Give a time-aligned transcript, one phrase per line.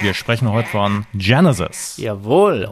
[0.00, 1.96] Wir sprechen heute von Genesis.
[1.98, 2.70] Jawohl.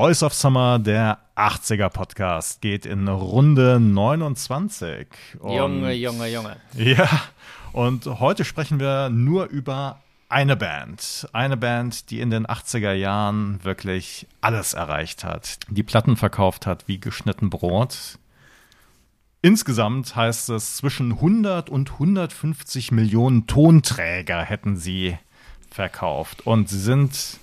[0.00, 5.08] Voice of Summer, der 80er Podcast, geht in Runde 29.
[5.40, 6.56] Und Junge, Junge, Junge.
[6.76, 7.08] Ja,
[7.72, 11.28] und heute sprechen wir nur über eine Band.
[11.32, 15.58] Eine Band, die in den 80er Jahren wirklich alles erreicht hat.
[15.68, 18.20] Die Platten verkauft hat wie geschnitten Brot.
[19.42, 25.18] Insgesamt heißt es, zwischen 100 und 150 Millionen Tonträger hätten sie
[25.72, 26.46] verkauft.
[26.46, 27.40] Und sie sind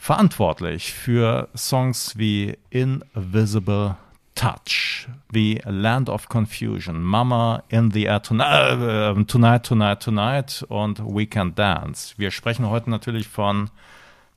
[0.00, 3.96] verantwortlich für Songs wie Invisible
[4.34, 11.00] Touch, wie Land of Confusion, Mama in the Air Tonight, äh, Tonight, Tonight, Tonight und
[11.00, 12.14] We Can Dance.
[12.16, 13.68] Wir sprechen heute natürlich von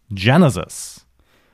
[0.10, 1.08] Genesis.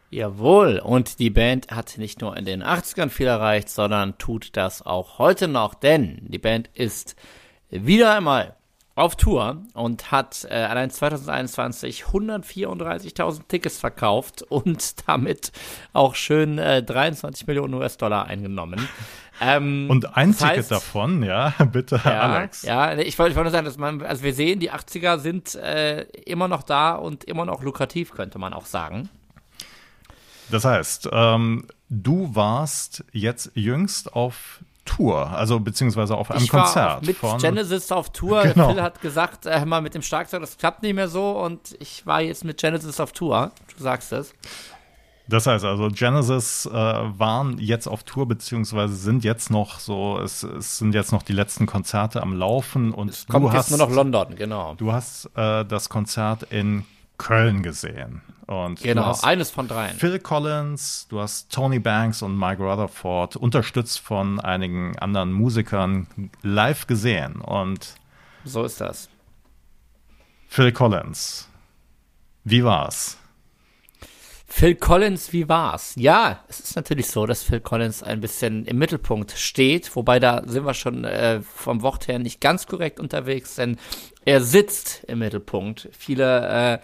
[0.09, 4.81] Jawohl, und die Band hat nicht nur in den 80ern viel erreicht, sondern tut das
[4.81, 7.15] auch heute noch, denn die Band ist
[7.69, 8.55] wieder einmal
[9.00, 15.52] auf Tour und hat äh, allein 2021 134.000 Tickets verkauft und damit
[15.94, 18.88] auch schön äh, 23 Millionen US-Dollar eingenommen.
[19.42, 22.64] Ähm, und ein Ticket heißt, davon, ja, bitte, ja, Alex.
[22.64, 26.02] Ja, ich wollte wollt nur sagen, dass man, also wir sehen, die 80er sind äh,
[26.25, 29.09] immer noch da und immer noch lukrativ, könnte man auch sagen.
[30.52, 37.05] Das heißt, ähm, du warst jetzt jüngst auf Tour, also beziehungsweise auf einem ich Konzert.
[37.05, 38.43] mit von, Genesis auf Tour.
[38.49, 38.71] Genau.
[38.71, 42.05] Phil hat gesagt, äh, mal mit dem Schlagzeug, das klappt nicht mehr so und ich
[42.07, 43.51] war jetzt mit Genesis auf Tour.
[43.77, 44.33] Du sagst es.
[45.27, 50.41] Das heißt also, Genesis äh, waren jetzt auf Tour, beziehungsweise sind jetzt noch so, es,
[50.41, 53.69] es, sind jetzt noch die letzten Konzerte am Laufen und es kommt du jetzt hast,
[53.69, 54.73] nur noch London, genau.
[54.75, 56.83] Du hast äh, das Konzert in
[57.19, 58.23] Köln gesehen.
[58.47, 59.95] Und genau, eines von dreien.
[59.95, 66.08] Phil Collins, du hast Tony Banks und Mike Rutherford, unterstützt von einigen anderen Musikern,
[66.41, 67.41] live gesehen.
[67.41, 67.93] Und
[68.45, 69.08] so ist das.
[70.47, 71.47] Phil Collins,
[72.43, 73.19] wie war's?
[74.52, 75.93] Phil Collins, wie war's?
[75.95, 80.41] Ja, es ist natürlich so, dass Phil Collins ein bisschen im Mittelpunkt steht, wobei da
[80.47, 83.77] sind wir schon äh, vom Wort her nicht ganz korrekt unterwegs, denn
[84.29, 85.89] er sitzt im Mittelpunkt.
[85.91, 86.79] Viele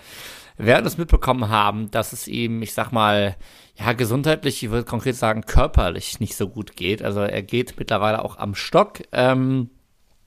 [0.57, 3.35] äh, werden es mitbekommen haben, dass es ihm, ich sag mal,
[3.75, 7.03] ja, gesundheitlich, ich würde konkret sagen, körperlich nicht so gut geht.
[7.03, 9.03] Also er geht mittlerweile auch am Stock.
[9.11, 9.69] Ähm,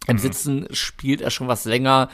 [0.07, 0.19] Im mhm.
[0.21, 2.09] Sitzen spielt er schon was länger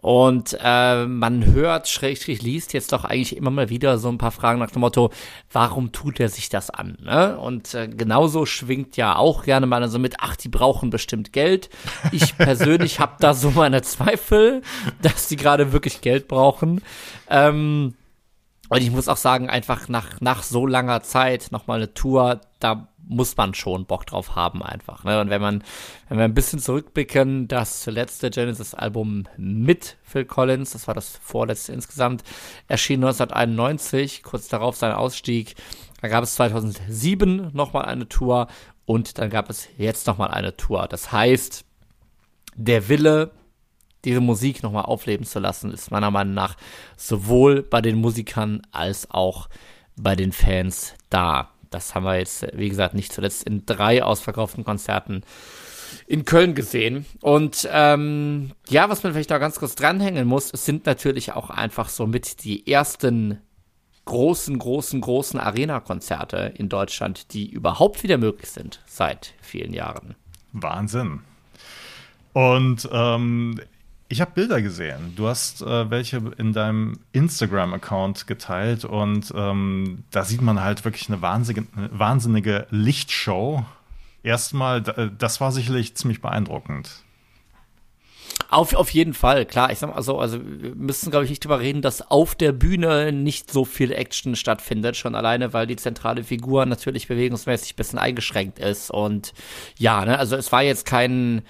[0.00, 4.30] und äh, man hört, schrägstrich liest jetzt doch eigentlich immer mal wieder so ein paar
[4.30, 5.10] Fragen nach dem Motto,
[5.52, 6.96] warum tut er sich das an?
[7.02, 7.38] Ne?
[7.38, 11.68] Und äh, genauso schwingt ja auch gerne mal so mit, ach, die brauchen bestimmt Geld.
[12.12, 14.62] Ich persönlich habe da so meine Zweifel,
[15.02, 16.80] dass die gerade wirklich Geld brauchen.
[17.28, 17.94] Ähm,
[18.70, 22.88] und ich muss auch sagen, einfach nach, nach so langer Zeit nochmal eine Tour, da
[23.10, 25.04] muss man schon Bock drauf haben einfach.
[25.04, 25.20] Ne?
[25.20, 25.64] Und wenn man,
[26.08, 31.72] wenn wir ein bisschen zurückblicken, das letzte Genesis-Album mit Phil Collins, das war das vorletzte
[31.72, 32.22] insgesamt,
[32.68, 35.56] erschien 1991, kurz darauf sein Ausstieg.
[36.00, 38.46] Dann gab es 2007 nochmal eine Tour
[38.86, 40.86] und dann gab es jetzt nochmal eine Tour.
[40.88, 41.64] Das heißt,
[42.54, 43.32] der Wille,
[44.04, 46.56] diese Musik nochmal aufleben zu lassen, ist meiner Meinung nach
[46.96, 49.48] sowohl bei den Musikern als auch
[49.96, 51.50] bei den Fans da.
[51.70, 55.22] Das haben wir jetzt, wie gesagt, nicht zuletzt in drei ausverkauften Konzerten
[56.06, 57.06] in Köln gesehen.
[57.20, 61.50] Und ähm, ja, was man vielleicht da ganz kurz dranhängen muss, es sind natürlich auch
[61.50, 63.40] einfach so mit die ersten
[64.04, 70.16] großen, großen, großen Arena-Konzerte in Deutschland, die überhaupt wieder möglich sind seit vielen Jahren.
[70.52, 71.20] Wahnsinn.
[72.32, 73.60] Und ähm,
[74.10, 75.14] ich habe Bilder gesehen.
[75.14, 81.08] Du hast äh, welche in deinem Instagram-Account geteilt und ähm, da sieht man halt wirklich
[81.08, 83.64] eine wahnsinnige, wahnsinnige Lichtshow.
[84.24, 86.90] Erstmal, äh, das war sicherlich ziemlich beeindruckend.
[88.48, 89.70] Auf, auf jeden Fall, klar.
[89.70, 92.50] Ich sag mal so, also wir müssen, glaube ich, nicht drüber reden, dass auf der
[92.50, 97.76] Bühne nicht so viel Action stattfindet, schon alleine, weil die zentrale Figur natürlich bewegungsmäßig ein
[97.76, 98.90] bisschen eingeschränkt ist.
[98.90, 99.34] Und
[99.78, 101.42] ja, ne, also es war jetzt kein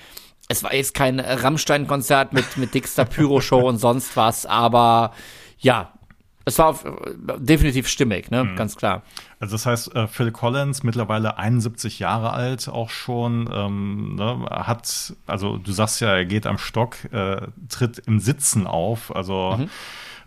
[0.51, 5.13] es war jetzt kein Rammstein-Konzert mit, mit dickster Pyro-Show und sonst was, aber
[5.61, 5.93] ja,
[6.45, 6.85] es war auf,
[7.39, 8.43] definitiv stimmig, ne?
[8.43, 8.57] Mhm.
[8.57, 9.03] Ganz klar.
[9.39, 15.15] Also das heißt, äh, Phil Collins, mittlerweile 71 Jahre alt auch schon, ähm, ne, hat,
[15.29, 19.71] also du sagst ja, er geht am Stock, äh, tritt im Sitzen auf, also mhm.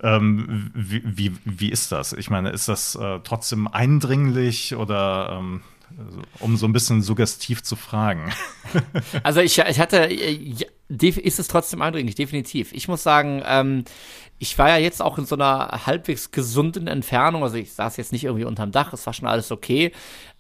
[0.05, 2.11] Ähm, wie, wie, wie ist das?
[2.11, 5.61] Ich meine, ist das äh, trotzdem eindringlich oder ähm,
[6.39, 8.31] um so ein bisschen suggestiv zu fragen?
[9.23, 12.73] Also ich, ich hatte, äh, ist es trotzdem eindringlich, definitiv.
[12.73, 13.83] Ich muss sagen, ähm,
[14.39, 18.11] ich war ja jetzt auch in so einer halbwegs gesunden Entfernung, also ich saß jetzt
[18.11, 19.91] nicht irgendwie unterm Dach, es war schon alles okay.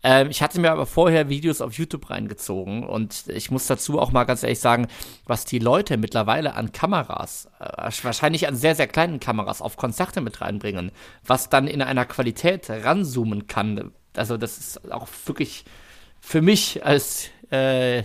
[0.03, 4.11] Ähm, ich hatte mir aber vorher Videos auf YouTube reingezogen und ich muss dazu auch
[4.11, 4.87] mal ganz ehrlich sagen,
[5.25, 10.19] was die Leute mittlerweile an Kameras, äh, wahrscheinlich an sehr, sehr kleinen Kameras auf Konzerte
[10.19, 10.91] mit reinbringen,
[11.25, 13.91] was dann in einer Qualität ranzoomen kann.
[14.15, 15.65] Also das ist auch wirklich
[16.19, 18.03] für mich als äh,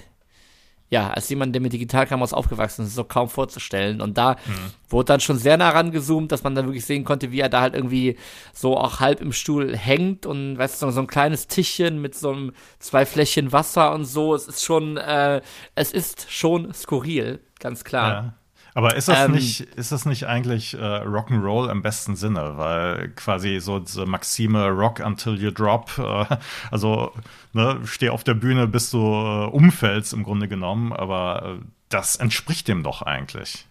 [0.91, 4.01] ja, als jemand, der mit Digitalkameras aufgewachsen ist, so kaum vorzustellen.
[4.01, 4.73] Und da mhm.
[4.89, 7.61] wurde dann schon sehr nah rangezoomt, dass man dann wirklich sehen konnte, wie er da
[7.61, 8.17] halt irgendwie
[8.55, 12.31] so auch halb im Stuhl hängt und weißt du, so ein kleines Tischchen mit so
[12.31, 14.35] einem zwei Fläschchen Wasser und so.
[14.35, 15.43] Es ist schon, äh,
[15.75, 18.11] es ist schon skurril, ganz klar.
[18.11, 18.35] Ja.
[18.75, 22.57] Aber ist das ähm, nicht, ist das nicht eigentlich äh, Rock'n'Roll im besten Sinne?
[22.57, 26.37] Weil quasi so diese Maxime Rock until you drop, äh,
[26.71, 27.13] also
[27.53, 32.17] ne, steh auf der Bühne, bis du äh, umfällst im Grunde genommen, aber äh, das
[32.17, 33.67] entspricht dem doch eigentlich.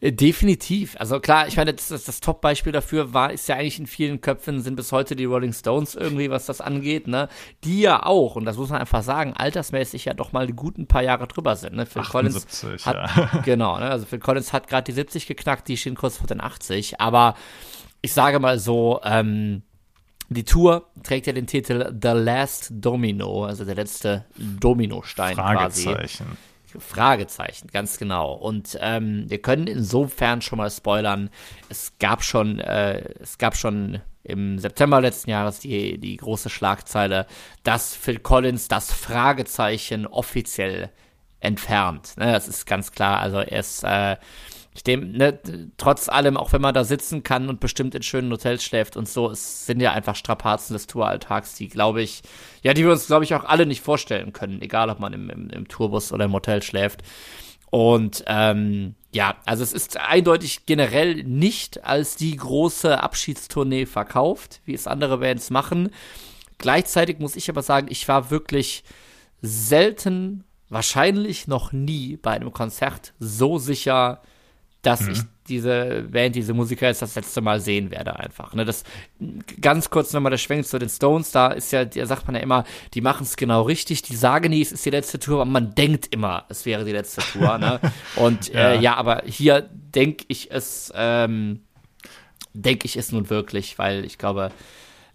[0.00, 0.96] Äh, definitiv.
[0.98, 4.20] Also klar, ich meine, das, das, das Top-Beispiel dafür war, ist ja eigentlich in vielen
[4.20, 7.28] Köpfen sind bis heute die Rolling Stones irgendwie, was das angeht, ne?
[7.64, 10.86] Die ja auch, und das muss man einfach sagen, altersmäßig ja doch mal die guten
[10.86, 11.86] paar Jahre drüber sind, ne?
[11.86, 13.40] Phil 78, Collins hat, ja.
[13.44, 13.90] genau, ne?
[13.90, 17.34] Also Phil Collins hat gerade die 70 geknackt, die stehen kurz vor den 80, aber
[18.00, 19.62] ich sage mal so, ähm,
[20.30, 26.26] die Tour trägt ja den Titel The Last Domino, also der letzte Dominostein Fragezeichen.
[26.26, 26.38] quasi.
[26.78, 28.32] Fragezeichen, ganz genau.
[28.32, 31.30] Und ähm, wir können insofern schon mal spoilern.
[31.68, 37.26] Es gab schon, äh, es gab schon im September letzten Jahres die, die große Schlagzeile,
[37.62, 40.90] dass Phil Collins das Fragezeichen offiziell
[41.40, 42.14] entfernt.
[42.16, 43.20] Ne, das ist ganz klar.
[43.20, 44.16] Also er ist äh,
[44.78, 45.38] ich dem, ne,
[45.76, 49.08] trotz allem, auch wenn man da sitzen kann und bestimmt in schönen Hotels schläft und
[49.08, 52.22] so, es sind ja einfach Strapazen des Touralltags, die, glaube ich,
[52.62, 55.30] ja, die wir uns, glaube ich, auch alle nicht vorstellen können, egal ob man im,
[55.30, 57.02] im, im Tourbus oder im Hotel schläft.
[57.70, 64.74] Und ähm, ja, also es ist eindeutig generell nicht als die große Abschiedstournee verkauft, wie
[64.74, 65.90] es andere Bands machen.
[66.56, 68.84] Gleichzeitig muss ich aber sagen, ich war wirklich
[69.42, 74.22] selten, wahrscheinlich noch nie bei einem Konzert so sicher,
[74.82, 75.10] dass mhm.
[75.12, 78.54] ich diese Band, diese Musiker jetzt das letzte Mal sehen werde einfach.
[78.54, 78.84] Ne, das
[79.60, 82.42] ganz kurz nochmal der Schwenk zu den Stones, da ist ja, da sagt man ja
[82.42, 82.64] immer,
[82.94, 85.74] die machen es genau richtig, die sagen nie, es ist die letzte Tour, aber man
[85.74, 87.58] denkt immer, es wäre die letzte Tour.
[87.58, 87.80] ne?
[88.16, 88.72] Und ja.
[88.72, 91.60] Äh, ja, aber hier denke ich es, ähm,
[92.52, 94.50] denke ich es nun wirklich, weil ich glaube,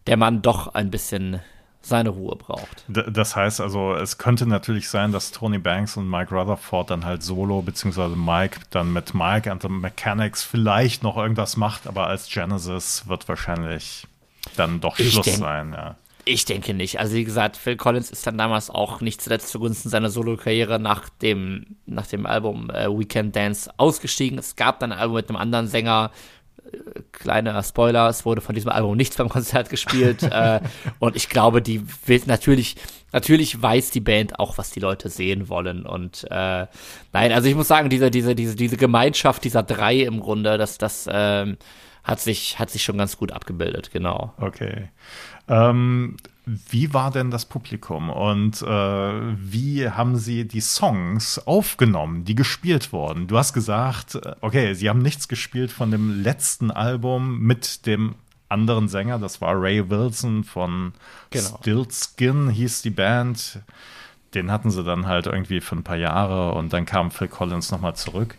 [0.07, 1.39] der Mann doch ein bisschen
[1.85, 2.85] seine Ruhe braucht.
[2.87, 7.23] Das heißt also, es könnte natürlich sein, dass Tony Banks und Mike Rutherford dann halt
[7.23, 12.29] solo, beziehungsweise Mike dann mit Mike and the Mechanics vielleicht noch irgendwas macht, aber als
[12.29, 14.07] Genesis wird wahrscheinlich
[14.55, 15.95] dann doch Schluss sein, ja.
[16.25, 16.99] Ich denke nicht.
[16.99, 21.09] Also wie gesagt, Phil Collins ist dann damals auch nicht zuletzt zugunsten seiner Solo-Karriere nach
[21.09, 24.37] dem, nach dem Album äh, Weekend Dance ausgestiegen.
[24.39, 26.11] Es gab dann ein Album mit einem anderen Sänger,
[27.11, 30.23] kleiner Spoiler, es wurde von diesem Album nichts beim Konzert gespielt.
[30.31, 30.59] äh,
[30.99, 32.75] und ich glaube, die wird natürlich,
[33.11, 35.85] natürlich weiß die Band auch, was die Leute sehen wollen.
[35.85, 36.67] Und äh,
[37.13, 40.77] nein, also ich muss sagen, diese, diese, diese, diese Gemeinschaft dieser drei im Grunde, das,
[40.77, 41.57] das ähm,
[42.03, 44.33] hat sich, hat sich schon ganz gut abgebildet, genau.
[44.37, 44.89] Okay.
[45.47, 52.35] Ähm, wie war denn das Publikum und äh, wie haben Sie die Songs aufgenommen, die
[52.35, 53.27] gespielt wurden?
[53.27, 58.15] Du hast gesagt, äh, okay, Sie haben nichts gespielt von dem letzten Album mit dem
[58.49, 60.93] anderen Sänger, das war Ray Wilson von
[61.31, 61.57] genau.
[61.59, 63.59] Still Skin, hieß die Band.
[64.33, 67.71] Den hatten sie dann halt irgendwie für ein paar Jahre und dann kam Phil Collins
[67.71, 68.35] nochmal zurück.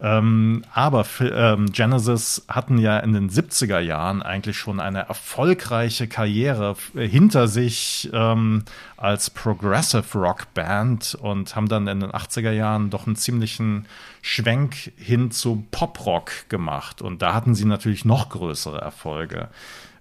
[0.00, 6.74] Ähm, aber ähm, Genesis hatten ja in den 70er Jahren eigentlich schon eine erfolgreiche Karriere
[6.94, 8.64] hinter sich ähm,
[8.96, 13.86] als Progressive Rock Band und haben dann in den 80er Jahren doch einen ziemlichen
[14.22, 17.00] Schwenk hin zu Pop-Rock gemacht.
[17.00, 19.50] Und da hatten sie natürlich noch größere Erfolge.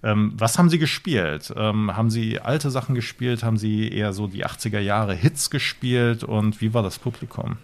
[0.04, 1.54] Ähm, was haben Sie gespielt?
[1.56, 3.44] Ähm, haben Sie alte Sachen gespielt?
[3.44, 6.24] Haben Sie eher so die 80er Jahre Hits gespielt?
[6.24, 7.58] Und wie war das Publikum?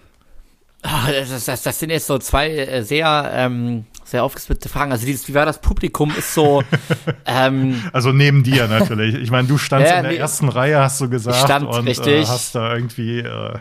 [0.89, 4.94] Ah, das, das, das, sind jetzt so zwei äh, sehr, ähm, sehr aufgesplittete Fragen.
[4.94, 6.63] Also dieses, wie war das Publikum, ist so.
[7.25, 9.15] ähm, also neben dir natürlich.
[9.15, 11.86] Ich meine, du standst ja, in der nee, ersten Reihe, hast du gesagt, stand und
[11.86, 12.24] richtig.
[12.24, 13.20] Äh, hast da irgendwie.
[13.20, 13.60] Äh,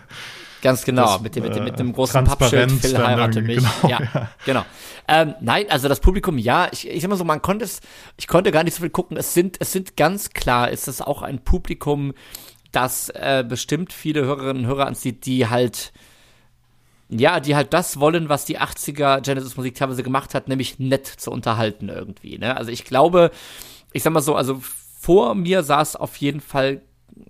[0.62, 3.58] Ganz genau, das, mit, dem, mit, dem, mit dem großen Pappschild, Phil heirate mich.
[3.58, 4.28] Genau, ja, ja.
[4.44, 4.64] genau.
[5.06, 7.80] Ähm, nein, also das Publikum, ja, ich, ich sag mal so, man konnte es,
[8.16, 9.16] ich konnte gar nicht so viel gucken.
[9.16, 12.14] Es sind, es sind ganz klar, ist es auch ein Publikum,
[12.72, 15.92] das äh, bestimmt viele Hörerinnen und Hörer anzieht, die halt
[17.08, 21.30] ja, die halt das wollen, was die 80er Genesis-Musik teilweise gemacht hat, nämlich nett zu
[21.30, 22.38] unterhalten irgendwie.
[22.38, 22.56] Ne?
[22.56, 23.30] Also ich glaube,
[23.92, 24.60] ich sag mal so, also
[24.98, 26.82] vor mir saß auf jeden Fall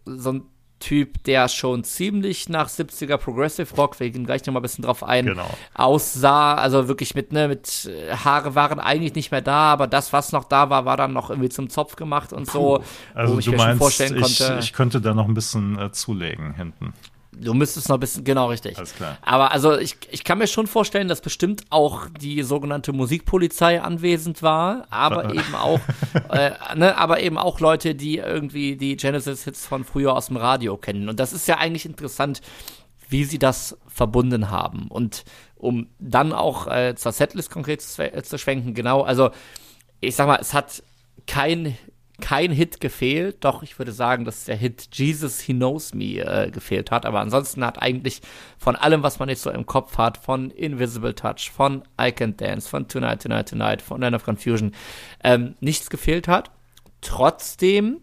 [0.06, 0.42] so ein
[0.78, 4.84] Typ, der schon ziemlich nach 70er Progressive Rock, wir gehen gleich noch mal ein bisschen
[4.84, 5.48] drauf ein, genau.
[5.72, 6.54] aussah.
[6.54, 10.32] Also wirklich mit, ne, mit äh, Haare waren eigentlich nicht mehr da, aber das, was
[10.32, 12.84] noch da war, war dann noch irgendwie zum Zopf gemacht und so.
[13.14, 16.92] Also du meinst, ich, ich, könnte da noch ein bisschen äh, zulegen hinten.
[17.38, 18.78] Du müsstest noch ein bisschen, genau richtig.
[18.78, 19.18] Alles klar.
[19.22, 24.42] Aber also ich, ich kann mir schon vorstellen, dass bestimmt auch die sogenannte Musikpolizei anwesend
[24.42, 25.80] war, aber eben auch,
[26.30, 30.76] äh, ne, aber eben auch Leute, die irgendwie die Genesis-Hits von früher aus dem Radio
[30.76, 31.08] kennen.
[31.08, 32.40] Und das ist ja eigentlich interessant,
[33.08, 34.88] wie sie das verbunden haben.
[34.88, 35.24] Und
[35.56, 39.30] um dann auch äh, zur Setlist konkret zu, äh, zu schwenken, genau, also
[40.00, 40.82] ich sag mal, es hat
[41.26, 41.76] kein
[42.20, 46.50] kein Hit gefehlt, doch ich würde sagen, dass der Hit Jesus He Knows Me äh,
[46.50, 47.04] gefehlt hat.
[47.04, 48.22] Aber ansonsten hat eigentlich
[48.58, 52.36] von allem, was man jetzt so im Kopf hat, von Invisible Touch, von I Can
[52.36, 54.72] Dance, von Tonight, Tonight, Tonight, von Land of Confusion,
[55.22, 56.50] ähm, nichts gefehlt hat.
[57.02, 58.00] Trotzdem,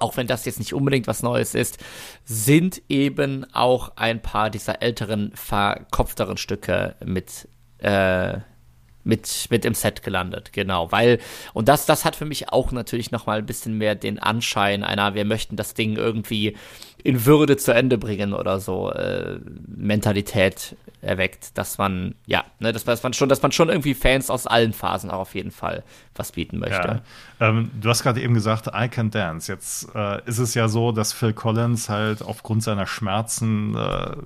[0.00, 1.78] auch wenn das jetzt nicht unbedingt was Neues ist,
[2.24, 7.48] sind eben auch ein paar dieser älteren, verkopfteren Stücke mit
[7.78, 8.40] äh,
[9.04, 11.18] mit, mit im Set gelandet, genau, weil,
[11.52, 15.14] und das, das hat für mich auch natürlich nochmal ein bisschen mehr den Anschein einer,
[15.14, 16.56] wir möchten das Ding irgendwie
[17.04, 22.84] in Würde zu Ende bringen oder so, äh, Mentalität erweckt, dass man, ja, ne, dass,
[22.84, 25.82] dass man schon, dass man schon irgendwie Fans aus allen Phasen auch auf jeden Fall
[26.14, 27.02] was bieten möchte.
[27.40, 27.48] Ja.
[27.48, 29.50] Ähm, du hast gerade eben gesagt, I can dance.
[29.50, 34.16] Jetzt äh, ist es ja so, dass Phil Collins halt aufgrund seiner Schmerzen äh,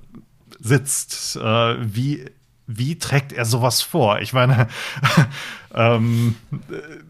[0.59, 1.35] sitzt.
[1.37, 2.25] Äh, wie
[2.67, 4.19] wie trägt er sowas vor?
[4.19, 4.67] Ich meine,
[5.73, 7.07] ähm, äh,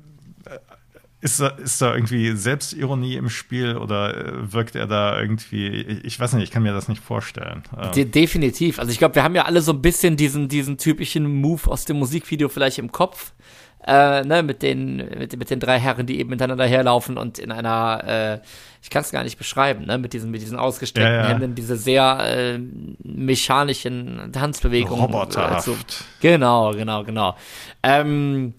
[1.19, 6.19] ist, da, ist da irgendwie Selbstironie im Spiel oder äh, wirkt er da irgendwie, ich
[6.19, 7.63] weiß nicht, ich kann mir das nicht vorstellen.
[7.75, 7.91] Ähm.
[7.91, 8.77] De definitiv.
[8.77, 11.85] Also ich glaube, wir haben ja alle so ein bisschen diesen, diesen typischen Move aus
[11.85, 13.33] dem Musikvideo vielleicht im Kopf
[13.87, 17.51] äh, ne, mit den, mit, mit den drei Herren, die eben miteinander herlaufen und in
[17.51, 18.39] einer, äh,
[18.83, 21.27] ich kann es gar nicht beschreiben, ne, mit diesen, mit diesen ausgestreckten ja, ja.
[21.29, 22.59] Händen, diese sehr äh,
[23.03, 25.05] mechanischen Tanzbewegungen.
[25.05, 25.67] Roboterhaft.
[25.67, 25.77] Äh, so.
[26.19, 27.37] Genau, genau, genau.
[27.81, 28.53] Ähm,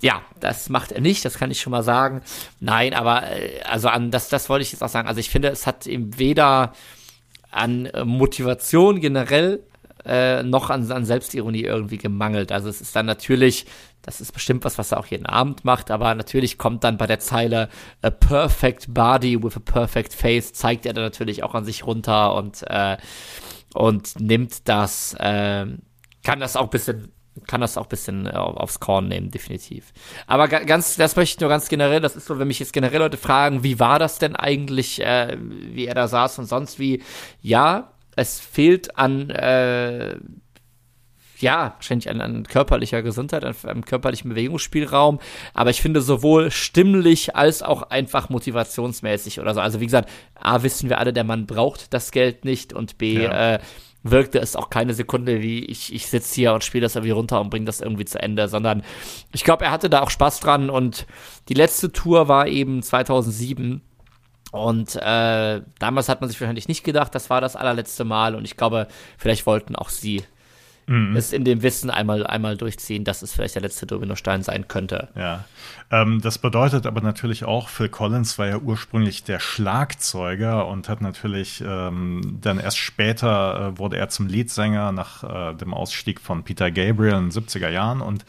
[0.00, 2.22] ja, das macht er nicht, das kann ich schon mal sagen.
[2.58, 5.06] Nein, aber äh, also an das, das wollte ich jetzt auch sagen.
[5.06, 6.72] Also ich finde, es hat ihm weder
[7.52, 9.60] an Motivation generell
[10.04, 12.52] äh, noch an, an Selbstironie irgendwie gemangelt.
[12.52, 13.66] Also es ist dann natürlich
[14.02, 17.06] das ist bestimmt was, was er auch jeden Abend macht, aber natürlich kommt dann bei
[17.06, 17.68] der Zeile
[18.02, 22.34] a perfect body with a perfect face, zeigt er dann natürlich auch an sich runter
[22.34, 22.96] und, äh,
[23.74, 25.66] und nimmt das, äh,
[26.22, 27.12] kann das auch ein bisschen
[27.46, 29.92] kann das auch ein bisschen äh, aufs Korn nehmen, definitiv.
[30.26, 32.98] Aber ganz, das möchte ich nur ganz generell, das ist so, wenn mich jetzt generell
[32.98, 37.02] Leute fragen, wie war das denn eigentlich, äh, wie er da saß und sonst wie,
[37.40, 40.16] ja, es fehlt an äh,
[41.40, 45.18] ja, wahrscheinlich an, an körperlicher Gesundheit, an, an körperlichen Bewegungsspielraum.
[45.54, 49.60] Aber ich finde sowohl stimmlich als auch einfach motivationsmäßig oder so.
[49.60, 53.22] Also wie gesagt, A, wissen wir alle, der Mann braucht das Geld nicht und B,
[53.22, 53.54] ja.
[53.54, 53.58] äh,
[54.02, 57.40] wirkte es auch keine Sekunde wie ich, ich sitze hier und spiele das irgendwie runter
[57.40, 58.82] und bringe das irgendwie zu Ende, sondern
[59.32, 61.06] ich glaube, er hatte da auch Spaß dran und
[61.48, 63.82] die letzte Tour war eben 2007
[64.52, 68.44] und äh, damals hat man sich wahrscheinlich nicht gedacht, das war das allerletzte Mal und
[68.44, 70.22] ich glaube, vielleicht wollten auch sie
[70.90, 71.16] mhm.
[71.16, 75.08] es in dem Wissen einmal, einmal durchziehen, dass es vielleicht der letzte Dominostein sein könnte.
[75.14, 75.44] Ja.
[75.90, 81.00] Ähm, das bedeutet aber natürlich auch, Phil Collins war ja ursprünglich der Schlagzeuger und hat
[81.00, 86.42] natürlich ähm, dann erst später äh, wurde er zum Leadsänger nach äh, dem Ausstieg von
[86.42, 88.24] Peter Gabriel in den 70er Jahren und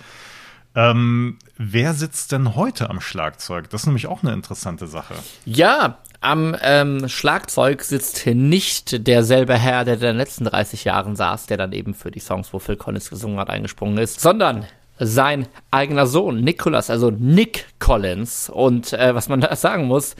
[0.73, 3.69] ähm, wer sitzt denn heute am Schlagzeug?
[3.69, 5.15] Das ist nämlich auch eine interessante Sache.
[5.43, 11.47] Ja, am ähm, Schlagzeug sitzt nicht derselbe Herr, der in den letzten 30 Jahren saß,
[11.47, 14.65] der dann eben für die Songs, wo Phil Collins gesungen hat, eingesprungen ist, sondern
[14.99, 18.49] sein eigener Sohn, Nicholas, also Nick Collins.
[18.49, 20.15] Und äh, was man da sagen muss,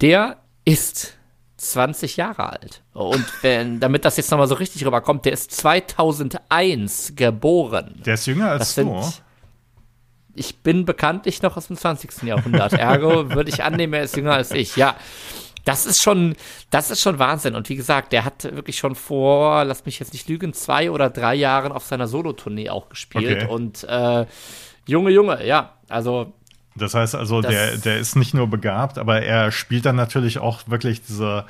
[0.00, 1.18] der ist
[1.58, 2.82] 20 Jahre alt.
[2.94, 8.00] Und wenn, damit das jetzt nochmal so richtig rüberkommt, der ist 2001 geboren.
[8.06, 9.04] Der ist jünger als du.
[10.34, 12.22] ich bin bekanntlich noch aus dem 20.
[12.22, 12.72] Jahrhundert.
[12.72, 14.76] Ergo würde ich annehmen, er ist jünger als ich.
[14.76, 14.96] Ja,
[15.64, 16.34] das ist schon,
[16.70, 17.54] das ist schon Wahnsinn.
[17.54, 21.10] Und wie gesagt, der hat wirklich schon vor, lass mich jetzt nicht lügen, zwei oder
[21.10, 23.44] drei Jahren auf seiner Solotournee auch gespielt.
[23.44, 23.52] Okay.
[23.52, 24.26] Und äh,
[24.86, 26.32] Junge, Junge, ja, also.
[26.74, 30.62] Das heißt also, der, der ist nicht nur begabt, aber er spielt dann natürlich auch
[30.66, 31.44] wirklich diese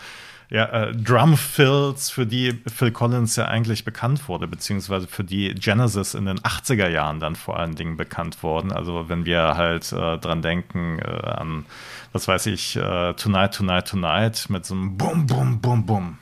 [0.53, 6.13] ja, äh, Drum-Fills, für die Phil Collins ja eigentlich bekannt wurde, beziehungsweise für die Genesis
[6.13, 8.71] in den 80er Jahren dann vor allen Dingen bekannt wurden.
[8.71, 11.65] Also wenn wir halt äh, dran denken äh, an,
[12.13, 16.19] was weiß ich, äh, Tonight, Tonight, Tonight mit so einem Bum, Bum, Bum, Bum.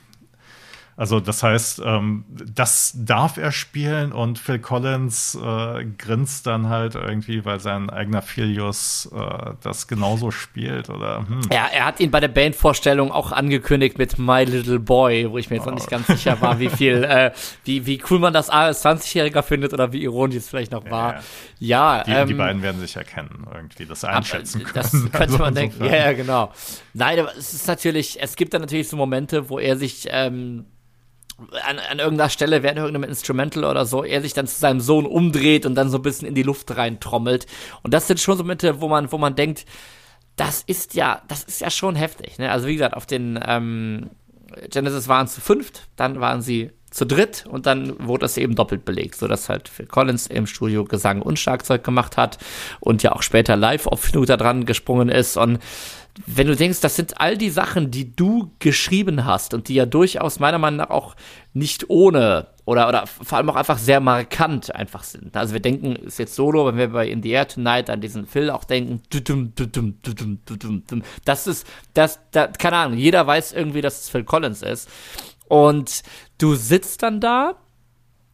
[1.01, 6.93] Also das heißt, ähm, das darf er spielen und Phil Collins äh, grinst dann halt
[6.93, 11.41] irgendwie, weil sein eigener Filius äh, das genauso spielt oder hm.
[11.51, 15.49] Ja, er hat ihn bei der Bandvorstellung auch angekündigt mit My Little Boy, wo ich
[15.49, 15.71] mir jetzt oh.
[15.71, 17.31] noch nicht ganz sicher war, wie viel, äh,
[17.63, 21.23] wie, wie cool man das als 20-Jähriger findet oder wie ironisch es vielleicht noch war.
[21.57, 24.75] Ja, ja die, ähm, die, beiden werden sich erkennen, irgendwie das einschätzen können.
[24.75, 25.83] Das könnte also man denken.
[25.83, 26.51] Ja, ja, genau.
[26.93, 30.67] Nein, aber es ist natürlich, es gibt dann natürlich so Momente, wo er sich ähm,
[31.65, 35.05] an, an irgendeiner Stelle während irgendeinem Instrumental oder so, er sich dann zu seinem Sohn
[35.05, 37.45] umdreht und dann so ein bisschen in die Luft reintrommelt.
[37.83, 39.65] Und das sind schon so Momente, wo man, wo man denkt,
[40.35, 42.39] das ist ja, das ist ja schon heftig.
[42.39, 42.51] Ne?
[42.51, 44.09] Also wie gesagt, auf den ähm,
[44.69, 48.83] Genesis waren zu fünft, dann waren sie zu dritt und dann wurde das eben doppelt
[48.83, 52.37] belegt, so dass halt Phil Collins im Studio Gesang und Schlagzeug gemacht hat
[52.81, 55.59] und ja auch später live auf Fnuter dran gesprungen ist und
[56.25, 59.85] wenn du denkst, das sind all die Sachen, die du geschrieben hast und die ja
[59.85, 61.15] durchaus meiner Meinung nach auch
[61.53, 65.35] nicht ohne oder, oder vor allem auch einfach sehr markant einfach sind.
[65.35, 68.27] Also wir denken, ist jetzt solo, wenn wir bei In the Air Tonight an diesen
[68.27, 69.01] Phil auch denken,
[71.25, 74.89] das ist, das, das, keine Ahnung, jeder weiß irgendwie, dass es Phil Collins ist.
[75.47, 76.03] Und
[76.37, 77.55] du sitzt dann da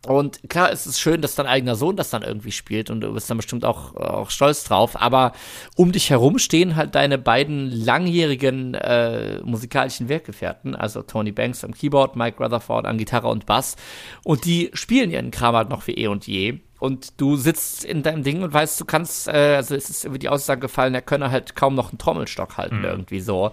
[0.07, 3.13] und klar, es ist schön, dass dein eigener Sohn das dann irgendwie spielt und du
[3.13, 5.01] bist dann bestimmt auch, auch stolz drauf.
[5.01, 5.33] Aber
[5.75, 11.73] um dich herum stehen halt deine beiden langjährigen äh, musikalischen Werkgefährten, also Tony Banks am
[11.73, 13.75] Keyboard, Mike Rutherford an Gitarre und Bass.
[14.23, 16.59] Und die spielen ihren Kram halt noch wie eh und je.
[16.79, 20.19] Und du sitzt in deinem Ding und weißt, du kannst, äh, also es ist über
[20.19, 22.85] die Aussage gefallen, er könne halt kaum noch einen Trommelstock halten, mhm.
[22.85, 23.51] irgendwie so.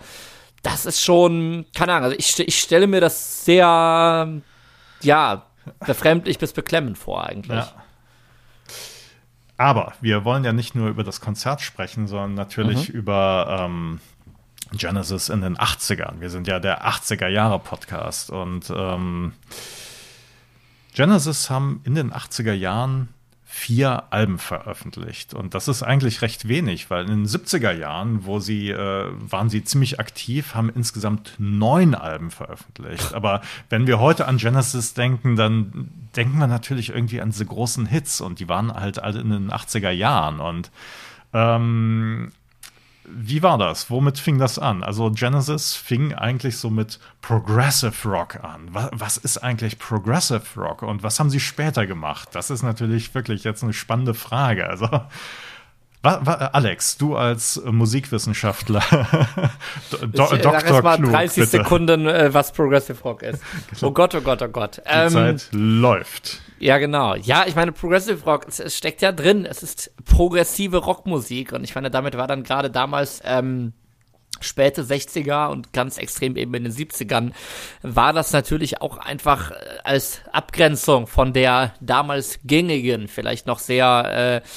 [0.63, 4.41] Das ist schon, keine Ahnung, also ich, ich stelle mir das sehr,
[5.03, 5.47] ja,
[5.87, 7.65] befremdlich bis beklemmend vor eigentlich.
[7.65, 7.73] Ja.
[9.57, 12.95] Aber wir wollen ja nicht nur über das Konzert sprechen, sondern natürlich mhm.
[12.95, 14.01] über ähm,
[14.73, 16.21] Genesis in den 80ern.
[16.21, 19.33] Wir sind ja der 80er Jahre Podcast und ähm,
[20.95, 23.14] Genesis haben in den 80er Jahren
[23.57, 25.33] vier Alben veröffentlicht.
[25.33, 29.49] Und das ist eigentlich recht wenig, weil in den 70er Jahren, wo sie, äh, waren
[29.49, 33.15] sie ziemlich aktiv, haben insgesamt neun Alben veröffentlicht.
[33.15, 37.87] Aber wenn wir heute an Genesis denken, dann denken wir natürlich irgendwie an diese großen
[37.87, 40.41] Hits und die waren halt alle in den 80er Jahren.
[40.41, 40.73] Und
[41.33, 42.33] ähm,
[43.07, 43.91] wie war das?
[43.91, 44.83] Womit fing das an?
[44.83, 48.69] Also Genesis fing eigentlich so mit Progressive Rock an.
[48.73, 52.31] Was, was, ist eigentlich Progressive Rock und was haben sie später gemacht?
[52.33, 54.69] Das ist natürlich wirklich jetzt eine spannende Frage.
[54.69, 54.89] Also
[56.05, 58.83] Alex, du als Musikwissenschaftler,
[59.91, 60.61] Do ich, Dr.
[60.61, 61.51] Sag mal 30 bitte.
[61.59, 63.43] Sekunden, äh, was Progressive Rock ist.
[63.83, 64.79] Oh Gott, oh Gott, oh Gott.
[64.79, 66.41] Die ähm, Zeit läuft.
[66.59, 67.15] Ja, genau.
[67.15, 69.47] Ja, ich meine, Progressive Rock, es, es, steckt ja drin.
[69.47, 71.53] Es ist progressive Rockmusik.
[71.53, 73.73] Und ich meine, damit war dann gerade damals ähm,
[74.41, 77.33] späte 60er und ganz extrem eben in den 70ern,
[77.83, 84.43] war das natürlich auch einfach äh, als Abgrenzung von der damals gängigen, vielleicht noch sehr
[84.43, 84.49] äh,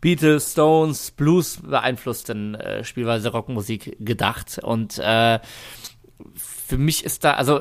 [0.00, 4.60] Beatles, Stones, Blues beeinflussten äh, Spielweise Rockmusik gedacht.
[4.62, 5.40] Und äh,
[6.34, 7.60] für mich ist da, also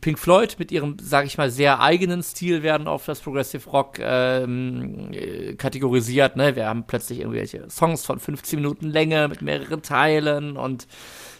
[0.00, 3.98] Pink Floyd mit ihrem, sage ich mal, sehr eigenen Stil werden auf das Progressive Rock
[4.00, 6.36] ähm, äh, kategorisiert.
[6.36, 6.54] Ne?
[6.54, 10.86] Wir haben plötzlich irgendwelche Songs von 15 Minuten Länge mit mehreren Teilen und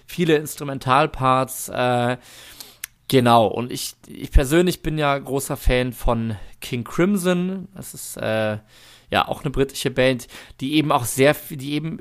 [0.07, 1.69] viele Instrumentalparts.
[1.69, 2.17] Äh,
[3.09, 7.69] genau, und ich, ich persönlich bin ja großer Fan von King Crimson.
[7.75, 8.59] Das ist äh,
[9.13, 10.27] ja auch eine britische Band,
[10.61, 12.01] die eben auch sehr, die eben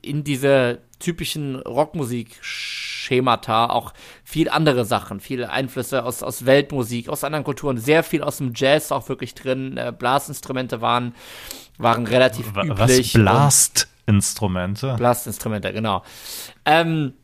[0.00, 3.92] in diese typischen Rockmusik-Schemata auch
[4.24, 8.52] viel andere Sachen, viele Einflüsse aus, aus Weltmusik, aus anderen Kulturen, sehr viel aus dem
[8.54, 9.76] Jazz auch wirklich drin.
[9.76, 11.16] Äh, Blasinstrumente waren,
[11.78, 13.14] waren relativ Was üblich.
[13.14, 14.94] Was Blastinstrumente?
[14.96, 16.04] Blastinstrumente, genau.
[16.64, 17.14] Ähm,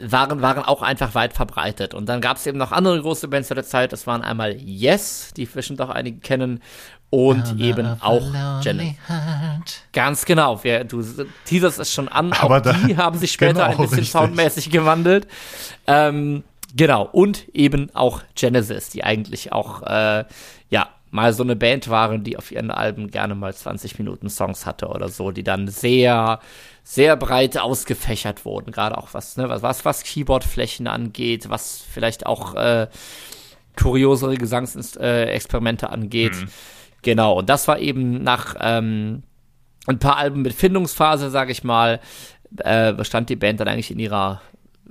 [0.00, 1.94] waren, waren auch einfach weit verbreitet.
[1.94, 3.92] Und dann gab es eben noch andere große Bands zu der Zeit.
[3.92, 6.62] Das waren einmal Yes, die bestimmt auch einige kennen,
[7.10, 8.22] und eben auch
[8.62, 8.98] Jenny.
[9.92, 10.58] Ganz genau.
[10.62, 11.02] Wer, du
[11.44, 12.32] teaserst es schon an.
[12.32, 14.10] Aber auch die haben sich später genau, ein bisschen richtig.
[14.10, 15.28] soundmäßig gewandelt.
[15.86, 16.42] Ähm,
[16.74, 17.08] genau.
[17.10, 20.24] Und eben auch Genesis, die eigentlich auch, äh,
[20.70, 24.66] ja, mal so eine Band waren, die auf ihren Alben gerne mal 20 Minuten Songs
[24.66, 26.40] hatte oder so, die dann sehr,
[26.82, 28.72] sehr breit ausgefächert wurden.
[28.72, 32.88] Gerade auch was, ne, was, was, was Keyboardflächen angeht, was vielleicht auch, äh,
[33.76, 36.34] kuriosere Gesangsexperimente äh, angeht.
[36.34, 36.48] Mhm.
[37.04, 39.22] Genau, und das war eben nach ähm,
[39.86, 42.00] ein paar Alben mit Findungsphase, sage ich mal,
[42.58, 44.40] äh, bestand die Band dann eigentlich in ihrer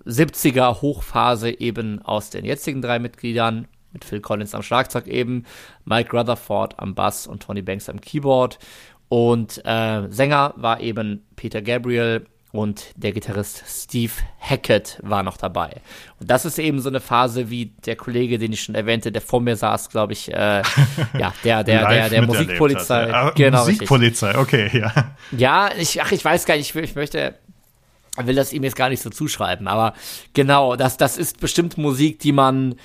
[0.06, 5.46] 70er Hochphase eben aus den jetzigen drei Mitgliedern, mit Phil Collins am Schlagzeug eben,
[5.86, 8.60] Mike Rutherford am Bass und Tony Banks am Keyboard.
[9.10, 15.82] Und äh, Sänger war eben Peter Gabriel und der Gitarrist Steve Hackett war noch dabei.
[16.20, 19.24] Und das ist eben so eine Phase, wie der Kollege, den ich schon erwähnte, der
[19.24, 20.62] vor mir saß, glaube ich, äh,
[21.18, 23.06] ja, der, der, der, der Musikpolizei.
[23.06, 23.30] Hat, ja.
[23.32, 25.16] Genau, Musikpolizei, okay, ja.
[25.36, 27.34] Ja, ich, ach, ich weiß gar nicht, ich, ich möchte,
[28.18, 29.96] will das ihm jetzt gar nicht so zuschreiben, aber
[30.36, 32.76] genau, das, das ist bestimmt Musik, die man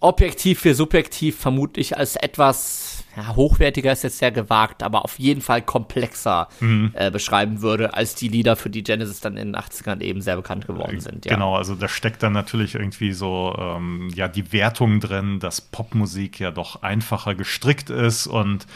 [0.00, 5.40] objektiv für subjektiv vermutlich als etwas ja, hochwertiger ist jetzt sehr gewagt, aber auf jeden
[5.40, 6.92] Fall komplexer mhm.
[6.94, 10.36] äh, beschreiben würde, als die Lieder, für die Genesis dann in den 80ern eben sehr
[10.36, 11.24] bekannt geworden äh, sind.
[11.24, 11.34] Ja.
[11.34, 16.38] Genau, also da steckt dann natürlich irgendwie so ähm, ja die Wertung drin, dass Popmusik
[16.38, 18.66] ja doch einfacher gestrickt ist und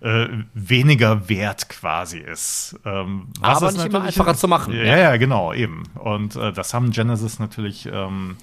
[0.00, 2.76] äh, weniger wert quasi ist.
[2.84, 4.74] Ähm, aber nicht immer einfacher zu machen.
[4.74, 5.84] Ja, ja, ja, genau, eben.
[5.94, 8.36] Und äh, das haben Genesis natürlich ähm,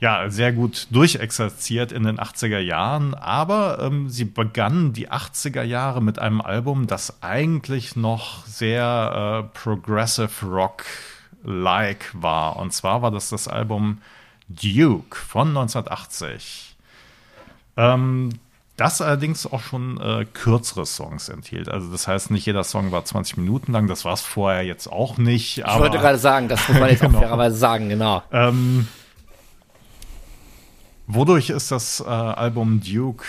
[0.00, 6.02] ja, sehr gut durchexerziert in den 80er Jahren, aber ähm, sie begannen die 80er Jahre
[6.02, 12.56] mit einem Album, das eigentlich noch sehr äh, Progressive Rock-like war.
[12.56, 14.00] Und zwar war das das Album
[14.48, 16.76] Duke von 1980.
[17.76, 18.30] Ähm,
[18.78, 21.68] das allerdings auch schon äh, kürzere Songs enthielt.
[21.68, 24.90] Also das heißt, nicht jeder Song war 20 Minuten lang, das war es vorher jetzt
[24.90, 25.58] auch nicht.
[25.58, 27.18] ich wollte gerade sagen, das muss man jetzt genau.
[27.18, 28.22] auch fairerweise sagen, genau.
[28.32, 28.88] Ähm,
[31.12, 33.24] Wodurch ist das äh, Album Duke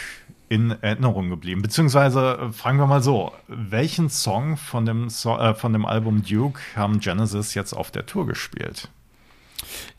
[0.49, 1.63] in Erinnerung geblieben?
[1.63, 6.23] Beziehungsweise äh, fragen wir mal so: Welchen Song von dem, so äh, von dem Album
[6.23, 8.89] Duke haben Genesis jetzt auf der Tour gespielt?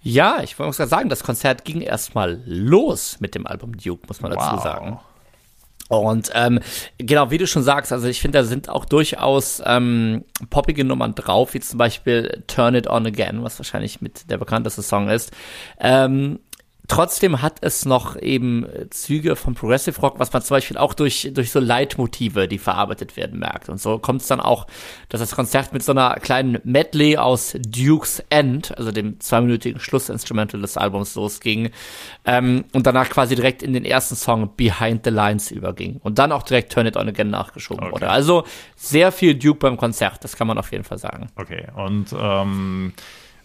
[0.01, 4.21] Ja, ich muss gerade sagen, das Konzert ging erstmal los mit dem Album Duke, muss
[4.21, 4.62] man dazu wow.
[4.62, 5.01] sagen.
[5.88, 6.61] Und ähm,
[6.99, 11.14] genau, wie du schon sagst, also ich finde, da sind auch durchaus ähm, poppige Nummern
[11.14, 15.33] drauf, wie zum Beispiel Turn It On Again, was wahrscheinlich mit der bekannteste Song ist.
[15.79, 16.38] Ähm,
[16.88, 21.31] Trotzdem hat es noch eben Züge von Progressive Rock, was man zum Beispiel auch durch,
[21.33, 23.68] durch so Leitmotive, die verarbeitet werden, merkt.
[23.68, 24.66] Und so kommt es dann auch,
[25.09, 30.61] dass das Konzert mit so einer kleinen Medley aus Duke's End, also dem zweiminütigen Schlussinstrumental
[30.61, 31.71] des Albums, losging.
[32.25, 36.01] Ähm, und danach quasi direkt in den ersten Song Behind the Lines überging.
[36.03, 37.92] Und dann auch direkt Turn It On Again nachgeschoben okay.
[37.92, 38.11] wurde.
[38.11, 41.29] Also sehr viel Duke beim Konzert, das kann man auf jeden Fall sagen.
[41.37, 42.92] Okay, und ähm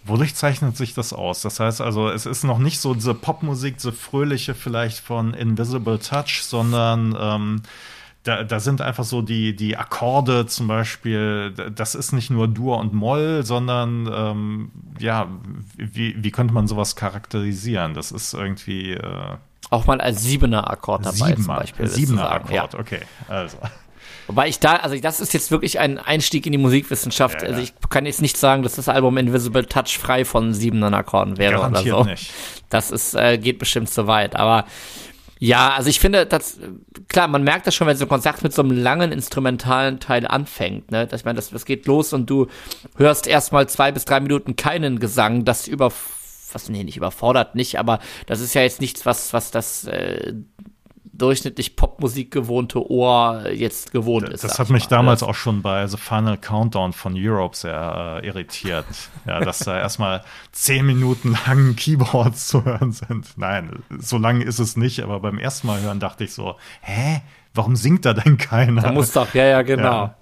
[0.07, 1.41] Wodurch zeichnet sich das aus?
[1.41, 5.99] Das heißt also, es ist noch nicht so diese Popmusik, so fröhliche vielleicht von Invisible
[5.99, 7.61] Touch, sondern ähm,
[8.23, 12.77] da, da sind einfach so die, die Akkorde zum Beispiel, das ist nicht nur Dur
[12.77, 15.27] und Moll, sondern ähm, ja,
[15.75, 17.93] wie, wie könnte man sowas charakterisieren?
[17.93, 19.37] Das ist irgendwie äh,
[19.69, 21.87] auch mal als siebener Akkord dabei Siebener, zum Beispiel.
[21.87, 22.79] Siebener Akkord, ja.
[22.79, 23.01] okay.
[23.27, 23.57] Also.
[24.27, 27.41] Wobei ich da, also das ist jetzt wirklich ein Einstieg in die Musikwissenschaft.
[27.41, 27.49] Ja.
[27.49, 31.37] Also ich kann jetzt nicht sagen, dass das Album Invisible Touch frei von siebenen Akkorden
[31.37, 32.09] wäre Garantiert oder so.
[32.09, 32.31] Nicht.
[32.69, 34.35] Das ist, äh, geht bestimmt zu weit.
[34.35, 34.65] Aber
[35.39, 36.59] ja, also ich finde, das,
[37.07, 40.25] klar, man merkt das schon, wenn so ein Konzert mit so einem langen instrumentalen Teil
[40.25, 41.07] anfängt, ne?
[41.13, 42.47] Ich meine, das, das geht los und du
[42.95, 45.91] hörst erstmal zwei bis drei Minuten keinen Gesang, das über,
[46.51, 50.33] was, nee, nicht überfordert nicht, aber das ist ja jetzt nichts, was, was das, äh,
[51.17, 54.43] durchschnittlich Popmusik gewohnte Ohr jetzt gewohnt ist.
[54.43, 54.97] Das hat mich mal.
[54.97, 58.85] damals auch schon bei The Final Countdown von Europe sehr äh, irritiert.
[59.25, 63.37] ja, dass da erstmal zehn Minuten lang Keyboards zu hören sind.
[63.37, 67.21] Nein, so lang ist es nicht, aber beim ersten Mal hören dachte ich so, hä?
[67.53, 68.83] Warum singt da denn keiner?
[68.83, 69.83] Da muss doch, ja, ja, genau.
[69.83, 70.17] Ja.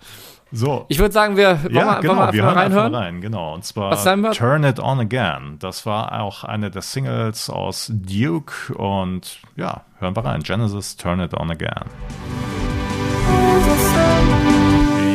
[0.55, 0.85] So.
[0.87, 2.91] Ich würde sagen, wir, wollen ja, wir, genau, wir, wir hören reinhören?
[2.91, 3.53] Mal rein, genau.
[3.53, 3.91] Und zwar?
[4.31, 5.57] Turn It On Again.
[5.59, 10.41] Das war auch eine der Singles aus Duke und ja, hören wir rein.
[10.43, 11.85] Genesis Turn It On Again.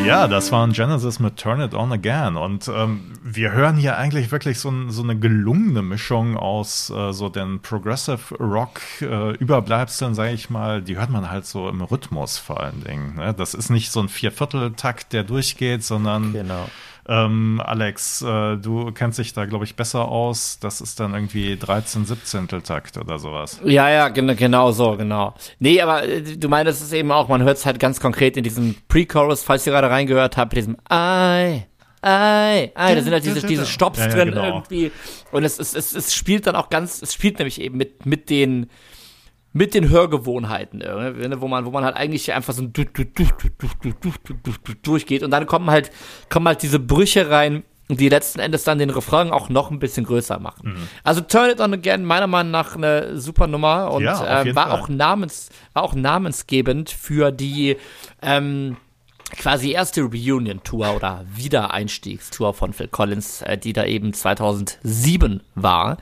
[0.06, 2.36] Ja, das war ein Genesis mit Turn It On Again.
[2.36, 7.28] Und ähm, wir hören hier eigentlich wirklich so, so eine gelungene Mischung aus äh, so
[7.28, 10.82] den Progressive Rock äh, Überbleibseln, sage ich mal.
[10.82, 13.16] Die hört man halt so im Rhythmus vor allen Dingen.
[13.16, 13.34] Ne?
[13.34, 16.68] Das ist nicht so ein Viervierteltakt, der durchgeht, sondern genau
[17.10, 20.60] ähm, Alex, äh, du kennst dich da, glaube ich, besser aus.
[20.60, 23.60] Das ist dann irgendwie 13, 17 Takt oder sowas.
[23.64, 25.34] Ja, ja, genau, genau so, genau.
[25.58, 28.44] Nee, aber äh, du meinst es eben auch, man hört es halt ganz konkret in
[28.44, 31.64] diesem Pre-Chorus, falls ihr gerade reingehört habt, diesem I,
[32.02, 34.44] Ei, ei, da sind halt diese, diese Stops ja, ja, drin genau.
[34.44, 34.90] irgendwie.
[35.32, 38.30] Und es, es, es, es spielt dann auch ganz, es spielt nämlich eben mit, mit
[38.30, 38.70] den,
[39.52, 40.82] mit den Hörgewohnheiten,
[41.40, 42.66] wo man, wo man halt eigentlich einfach so
[44.82, 45.90] durchgeht und dann kommen halt,
[46.28, 50.06] kommen halt diese Brüche rein, die letzten Endes dann den Refrain auch noch ein bisschen
[50.06, 50.74] größer machen.
[50.74, 50.88] Mhm.
[51.02, 54.68] Also Turn It On Again, meiner Meinung nach eine super Nummer und ja, äh, war
[54.68, 54.80] Fall.
[54.80, 57.76] auch namens, war auch namensgebend für die,
[58.22, 58.76] ähm,
[59.36, 65.98] quasi erste Reunion-Tour oder Wiedereinstiegstour von Phil Collins, äh, die da eben 2007 war.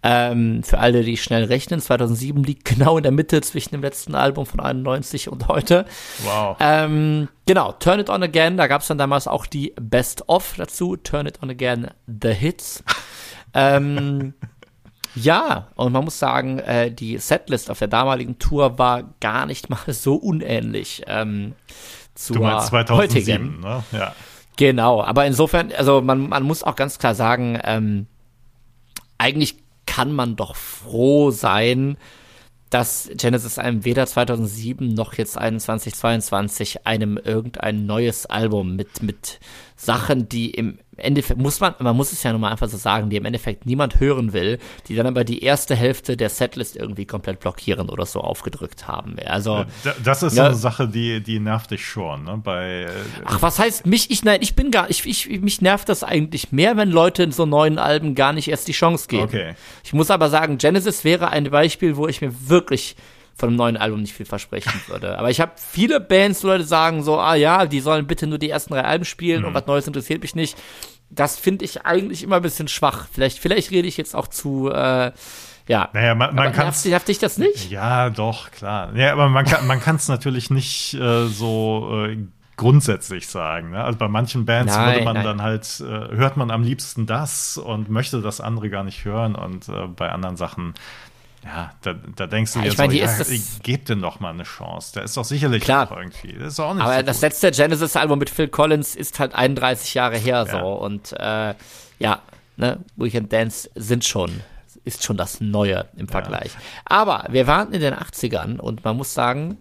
[0.00, 4.14] Ähm, für alle, die schnell rechnen, 2007 liegt genau in der Mitte zwischen dem letzten
[4.14, 5.86] Album von 91 und heute.
[6.22, 6.56] Wow.
[6.60, 10.54] Ähm, genau, Turn It On Again, da gab es dann damals auch die Best of
[10.56, 12.84] dazu, Turn It On Again, The Hits.
[13.54, 14.34] ähm,
[15.16, 19.68] ja, und man muss sagen, äh, die Setlist auf der damaligen Tour war gar nicht
[19.68, 21.54] mal so unähnlich ähm,
[22.14, 23.60] zur du meinst 2007, heutigen.
[23.60, 23.82] ne?
[23.90, 24.14] Ja.
[24.56, 28.06] Genau, aber insofern, also man, man muss auch ganz klar sagen, ähm,
[29.18, 29.56] eigentlich
[29.88, 31.96] kann man doch froh sein,
[32.68, 39.40] dass Genesis einem weder 2007 noch jetzt 2022 einem irgendein neues Album mit, mit
[39.80, 43.10] Sachen, die im Endeffekt, muss man, man muss es ja nun mal einfach so sagen,
[43.10, 47.06] die im Endeffekt niemand hören will, die dann aber die erste Hälfte der Setlist irgendwie
[47.06, 49.16] komplett blockieren oder so aufgedrückt haben.
[49.24, 49.66] Also.
[50.02, 52.40] Das ist ja, so eine Sache, die, die nervt dich schon, ne?
[52.42, 52.88] Bei, äh,
[53.24, 54.10] Ach, was heißt mich?
[54.10, 57.30] Ich, nein, ich bin gar, ich, ich, mich nervt das eigentlich mehr, wenn Leute in
[57.30, 59.22] so neuen Alben gar nicht erst die Chance geben.
[59.22, 59.54] Okay.
[59.84, 62.96] Ich muss aber sagen, Genesis wäre ein Beispiel, wo ich mir wirklich
[63.38, 65.18] von einem neuen Album nicht viel versprechen würde.
[65.18, 68.50] Aber ich habe viele Bands, Leute sagen so, ah ja, die sollen bitte nur die
[68.50, 69.48] ersten drei Alben spielen mhm.
[69.48, 70.58] und was Neues interessiert mich nicht.
[71.10, 73.06] Das finde ich eigentlich immer ein bisschen schwach.
[73.12, 75.12] Vielleicht, vielleicht rede ich jetzt auch zu, äh,
[75.68, 75.88] ja.
[75.92, 77.70] Naja, man, man kann nervt, nervt dich das nicht?
[77.70, 78.94] Ja, doch, klar.
[78.96, 82.16] Ja, aber man kann man kann es natürlich nicht äh, so äh,
[82.58, 83.70] grundsätzlich sagen.
[83.70, 83.82] Ne?
[83.82, 85.24] Also bei manchen Bands nein, würde man nein.
[85.24, 89.34] dann halt, äh, hört man am liebsten das und möchte das andere gar nicht hören
[89.34, 90.74] und äh, bei anderen Sachen
[91.48, 93.08] ja, da, da denkst du ja, dir so, meine, ja,
[93.62, 94.92] gib dem doch mal eine Chance.
[94.94, 95.90] Der ist doch sicherlich Klar.
[95.96, 96.34] irgendwie.
[96.34, 99.94] Das ist auch nicht Aber so das letzte Genesis-Album mit Phil Collins ist halt 31
[99.94, 100.60] Jahre her ja.
[100.60, 100.66] so.
[100.74, 101.54] Und äh,
[101.98, 102.20] ja,
[102.56, 104.42] ne, Weekend Dance sind schon,
[104.84, 106.52] ist schon das Neue im Vergleich.
[106.52, 106.60] Ja.
[106.84, 109.56] Aber wir waren in den 80ern und man muss sagen,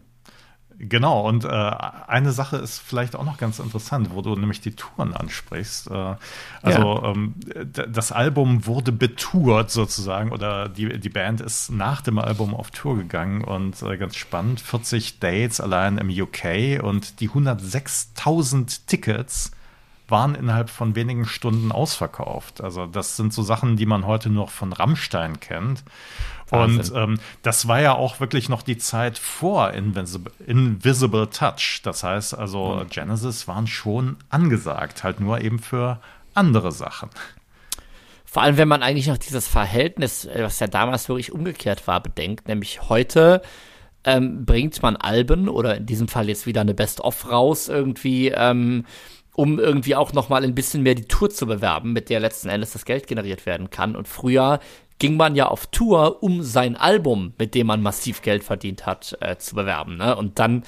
[0.80, 4.76] Genau, und äh, eine Sache ist vielleicht auch noch ganz interessant, wo du nämlich die
[4.76, 5.90] Touren ansprichst.
[5.90, 6.16] Äh,
[6.62, 7.12] also ja.
[7.12, 7.34] ähm,
[7.74, 12.96] das Album wurde betourt sozusagen, oder die, die Band ist nach dem Album auf Tour
[12.96, 19.52] gegangen und äh, ganz spannend, 40 Dates allein im UK und die 106.000 Tickets
[20.08, 22.62] waren innerhalb von wenigen Stunden ausverkauft.
[22.62, 25.84] Also das sind so Sachen, die man heute nur von Rammstein kennt.
[26.50, 26.96] Wahnsinn.
[26.96, 31.82] Und ähm, das war ja auch wirklich noch die Zeit vor Invisible, Invisible Touch.
[31.84, 32.90] Das heißt also, mhm.
[32.90, 36.00] Genesis waren schon angesagt, halt nur eben für
[36.34, 37.10] andere Sachen.
[38.26, 42.02] Vor allem, wenn man eigentlich noch dieses Verhältnis, äh, was ja damals wirklich umgekehrt war,
[42.02, 43.42] bedenkt, nämlich heute
[44.04, 48.86] ähm, bringt man Alben oder in diesem Fall jetzt wieder eine Best-of raus irgendwie, ähm,
[49.34, 52.50] um irgendwie auch noch mal ein bisschen mehr die Tour zu bewerben, mit der letzten
[52.50, 53.96] Endes das Geld generiert werden kann.
[53.96, 54.60] Und früher
[55.00, 59.18] ging man ja auf Tour, um sein Album, mit dem man massiv Geld verdient hat,
[59.22, 59.98] äh, zu bewerben.
[59.98, 60.16] Ne?
[60.16, 60.64] Und dann,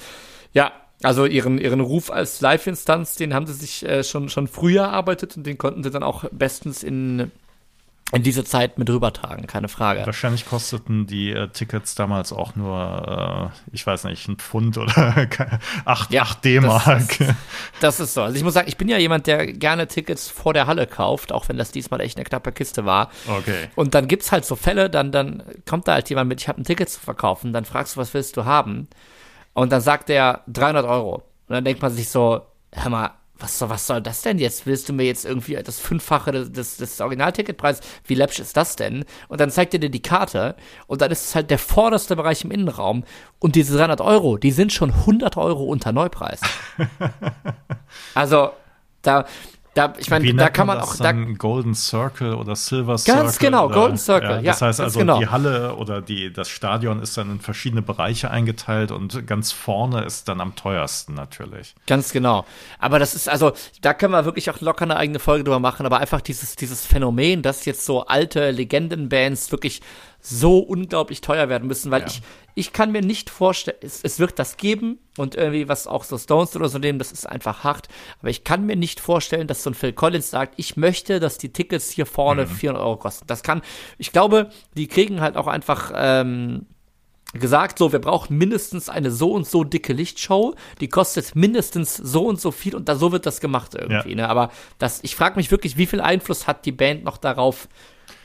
[0.52, 4.82] ja, also ihren, ihren Ruf als Live-Instanz, den haben sie sich äh, schon, schon früher
[4.82, 7.30] erarbeitet und den konnten sie dann auch bestens in
[8.12, 10.04] in diese Zeit mit rübertragen, keine Frage.
[10.04, 15.28] Wahrscheinlich kosteten die äh, Tickets damals auch nur, äh, ich weiß nicht, ein Pfund oder
[15.84, 17.18] 8, ja, D-Mark.
[17.18, 17.36] Das,
[17.80, 18.22] das, ist so.
[18.22, 21.32] Also ich muss sagen, ich bin ja jemand, der gerne Tickets vor der Halle kauft,
[21.32, 23.10] auch wenn das diesmal echt eine knappe Kiste war.
[23.28, 23.68] Okay.
[23.76, 26.60] Und dann gibt's halt so Fälle, dann, dann kommt da halt jemand mit, ich habe
[26.60, 28.88] ein Ticket zu verkaufen, dann fragst du, was willst du haben?
[29.52, 31.14] Und dann sagt der 300 Euro.
[31.48, 32.42] Und dann denkt man sich so,
[32.72, 34.66] hör mal, was soll, was soll das denn jetzt?
[34.66, 37.82] Willst du mir jetzt irgendwie das Fünffache des, des, des Originalticketpreises?
[38.04, 39.04] Wie läppsch ist das denn?
[39.28, 42.44] Und dann zeigt er dir die Karte und dann ist es halt der vorderste Bereich
[42.44, 43.04] im Innenraum
[43.38, 46.40] und diese 300 Euro, die sind schon 100 Euro unter Neupreis.
[48.14, 48.50] also,
[49.02, 49.26] da,
[49.74, 50.96] da, ich meine, da kann man, man auch.
[50.96, 53.22] Da, Golden Circle oder Silver Circle.
[53.22, 54.36] Ganz genau, oder, Golden Circle.
[54.36, 55.20] Ja, das heißt also, genau.
[55.20, 60.02] die Halle oder die, das Stadion ist dann in verschiedene Bereiche eingeteilt und ganz vorne
[60.02, 61.74] ist dann am teuersten natürlich.
[61.86, 62.44] Ganz genau.
[62.80, 65.86] Aber das ist also, da können wir wirklich auch locker eine eigene Folge drüber machen,
[65.86, 69.82] aber einfach dieses, dieses Phänomen, dass jetzt so alte Legendenbands wirklich
[70.20, 72.06] so unglaublich teuer werden müssen, weil ja.
[72.06, 72.22] ich,
[72.54, 76.18] ich kann mir nicht vorstellen, es, es wird das geben und irgendwie, was auch so
[76.18, 77.88] Stones oder so nehmen, das ist einfach hart,
[78.20, 81.38] aber ich kann mir nicht vorstellen, dass so ein Phil Collins sagt, ich möchte, dass
[81.38, 82.48] die Tickets hier vorne mhm.
[82.50, 83.26] 400 Euro kosten.
[83.26, 83.62] Das kann,
[83.98, 86.66] ich glaube, die kriegen halt auch einfach, ähm,
[87.32, 92.26] gesagt, so, wir brauchen mindestens eine so und so dicke Lichtshow, die kostet mindestens so
[92.26, 94.16] und so viel und da so wird das gemacht irgendwie, ja.
[94.16, 94.28] ne?
[94.28, 97.68] Aber das, ich frage mich wirklich, wie viel Einfluss hat die Band noch darauf,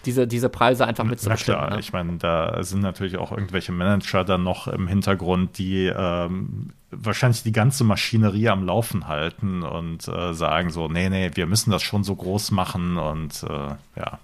[0.05, 1.59] diese, diese Preise einfach mitzubestimmen.
[1.59, 1.79] Na klar, ne?
[1.79, 7.43] ich meine, da sind natürlich auch irgendwelche Manager dann noch im Hintergrund, die ähm, wahrscheinlich
[7.43, 11.83] die ganze Maschinerie am Laufen halten und äh, sagen so, nee, nee, wir müssen das
[11.83, 14.19] schon so groß machen und äh, ja.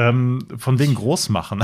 [0.00, 1.62] Ähm, von wegen Großmachen.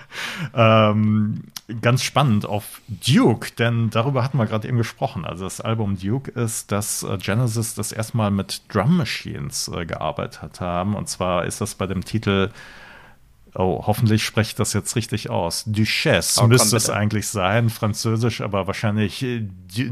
[0.54, 1.42] ähm,
[1.82, 5.26] ganz spannend auf Duke, denn darüber hatten wir gerade eben gesprochen.
[5.26, 10.60] Also das Album Duke ist, dass äh, Genesis das erstmal mit Drum Machines äh, gearbeitet
[10.60, 10.94] haben.
[10.94, 12.50] Und zwar ist das bei dem Titel
[13.56, 15.62] Oh, hoffentlich spreche ich das jetzt richtig aus.
[15.64, 19.46] Duchesse oh, müsste es eigentlich sein, französisch, aber wahrscheinlich äh,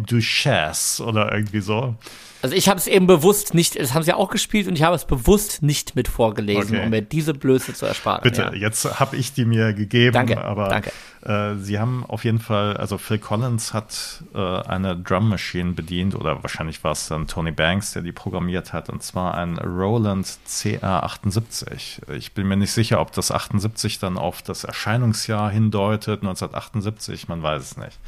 [0.07, 1.94] Duchesse oder irgendwie so.
[2.42, 4.96] Also ich habe es eben bewusst nicht, das haben sie auch gespielt und ich habe
[4.96, 6.85] es bewusst nicht mit vorgelesen, okay.
[6.85, 8.22] um mir diese Blöße zu ersparen.
[8.24, 8.52] Bitte, ja.
[8.52, 10.90] jetzt habe ich die mir gegeben, danke, aber danke.
[11.24, 16.16] Äh, sie haben auf jeden Fall, also Phil Collins hat äh, eine Drum Machine bedient
[16.16, 20.26] oder wahrscheinlich war es dann Tony Banks, der die programmiert hat und zwar ein Roland
[20.48, 22.11] CR78.
[22.12, 27.40] Ich bin mir nicht sicher, ob das 78 dann auf das Erscheinungsjahr hindeutet, 1978, man
[27.40, 27.98] weiß es nicht.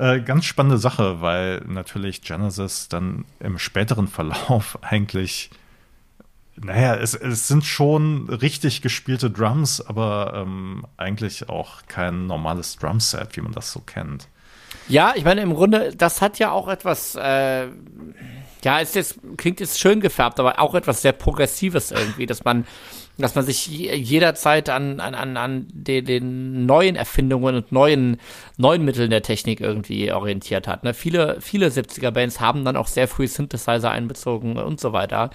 [0.00, 5.50] Äh, ganz spannende Sache, weil natürlich Genesis dann im späteren Verlauf eigentlich,
[6.56, 13.36] naja, es, es sind schon richtig gespielte Drums, aber ähm, eigentlich auch kein normales Drumset,
[13.36, 14.26] wie man das so kennt.
[14.88, 17.66] Ja, ich meine, im Grunde, das hat ja auch etwas, äh,
[18.64, 22.66] ja, es ist, klingt jetzt schön gefärbt, aber auch etwas sehr Progressives irgendwie, dass man
[23.20, 28.18] dass man sich jederzeit an, an, an, an den, den neuen Erfindungen und neuen,
[28.56, 30.84] neuen Mitteln der Technik irgendwie orientiert hat.
[30.84, 30.94] Ne?
[30.94, 35.30] Viele, viele 70er-Bands haben dann auch sehr früh Synthesizer einbezogen und so weiter.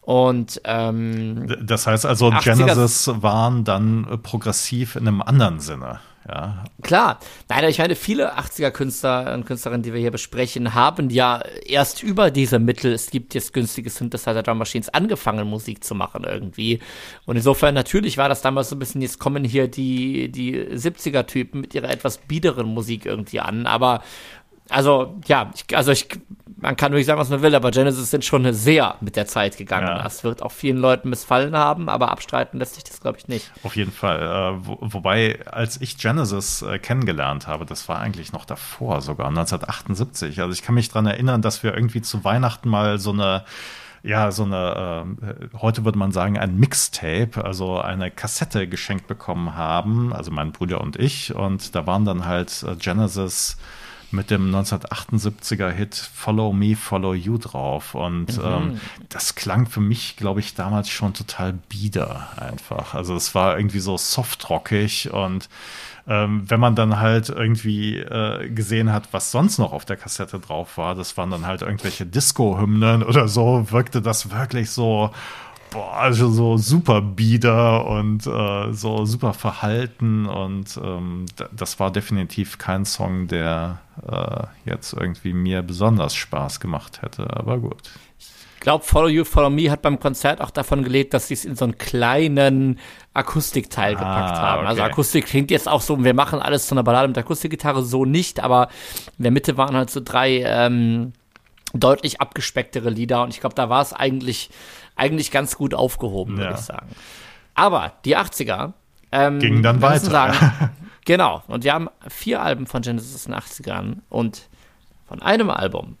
[0.00, 6.00] Und ähm, das heißt also, Genesis waren dann progressiv in einem anderen Sinne.
[6.28, 6.64] Ja.
[6.82, 7.20] Klar.
[7.48, 12.30] Nein, ich meine, viele 80er-Künstler und Künstlerinnen, die wir hier besprechen, haben ja erst über
[12.30, 16.80] diese Mittel, es gibt jetzt günstige Synthesizer-Drum Machines, angefangen, Musik zu machen irgendwie.
[17.26, 21.60] Und insofern, natürlich war das damals so ein bisschen, jetzt kommen hier die, die 70er-Typen
[21.60, 24.02] mit ihrer etwas biederen Musik irgendwie an, aber
[24.68, 26.08] also, ja, ich, also ich,
[26.58, 29.56] man kann wirklich sagen, was man will, aber Genesis sind schon sehr mit der Zeit
[29.56, 29.88] gegangen.
[29.88, 30.02] Ja.
[30.02, 33.50] Das wird auch vielen Leuten missfallen haben, aber abstreiten lässt sich das, glaube ich, nicht.
[33.62, 34.22] Auf jeden Fall.
[34.22, 39.28] Äh, wo, wobei, als ich Genesis äh, kennengelernt habe, das war eigentlich noch davor, sogar
[39.28, 40.40] 1978.
[40.40, 43.44] Also ich kann mich daran erinnern, dass wir irgendwie zu Weihnachten mal so eine
[44.02, 49.56] ja, so eine, äh, heute würde man sagen, ein Mixtape, also eine Kassette geschenkt bekommen
[49.56, 51.34] haben, also mein Bruder und ich.
[51.34, 53.56] Und da waren dann halt äh, Genesis
[54.16, 57.94] mit dem 1978er Hit Follow Me, Follow You drauf.
[57.94, 58.44] Und mhm.
[58.44, 62.94] ähm, das klang für mich, glaube ich, damals schon total bieder einfach.
[62.94, 65.48] Also es war irgendwie so softrockig und
[66.08, 70.38] ähm, wenn man dann halt irgendwie äh, gesehen hat, was sonst noch auf der Kassette
[70.38, 75.10] drauf war, das waren dann halt irgendwelche Disco-Hymnen oder so, wirkte das wirklich so
[75.76, 82.58] boah, also so super bieder und äh, so super verhalten und ähm, das war definitiv
[82.58, 87.90] kein Song, der äh, jetzt irgendwie mir besonders Spaß gemacht hätte, aber gut.
[88.18, 91.44] Ich glaube, Follow You, Follow Me hat beim Konzert auch davon gelebt, dass sie es
[91.44, 92.80] in so einen kleinen
[93.12, 94.66] Akustikteil ah, gepackt haben.
[94.66, 94.80] Also okay.
[94.80, 98.04] Also Akustik klingt jetzt auch so, wir machen alles zu einer Ballade mit Akustikgitarre, so
[98.06, 98.68] nicht, aber
[99.18, 101.12] in der Mitte waren halt so drei ähm,
[101.74, 104.50] deutlich abgespecktere Lieder und ich glaube, da war es eigentlich
[104.96, 106.88] eigentlich ganz gut aufgehoben, würde ich sagen.
[107.54, 108.72] Aber die 80er
[109.12, 110.10] ähm, gingen dann weiter.
[110.10, 110.70] Sagen,
[111.04, 111.42] genau.
[111.46, 114.48] Und wir haben vier Alben von Genesis in den 80ern und
[115.06, 115.96] von einem Album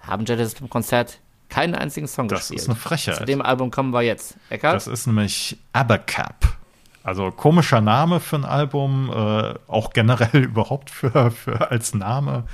[0.00, 2.58] haben Genesis beim Konzert keinen einzigen Song das gespielt.
[2.58, 3.16] Das ist eine Frechheit.
[3.16, 4.36] Zu dem Album kommen wir jetzt.
[4.50, 4.74] Eckart?
[4.74, 6.56] Das ist nämlich Abercap.
[7.02, 12.44] Also komischer Name für ein Album, äh, auch generell überhaupt für, für als Name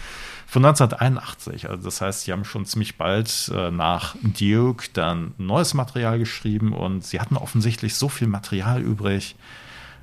[0.50, 1.70] von 1981.
[1.70, 6.72] Also das heißt, sie haben schon ziemlich bald äh, nach Duke dann neues Material geschrieben
[6.72, 9.36] und sie hatten offensichtlich so viel Material übrig,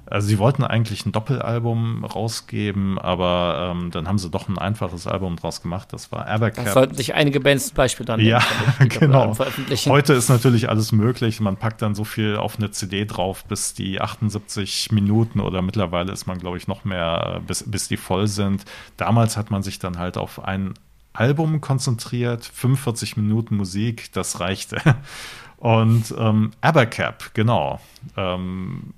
[0.10, 5.06] also sie wollten eigentlich ein Doppelalbum rausgeben, aber ähm, dann haben sie doch ein einfaches
[5.08, 5.92] Album draus gemacht.
[5.92, 6.66] Das war Abercap.
[6.66, 8.42] Das sollten sich einige Bands Beispiel dann ja,
[8.80, 9.34] genau.
[9.34, 9.92] veröffentlichen.
[9.92, 11.40] Heute ist natürlich alles möglich.
[11.40, 16.12] Man packt dann so viel auf eine CD drauf, bis die 78 Minuten oder mittlerweile
[16.12, 18.64] ist man, glaube ich, noch mehr, bis, bis die voll sind.
[18.96, 20.74] Damals hat man sich dann halt auf ein
[21.14, 24.78] Album konzentriert, 45 Minuten Musik, das reichte.
[25.58, 27.80] Und ähm, Abercap, genau.
[28.16, 28.94] Ähm,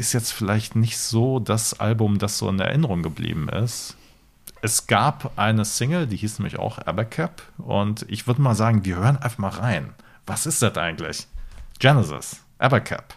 [0.00, 3.96] ist jetzt vielleicht nicht so das Album, das so in Erinnerung geblieben ist.
[4.62, 7.42] Es gab eine Single, die hieß nämlich auch Abercap.
[7.58, 9.92] Und ich würde mal sagen, wir hören einfach mal rein.
[10.26, 11.26] Was ist das eigentlich?
[11.78, 13.14] Genesis, Abercap.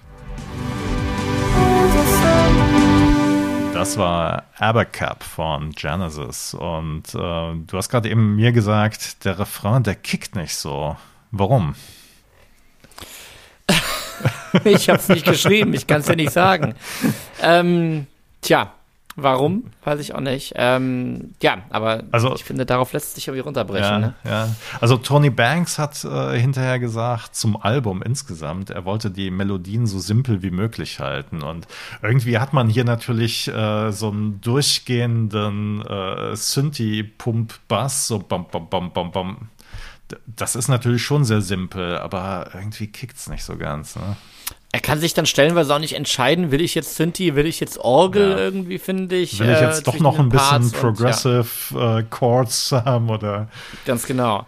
[3.74, 6.54] Das war Abercap von Genesis.
[6.54, 10.98] Und äh, du hast gerade eben mir gesagt, der Refrain, der kickt nicht so.
[11.32, 11.76] Warum?
[14.64, 16.76] ich habe es nicht geschrieben, ich kann es ja nicht sagen.
[17.42, 18.08] Ähm,
[18.42, 18.72] tja,
[19.16, 19.66] warum?
[19.84, 20.54] Weiß ich auch nicht.
[20.56, 23.84] Ähm, ja, aber also, ich finde, darauf lässt sich irgendwie runterbrechen.
[23.84, 24.14] Ja, ne?
[24.24, 24.50] ja.
[24.80, 30.00] Also Tony Banks hat äh, hinterher gesagt zum Album insgesamt, er wollte die Melodien so
[30.00, 31.44] simpel wie möglich halten.
[31.44, 31.68] Und
[32.02, 38.92] irgendwie hat man hier natürlich äh, so einen durchgehenden äh, Synthi-Pump-Bass, so bam, bam, bam,
[38.92, 39.50] bam, bam
[40.26, 43.96] das ist natürlich schon sehr simpel, aber irgendwie kickt es nicht so ganz.
[43.96, 44.16] Ne?
[44.72, 47.78] Er kann sich dann stellenweise auch nicht entscheiden, will ich jetzt Synthi, will ich jetzt
[47.78, 48.38] Orgel Ja.
[48.38, 49.40] irgendwie, finde ich.
[49.40, 51.46] Will ich äh, jetzt doch zwischen noch ein bisschen und, Progressive
[51.76, 53.48] äh, Chords haben oder Ja,
[53.86, 54.48] ganz genau.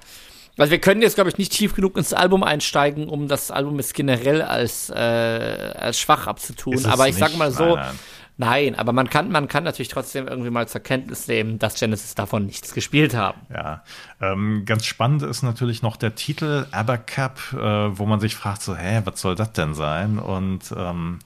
[0.58, 3.78] Also wir können jetzt, glaube ich, nicht tief genug ins Album einsteigen, um das Album
[3.78, 6.86] jetzt generell als, äh, als schwach abzutun.
[6.86, 7.38] Aber ich sag nicht.
[7.38, 8.00] mal so, Nein, nein,
[8.38, 8.76] nein.
[8.76, 12.46] aber man kann, man kann natürlich trotzdem irgendwie mal zur Kenntnis nehmen, dass Genesis davon
[12.46, 13.42] nichts gespielt haben.
[13.54, 13.84] Ja,
[14.22, 17.58] ähm, ganz spannend ist natürlich noch der Titel Abercap, äh,
[17.98, 20.20] wo man sich fragt, so, hä, was soll das denn sein?
[20.20, 21.20] Und ähm,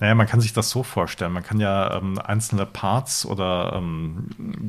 [0.00, 1.32] naja, man kann sich das so vorstellen.
[1.32, 4.28] Man kann ja ähm, einzelne Parts oder ähm,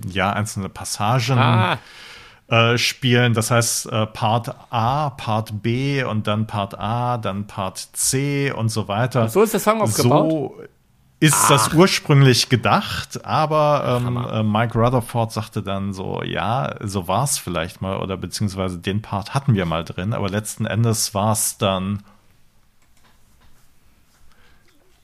[0.10, 1.78] ja, einzelne Passagen Ah,
[2.50, 3.34] äh, spielen.
[3.34, 8.70] Das heißt, äh, Part A, Part B und dann Part A, dann Part C und
[8.70, 9.28] so weiter.
[9.28, 10.32] so ist der Song aufgebaut.
[10.32, 10.62] So
[11.20, 17.24] ist das ursprünglich gedacht, aber ähm, äh, Mike Rutherford sagte dann so, ja, so war
[17.24, 21.32] es vielleicht mal oder beziehungsweise den Part hatten wir mal drin, aber letzten Endes war
[21.32, 22.04] es dann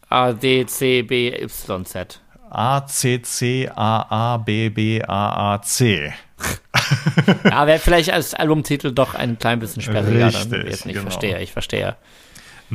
[0.09, 2.21] A, D, C, B, Y, Z.
[2.51, 6.13] A, C, C, A, A, B, B, A, A, C.
[7.45, 10.29] Ja, wäre vielleicht als Albumtitel doch ein klein bisschen sperriger.
[10.29, 10.89] dann Richtig, gewesen.
[10.89, 11.01] Ich genau.
[11.09, 11.95] verstehe, ich verstehe.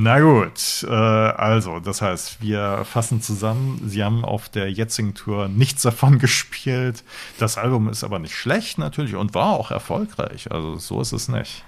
[0.00, 5.48] Na gut, äh, also, das heißt, wir fassen zusammen, sie haben auf der jetzigen Tour
[5.48, 7.02] nichts davon gespielt.
[7.38, 11.26] Das Album ist aber nicht schlecht natürlich und war auch erfolgreich, also so ist es
[11.28, 11.64] nicht.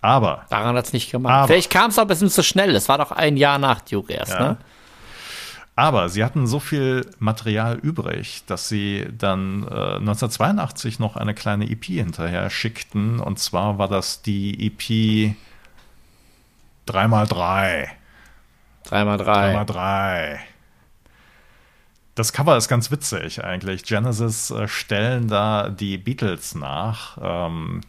[0.00, 1.32] Aber Daran hat es nicht gemacht.
[1.32, 2.74] Aber- Vielleicht kam es auch ein bisschen zu schnell.
[2.74, 4.40] Es war doch ein Jahr nach Duke erst, Ja.
[4.40, 4.56] ne?
[5.76, 11.70] Aber sie hatten so viel Material übrig, dass sie dann äh, 1982 noch eine kleine
[11.70, 13.20] EP hinterher schickten.
[13.20, 15.36] Und zwar war das die EP
[16.88, 17.88] 3x3.
[18.86, 19.66] 3x3.
[19.66, 20.38] 3x3.
[22.14, 23.84] Das Cover ist ganz witzig eigentlich.
[23.84, 27.18] Genesis äh, stellen da die Beatles nach.
[27.22, 27.80] Ähm,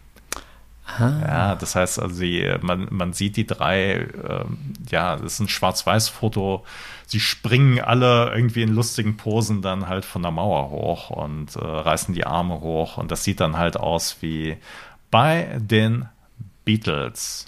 [0.99, 4.57] ja, das heißt, also sie, man, man sieht die drei, ähm,
[4.89, 6.65] ja, das ist ein Schwarz-Weiß-Foto.
[7.05, 11.59] Sie springen alle irgendwie in lustigen Posen dann halt von der Mauer hoch und äh,
[11.59, 12.97] reißen die Arme hoch.
[12.97, 14.57] Und das sieht dann halt aus wie
[15.11, 16.07] bei den
[16.65, 17.47] Beatles.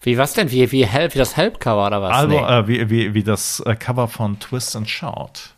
[0.00, 0.50] Wie was denn?
[0.50, 2.16] Wie, wie, Help, wie das Help-Cover oder was?
[2.16, 2.36] Also, Nee.
[2.38, 5.54] äh, wie, wie, wie das äh, Cover von Twist and Shout.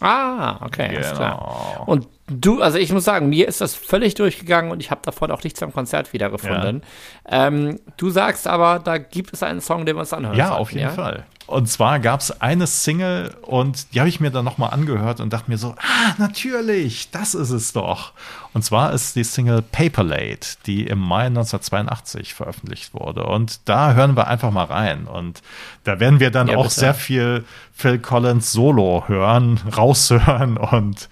[0.00, 1.74] Ah, okay, alles klar.
[1.76, 1.84] Genau.
[1.84, 5.30] Und du, also ich muss sagen, mir ist das völlig durchgegangen und ich habe davon
[5.30, 6.82] auch nichts am Konzert wiedergefunden.
[7.28, 10.60] Ähm, du sagst aber, da gibt es einen Song, den wir uns anhören Ja, sollten,
[10.62, 11.26] auf jeden Fall.
[11.50, 15.32] Und zwar gab es eine Single und die habe ich mir dann nochmal angehört und
[15.32, 18.12] dachte mir so, ah, natürlich, das ist es doch.
[18.52, 23.24] Und zwar ist die Single Paperlate, die im Mai 1982 veröffentlicht wurde.
[23.24, 25.08] Und da hören wir einfach mal rein.
[25.08, 25.42] Und
[25.82, 26.74] da werden wir dann Ja, auch bitte.
[26.80, 31.08] sehr viel Phil Collins Solo hören, raushören und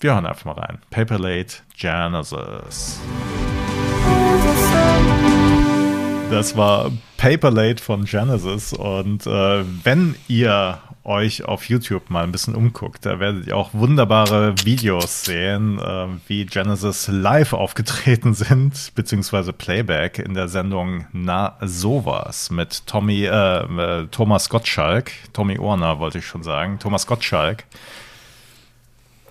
[0.00, 0.78] wir hören einfach mal rein.
[0.90, 3.00] Paperlate Genesis.
[6.30, 12.54] Das war Paperlate von Genesis und äh, wenn ihr euch auf YouTube mal ein bisschen
[12.54, 19.54] umguckt, da werdet ihr auch wunderbare Videos sehen, äh, wie Genesis live aufgetreten sind, beziehungsweise
[19.54, 26.18] Playback in der Sendung Na sowas mit Tommy, äh, äh, Thomas Gottschalk, Tommy Orner wollte
[26.18, 27.64] ich schon sagen, Thomas Gottschalk.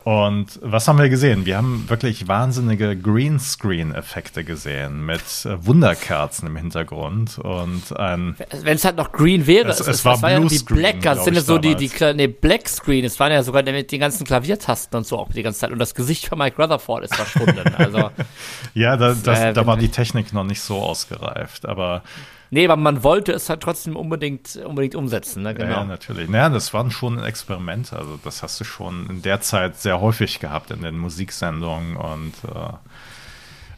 [0.07, 1.45] Und was haben wir gesehen?
[1.45, 8.85] Wir haben wirklich wahnsinnige Greenscreen-Effekte gesehen mit äh, Wunderkerzen im Hintergrund und ein Wenn es
[8.85, 11.25] halt noch Green wäre, Es- es, es es, war das war ja die Black, das
[11.25, 14.25] sind ich, so die, die, nee, Black Screen, es waren ja sogar mit den ganzen
[14.25, 17.75] Klaviertasten und so auch die ganze Zeit und das Gesicht von Mike Rutherford ist verschwunden,
[17.75, 18.09] also,
[18.75, 22.01] ja, da, das, äh, da war die Technik noch nicht so ausgereift, aber
[22.49, 25.83] nee, aber man wollte es halt trotzdem unbedingt, unbedingt umsetzen, ne, ja, genau.
[25.85, 26.29] natürlich.
[26.29, 30.01] Naja, das war schon ein Experiment, also das hast du schon in der Zeit sehr
[30.01, 32.73] häufig gehabt in den Musiksendungen und äh,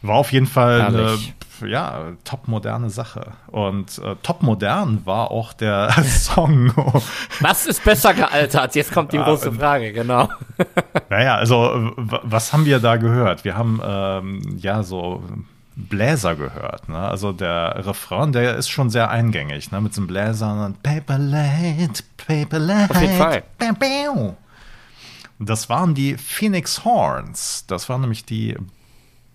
[0.01, 1.33] war auf jeden Fall eine Herrlich.
[1.65, 3.33] ja, top moderne Sache.
[3.47, 6.71] Und äh, top modern war auch der Song
[7.41, 8.75] Was ist besser gealtert?
[8.75, 10.29] Jetzt kommt die große ähm, Frage, genau.
[11.09, 13.43] Naja, also was haben wir da gehört?
[13.43, 15.21] Wir haben ähm, ja so
[15.87, 16.89] Bläser gehört.
[16.89, 16.97] Ne?
[16.97, 19.81] Also der Refrain, der ist schon sehr eingängig, ne?
[19.81, 22.91] mit so einem Bläsern und Paperlate, Paperlate.
[22.91, 23.43] Auf jeden Fall.
[23.57, 24.37] Bam, bam.
[25.39, 27.65] Das waren die Phoenix Horns.
[27.67, 28.59] Das waren nämlich die, äh,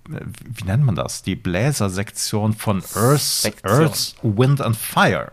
[0.07, 1.23] wie nennt man das?
[1.23, 3.53] Die Bläsersektion von Earth.
[3.65, 5.33] Earth, Wind and Fire.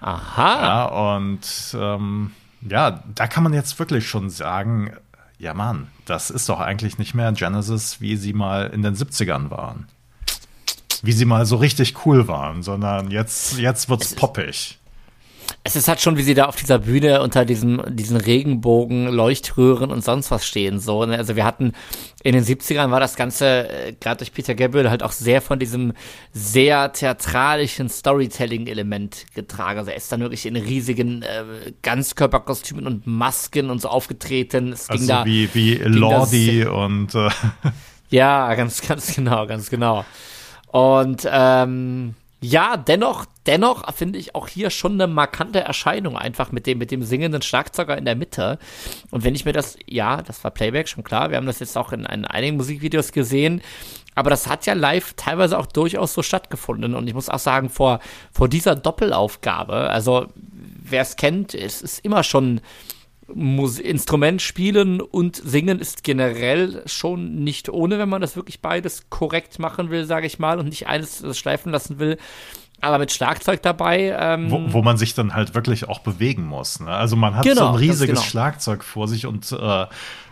[0.00, 0.62] Aha.
[0.62, 1.40] Ja, und
[1.74, 4.92] ähm, ja, da kann man jetzt wirklich schon sagen,
[5.38, 9.50] ja Mann, das ist doch eigentlich nicht mehr Genesis, wie sie mal in den 70ern
[9.50, 9.88] waren.
[11.02, 14.78] Wie sie mal so richtig cool waren, sondern jetzt, jetzt wird's poppig.
[15.62, 19.90] es ist halt schon, wie sie da auf dieser Bühne unter diesem, diesen Regenbogen, Leuchtröhren
[19.90, 21.04] und sonst was stehen, so.
[21.04, 21.16] Ne?
[21.18, 21.72] Also wir hatten
[22.22, 25.58] in den 70ern war das Ganze, äh, gerade durch Peter Gabriel, halt auch sehr von
[25.58, 25.92] diesem
[26.32, 29.78] sehr theatralischen Storytelling-Element getragen.
[29.78, 31.44] Also er ist dann wirklich in riesigen äh,
[31.82, 34.72] Ganzkörperkostümen und Masken und so aufgetreten.
[34.72, 37.30] Es also ging da, wie, wie Lordi und äh.
[38.10, 40.04] Ja, ganz, ganz genau, ganz genau.
[40.70, 46.66] Und ähm, ja, dennoch, dennoch finde ich auch hier schon eine markante Erscheinung einfach mit
[46.66, 48.58] dem, mit dem singenden Schlagzeuger in der Mitte.
[49.10, 51.30] Und wenn ich mir das, ja, das war Playback, schon klar.
[51.30, 53.60] Wir haben das jetzt auch in, in einigen Musikvideos gesehen.
[54.14, 56.94] Aber das hat ja live teilweise auch durchaus so stattgefunden.
[56.94, 58.00] Und ich muss auch sagen, vor,
[58.32, 62.60] vor dieser Doppelaufgabe, also wer es kennt, es ist immer schon
[63.34, 69.08] Mus Instrument spielen und singen ist generell schon nicht ohne, wenn man das wirklich beides
[69.10, 72.18] korrekt machen will, sage ich mal, und nicht eines schleifen lassen will.
[72.80, 74.16] Aber mit Schlagzeug dabei.
[74.18, 76.80] Ähm wo, wo man sich dann halt wirklich auch bewegen muss.
[76.80, 76.88] Ne?
[76.88, 78.20] Also man hat genau, so ein riesiges genau.
[78.22, 79.86] Schlagzeug vor sich und äh,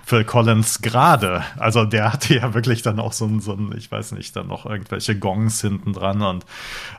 [0.09, 1.45] Phil Collins gerade.
[1.59, 4.47] Also der hatte ja wirklich dann auch so ein, so ein, ich weiß nicht, dann
[4.47, 6.23] noch irgendwelche Gongs hinten dran.
[6.23, 6.47] Und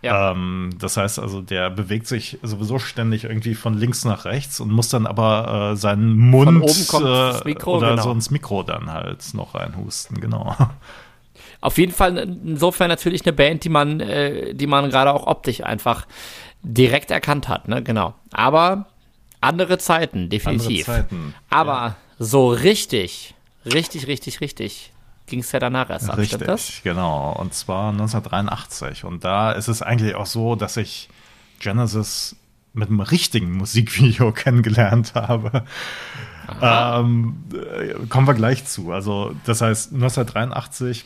[0.03, 0.31] ja.
[0.31, 4.71] ähm, das heißt also, der bewegt sich sowieso ständig irgendwie von links nach rechts und
[4.71, 8.03] muss dann aber äh, seinen Mund äh, Mikro, oder genau.
[8.03, 10.55] so ins Mikro dann halt noch reinhusten, genau.
[11.61, 15.63] Auf jeden Fall insofern natürlich eine Band, die man, äh, die man gerade auch optisch
[15.63, 16.05] einfach
[16.61, 17.81] direkt erkannt hat, ne?
[17.81, 18.13] Genau.
[18.31, 18.85] Aber
[19.41, 20.87] andere Zeiten, definitiv.
[20.87, 21.95] Andere Zeiten, Aber ja.
[22.19, 23.33] So richtig,
[23.65, 24.93] richtig, richtig, richtig
[25.25, 26.17] ging es ja danach erst ab.
[26.17, 27.33] Richtig, genau.
[27.33, 29.05] Und zwar 1983.
[29.05, 31.07] Und da ist es eigentlich auch so, dass ich
[31.59, 32.35] Genesis
[32.73, 35.65] mit einem richtigen Musikvideo kennengelernt habe.
[36.61, 38.91] Ähm, äh, kommen wir gleich zu.
[38.91, 41.05] Also, das heißt, 1983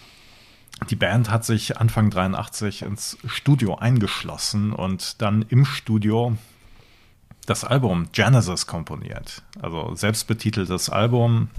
[0.90, 6.36] die Band hat sich Anfang 83 ins Studio eingeschlossen und dann im Studio
[7.46, 9.42] das Album Genesis komponiert.
[9.62, 11.50] Also selbstbetiteltes Album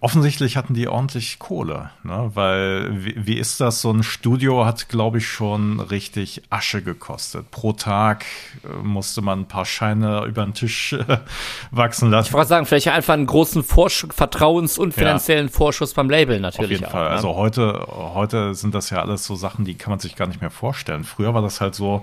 [0.00, 2.30] offensichtlich hatten die ordentlich Kohle, ne?
[2.34, 3.82] weil wie, wie ist das?
[3.82, 7.50] So ein Studio hat, glaube ich, schon richtig Asche gekostet.
[7.50, 8.24] Pro Tag
[8.64, 11.18] äh, musste man ein paar Scheine über den Tisch äh,
[11.70, 12.28] wachsen lassen.
[12.28, 15.52] Ich wollte sagen, vielleicht einfach einen großen Vorschuss, Vertrauens- und finanziellen ja.
[15.52, 16.64] Vorschuss beim Label natürlich.
[16.64, 17.04] Auf jeden auch, Fall.
[17.04, 17.10] Ne?
[17.10, 20.40] Also heute, heute sind das ja alles so Sachen, die kann man sich gar nicht
[20.40, 21.04] mehr vorstellen.
[21.04, 22.02] Früher war das halt so,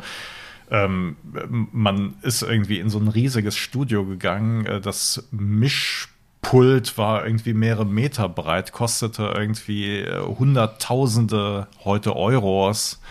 [0.69, 1.15] ähm,
[1.71, 6.09] man ist irgendwie in so ein riesiges Studio gegangen, äh, das Misch
[6.41, 13.01] Pult war irgendwie mehrere Meter breit, kostete irgendwie äh, Hunderttausende heute Euros.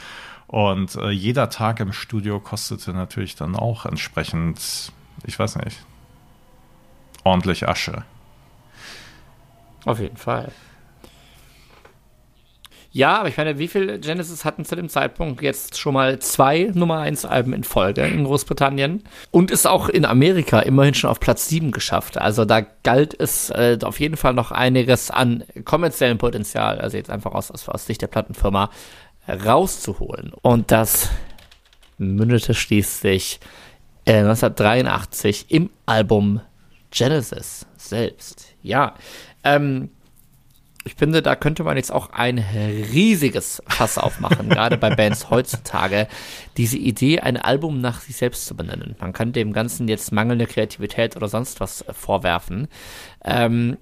[0.47, 4.93] Und äh, jeder Tag im Studio kostete natürlich dann auch entsprechend,
[5.25, 5.85] ich weiß nicht,
[7.25, 8.05] ordentlich Asche.
[9.85, 10.51] Auf jeden Fall.
[12.97, 16.71] Ja, aber ich meine, wie viel Genesis hatten zu dem Zeitpunkt jetzt schon mal zwei
[16.73, 21.21] Nummer 1 Alben in Folge in Großbritannien und ist auch in Amerika immerhin schon auf
[21.21, 22.17] Platz 7 geschafft.
[22.17, 27.11] Also da galt es äh, auf jeden Fall noch einiges an kommerziellem Potenzial, also jetzt
[27.11, 28.71] einfach aus, aus, aus Sicht der Plattenfirma
[29.29, 30.33] rauszuholen.
[30.41, 31.11] Und das
[31.99, 33.41] mündete schließlich
[34.07, 36.41] äh, 1983 im Album
[36.91, 38.55] Genesis selbst.
[38.63, 38.95] Ja,
[39.45, 39.91] ähm,
[40.87, 46.07] ich finde, da könnte man jetzt auch ein riesiges Fass aufmachen, gerade bei Bands heutzutage,
[46.57, 48.95] diese Idee, ein Album nach sich selbst zu benennen.
[49.01, 52.69] Man kann dem Ganzen jetzt mangelnde Kreativität oder sonst was vorwerfen.
[53.25, 53.79] Ähm,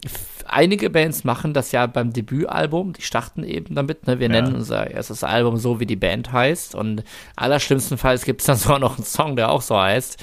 [0.46, 4.18] einige Bands machen das ja beim Debütalbum, die starten eben damit, ne?
[4.18, 4.32] wir ja.
[4.32, 7.05] nennen unser erstes Album so, wie die Band heißt und
[7.36, 10.22] allerschlimmstenfalls gibt es dann sogar noch einen Song, der auch so heißt.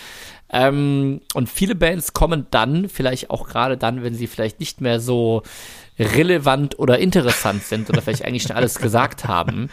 [0.54, 5.00] Ähm, und viele Bands kommen dann, vielleicht auch gerade dann, wenn sie vielleicht nicht mehr
[5.00, 5.44] so
[6.02, 9.70] relevant oder interessant sind oder vielleicht eigentlich schon alles gesagt haben.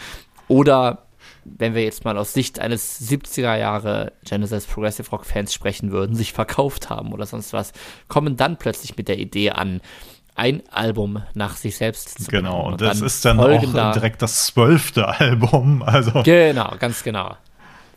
[0.49, 1.07] Oder
[1.45, 6.15] wenn wir jetzt mal aus Sicht eines 70er Jahre Genesis Progressive Rock Fans sprechen würden,
[6.15, 7.73] sich verkauft haben oder sonst was,
[8.09, 9.81] kommen dann plötzlich mit der Idee an,
[10.35, 15.09] ein Album nach sich selbst zu Genau, und, das ist dann auch direkt das zwölfte
[15.09, 15.83] Album.
[15.83, 16.23] Also.
[16.23, 17.37] Genau, ganz genau.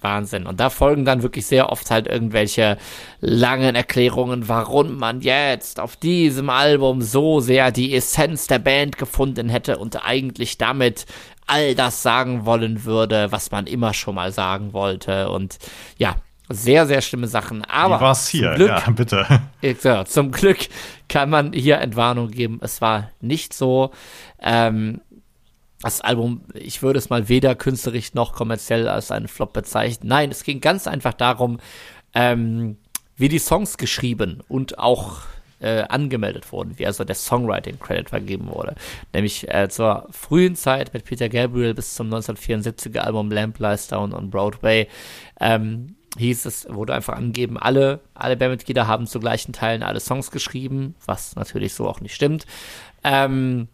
[0.01, 0.45] Wahnsinn.
[0.45, 2.77] Und da folgen dann wirklich sehr oft halt irgendwelche
[3.19, 9.49] langen Erklärungen, warum man jetzt auf diesem Album so sehr die Essenz der Band gefunden
[9.49, 11.05] hätte und eigentlich damit
[11.47, 15.29] all das sagen wollen würde, was man immer schon mal sagen wollte.
[15.29, 15.57] Und
[15.97, 16.15] ja,
[16.49, 17.63] sehr, sehr schlimme Sachen.
[17.65, 18.53] Aber Wie war's hier?
[18.55, 19.25] Glück, ja, bitte.
[19.61, 20.67] Ja, zum Glück
[21.07, 22.59] kann man hier Entwarnung geben.
[22.61, 23.91] Es war nicht so.
[24.41, 25.01] Ähm,
[25.81, 30.09] das Album, ich würde es mal weder künstlerisch noch kommerziell als einen Flop bezeichnen.
[30.09, 31.59] Nein, es ging ganz einfach darum,
[32.13, 32.77] ähm,
[33.17, 35.21] wie die Songs geschrieben und auch
[35.59, 38.75] äh, angemeldet wurden, wie also der Songwriting-Credit vergeben wurde.
[39.13, 44.13] Nämlich äh, zur frühen Zeit mit Peter Gabriel bis zum 1974er Album Lamp Lies Down
[44.13, 44.87] on Broadway.
[45.39, 50.31] Ähm, hieß es, wurde einfach angegeben, alle, alle Bandmitglieder haben zu gleichen Teilen alle Songs
[50.31, 52.45] geschrieben, was natürlich so auch nicht stimmt.
[53.03, 53.69] Ähm,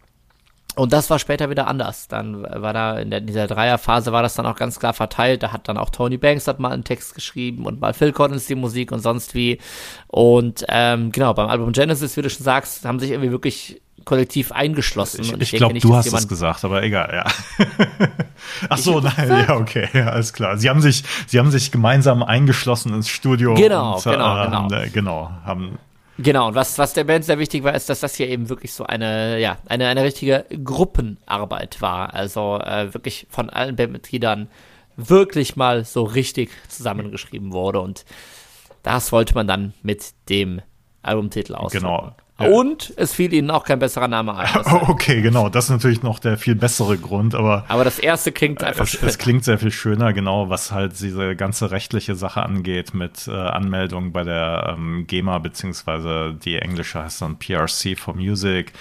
[0.78, 2.07] und das war später wieder anders.
[2.07, 5.43] Dann war da in, der, in dieser Dreierphase war das dann auch ganz klar verteilt.
[5.43, 8.45] Da hat dann auch Tony Banks hat mal einen Text geschrieben und mal Phil Collins
[8.45, 9.59] die Musik und sonst wie.
[10.07, 14.51] Und ähm, genau, beim Album Genesis, wie du schon sagst, haben sich irgendwie wirklich kollektiv
[14.51, 15.21] eingeschlossen.
[15.21, 17.65] Ich, ich, ich glaube, du hast es gesagt, aber egal, ja.
[18.69, 20.57] Ach so, nein, ja, okay, ja, alles klar.
[20.57, 23.53] Sie haben sich, sie haben sich gemeinsam eingeschlossen ins Studio.
[23.55, 24.71] Genau, und, genau, äh, genau.
[24.71, 25.78] Äh, genau, haben
[26.20, 28.74] Genau, und was, was der Band sehr wichtig war, ist, dass das hier eben wirklich
[28.74, 32.13] so eine, ja, eine, eine richtige Gruppenarbeit war.
[32.13, 34.49] Also äh, wirklich von allen Bandmitgliedern
[34.95, 37.82] wirklich mal so richtig zusammengeschrieben wurde.
[37.82, 38.03] Und
[38.82, 40.61] das wollte man dann mit dem
[41.03, 41.86] Albumtitel ausdrücken.
[41.86, 42.15] Genau.
[42.39, 42.47] Ja.
[42.49, 44.47] Und es fiel ihnen auch kein besserer Name ein.
[44.88, 45.49] Okay, genau.
[45.49, 47.65] Das ist natürlich noch der viel bessere Grund, aber.
[47.67, 51.35] Aber das erste klingt einfach es, es klingt sehr viel schöner, genau, was halt diese
[51.35, 57.21] ganze rechtliche Sache angeht mit äh, Anmeldung bei der ähm, GEMA, beziehungsweise die englische heißt
[57.21, 58.73] dann PRC for Music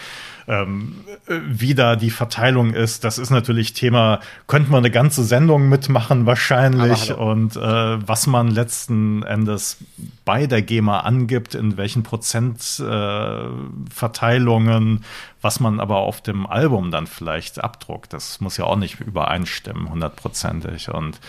[0.49, 3.03] ähm, wie da die Verteilung ist.
[3.05, 8.49] Das ist natürlich Thema, könnte man eine ganze Sendung mitmachen wahrscheinlich und äh, was man
[8.49, 9.79] letzten Endes
[10.25, 15.01] bei der GEMA angibt, in welchen Prozentverteilungen, äh,
[15.43, 18.13] was man aber auf dem Album dann vielleicht abdruckt.
[18.13, 21.21] Das muss ja auch nicht übereinstimmen, hundertprozentig und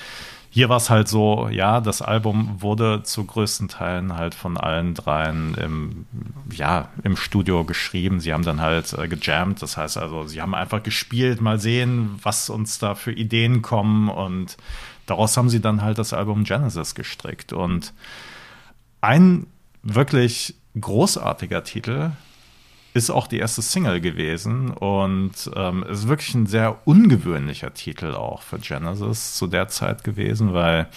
[0.57, 4.95] hier war es halt so, ja, das Album wurde zu größten Teilen halt von allen
[4.95, 6.07] dreien im,
[6.51, 8.19] ja, im Studio geschrieben.
[8.19, 12.17] Sie haben dann halt äh, gejammt, das heißt also, sie haben einfach gespielt, mal sehen,
[12.23, 14.57] was uns da für Ideen kommen und
[15.05, 17.53] daraus haben sie dann halt das Album Genesis gestrickt.
[17.53, 17.93] Und
[18.99, 19.45] ein
[19.83, 22.13] wirklich großartiger Titel,
[22.97, 28.41] ist auch die erste Single gewesen und ähm, ist wirklich ein sehr ungewöhnlicher Titel auch
[28.41, 30.87] für Genesis zu der Zeit gewesen, weil,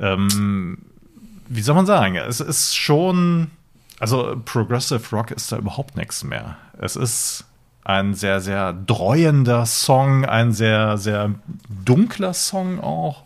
[0.00, 0.78] ähm,
[1.48, 3.50] wie soll man sagen, es ist schon,
[4.00, 6.56] also Progressive Rock ist da überhaupt nichts mehr.
[6.78, 7.44] Es ist
[7.84, 11.34] ein sehr, sehr dreuender Song, ein sehr, sehr
[11.84, 13.24] dunkler Song auch.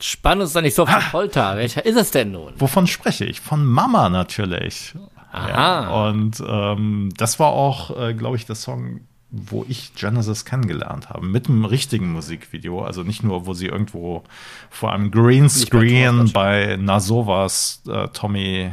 [0.00, 1.56] Spann uns doch nicht so auf die Folter.
[1.56, 2.54] Welcher ist es denn nun?
[2.56, 3.40] Wovon spreche ich?
[3.40, 4.94] Von Mama natürlich.
[5.32, 5.48] Aha.
[5.48, 11.08] Ja, und ähm, das war auch, äh, glaube ich, der Song, wo ich Genesis kennengelernt
[11.08, 11.26] habe.
[11.26, 12.84] Mit einem richtigen Musikvideo.
[12.84, 14.24] Also nicht nur, wo sie irgendwo
[14.68, 18.72] vor einem Greenscreen bei, bei Nasovas äh, Tommy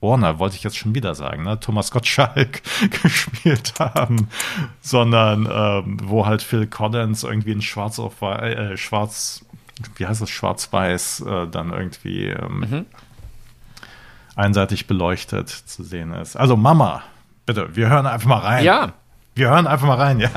[0.00, 1.58] Warner, wollte ich jetzt schon wieder sagen, ne?
[1.58, 2.62] Thomas Gottschalk
[3.02, 4.28] gespielt haben,
[4.80, 9.44] sondern ähm, wo halt Phil Collins irgendwie in Schwarz auf äh, Schwarz,
[9.96, 12.86] wie heißt das, Schwarz-Weiß äh, dann irgendwie ähm, mhm
[14.38, 16.36] einseitig beleuchtet zu sehen ist.
[16.36, 17.02] Also Mama,
[17.44, 18.64] bitte, wir hören einfach mal rein.
[18.64, 18.92] Ja.
[19.34, 20.30] Wir hören einfach mal rein, ja.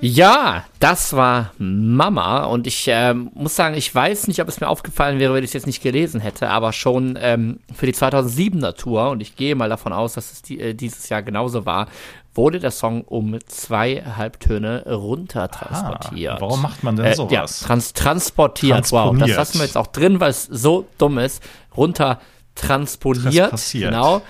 [0.00, 4.68] Ja, das war Mama und ich äh, muss sagen, ich weiß nicht, ob es mir
[4.68, 8.76] aufgefallen wäre, wenn ich es jetzt nicht gelesen hätte, aber schon ähm, für die 2007er
[8.76, 11.88] Tour und ich gehe mal davon aus, dass es die, äh, dieses Jahr genauso war,
[12.34, 16.34] wurde der Song um zwei Halbtöne runter transportiert.
[16.34, 17.32] Aha, warum macht man denn sowas?
[17.32, 18.92] Äh, ja, trans transportiert.
[18.92, 21.42] Wow, das lassen wir jetzt auch drin, weil es so dumm ist.
[21.76, 22.20] Runter
[22.54, 23.52] transponiert.
[23.72, 24.22] Genau.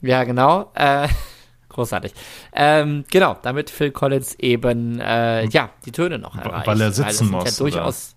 [0.00, 0.70] Ja, genau.
[0.74, 1.08] Äh,
[1.68, 2.12] großartig.
[2.52, 6.66] Ähm, genau, damit Phil Collins eben äh, ja die Töne noch erreicht.
[6.66, 7.44] Weil er sitzen muss.
[7.44, 8.14] Ja durchaus,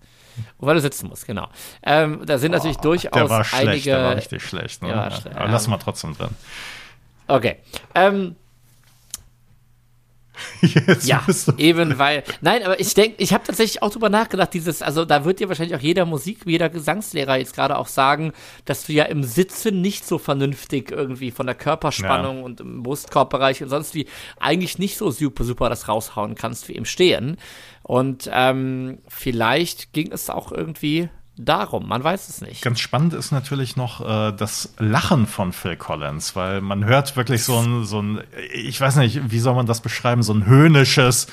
[0.58, 1.48] weil er sitzen muss, genau.
[1.82, 3.90] Ähm, da sind oh, natürlich durchaus der war schlecht, einige.
[3.90, 4.82] Der war richtig schlecht.
[4.82, 4.88] Ne?
[4.90, 5.18] Ja, ja.
[5.36, 6.30] Aber lassen wir trotzdem drin.
[7.28, 7.56] Okay.
[7.94, 8.36] Ähm,
[10.60, 11.24] Jetzt ja,
[11.58, 12.24] eben weil.
[12.40, 15.48] Nein, aber ich denke, ich habe tatsächlich auch drüber nachgedacht, dieses, also da wird dir
[15.48, 18.32] wahrscheinlich auch jeder Musik, jeder Gesangslehrer jetzt gerade auch sagen,
[18.64, 22.44] dass du ja im Sitzen nicht so vernünftig irgendwie von der Körperspannung ja.
[22.44, 24.06] und im Brustkorbbereich und sonst wie
[24.38, 27.36] eigentlich nicht so super, super das raushauen kannst wie im Stehen.
[27.82, 32.62] Und ähm, vielleicht ging es auch irgendwie darum, man weiß es nicht.
[32.62, 37.44] Ganz spannend ist natürlich noch äh, das Lachen von Phil Collins, weil man hört wirklich
[37.44, 38.22] so ein, so ein,
[38.52, 41.26] ich weiß nicht, wie soll man das beschreiben, so ein höhnisches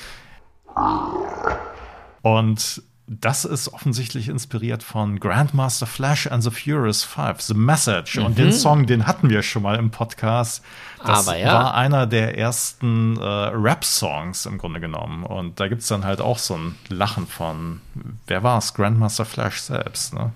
[2.22, 8.16] und das ist offensichtlich inspiriert von Grandmaster Flash and the Furious Five, The Message.
[8.16, 8.24] Mhm.
[8.24, 10.64] Und den Song, den hatten wir schon mal im Podcast.
[11.04, 11.52] Das Aber ja.
[11.52, 15.24] war einer der ersten äh, Rap-Songs im Grunde genommen.
[15.24, 17.82] Und da gibt es dann halt auch so ein Lachen von,
[18.26, 18.72] wer war es?
[18.72, 20.32] Grandmaster Flash selbst, ne?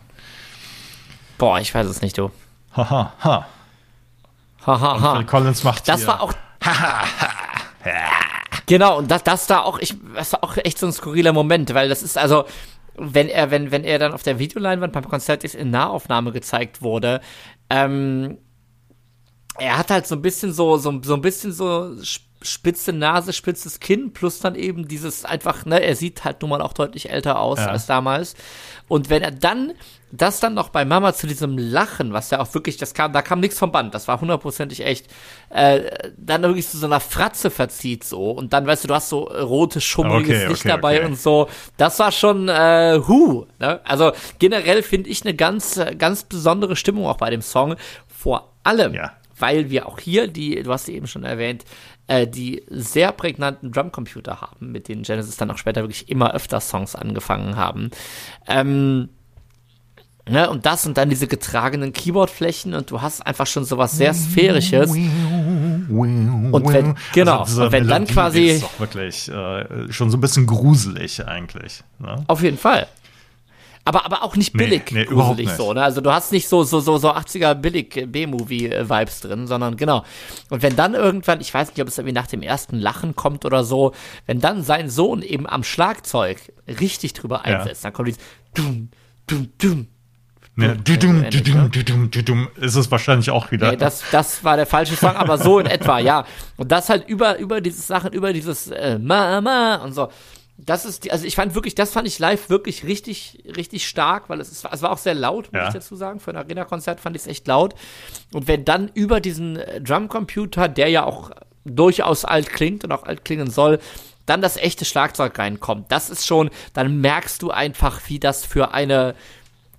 [1.38, 2.30] Boah, ich weiß es nicht, du.
[2.76, 3.46] Haha, ha.
[4.66, 5.14] Haha, ha.
[5.16, 6.08] Phil Collins macht Das hier.
[6.08, 6.34] war auch.
[8.68, 11.72] Genau, und das, das da auch, ich, das war auch echt so ein skurriler Moment,
[11.72, 12.44] weil das ist also,
[12.96, 16.82] wenn er, wenn, wenn er dann auf der Videoleinwand beim Konzert ist, in Nahaufnahme gezeigt
[16.82, 17.22] wurde,
[17.70, 18.36] ähm,
[19.58, 21.96] er hat halt so ein bisschen so, so, so ein bisschen so
[22.42, 26.62] spitze Nase, spitzes Kinn, plus dann eben dieses einfach, ne, er sieht halt nun mal
[26.62, 27.66] auch deutlich älter aus ja.
[27.66, 28.34] als damals.
[28.86, 29.72] Und wenn er dann,
[30.12, 33.22] das dann noch bei Mama zu diesem Lachen, was ja auch wirklich, das kam, da
[33.22, 35.08] kam nichts vom Band, das war hundertprozentig echt,
[35.50, 39.08] äh, dann wirklich zu so einer Fratze verzieht so und dann, weißt du, du hast
[39.08, 41.06] so rotes, schummeliges okay, Licht okay, dabei okay.
[41.06, 43.80] und so, das war schon, äh, hu, ne?
[43.84, 47.76] Also generell finde ich eine ganz, ganz besondere Stimmung auch bei dem Song,
[48.06, 48.94] vor allem.
[48.94, 51.64] Ja weil wir auch hier die, du hast sie eben schon erwähnt,
[52.08, 56.60] äh, die sehr prägnanten Drumcomputer haben, mit denen Genesis dann auch später wirklich immer öfter
[56.60, 57.90] Songs angefangen haben.
[58.46, 59.10] Ähm,
[60.30, 64.12] Ne, und das und dann diese getragenen Keyboardflächen und du hast einfach schon sowas sehr
[64.12, 64.90] sphärisches.
[64.90, 68.46] Und wenn, genau, also und wenn Melodie dann quasi.
[68.48, 71.82] Ist doch wirklich äh, schon so ein bisschen gruselig eigentlich.
[71.98, 72.24] Ne?
[72.26, 72.88] Auf jeden Fall
[73.88, 75.56] aber, aber auch nicht billig nee, nee, gruselig nicht.
[75.56, 75.72] so.
[75.72, 75.82] Ne?
[75.82, 80.04] Also du hast nicht so, so, so, so 80er billig B-Movie-Vibes drin, sondern genau.
[80.50, 83.46] Und wenn dann irgendwann, ich weiß nicht, ob es irgendwie nach dem ersten Lachen kommt
[83.46, 83.94] oder so,
[84.26, 86.36] wenn dann sein Sohn eben am Schlagzeug
[86.68, 87.88] richtig drüber einsetzt, ja.
[87.88, 88.20] dann kommt dieses
[88.52, 88.90] dum,
[89.26, 89.86] dum, dum,
[90.54, 93.70] Ne, dudum, dudum, dudum, dudum, ist es wahrscheinlich auch wieder.
[93.70, 96.24] Nee, das, das war der falsche Song, aber so in etwa, ja.
[96.56, 100.08] Und das halt über, über diese Sachen, über dieses äh, Mama und so
[100.58, 104.28] das ist die, also ich fand wirklich, das fand ich live wirklich richtig, richtig stark,
[104.28, 105.68] weil es, ist, es war auch sehr laut, muss ja.
[105.68, 106.18] ich dazu sagen.
[106.18, 107.74] Für ein Arena-Konzert fand ich es echt laut.
[108.32, 111.30] Und wenn dann über diesen äh, Drumcomputer, der ja auch
[111.64, 113.78] durchaus alt klingt und auch alt klingen soll,
[114.26, 118.74] dann das echte Schlagzeug reinkommt, das ist schon, dann merkst du einfach, wie das für
[118.74, 119.14] eine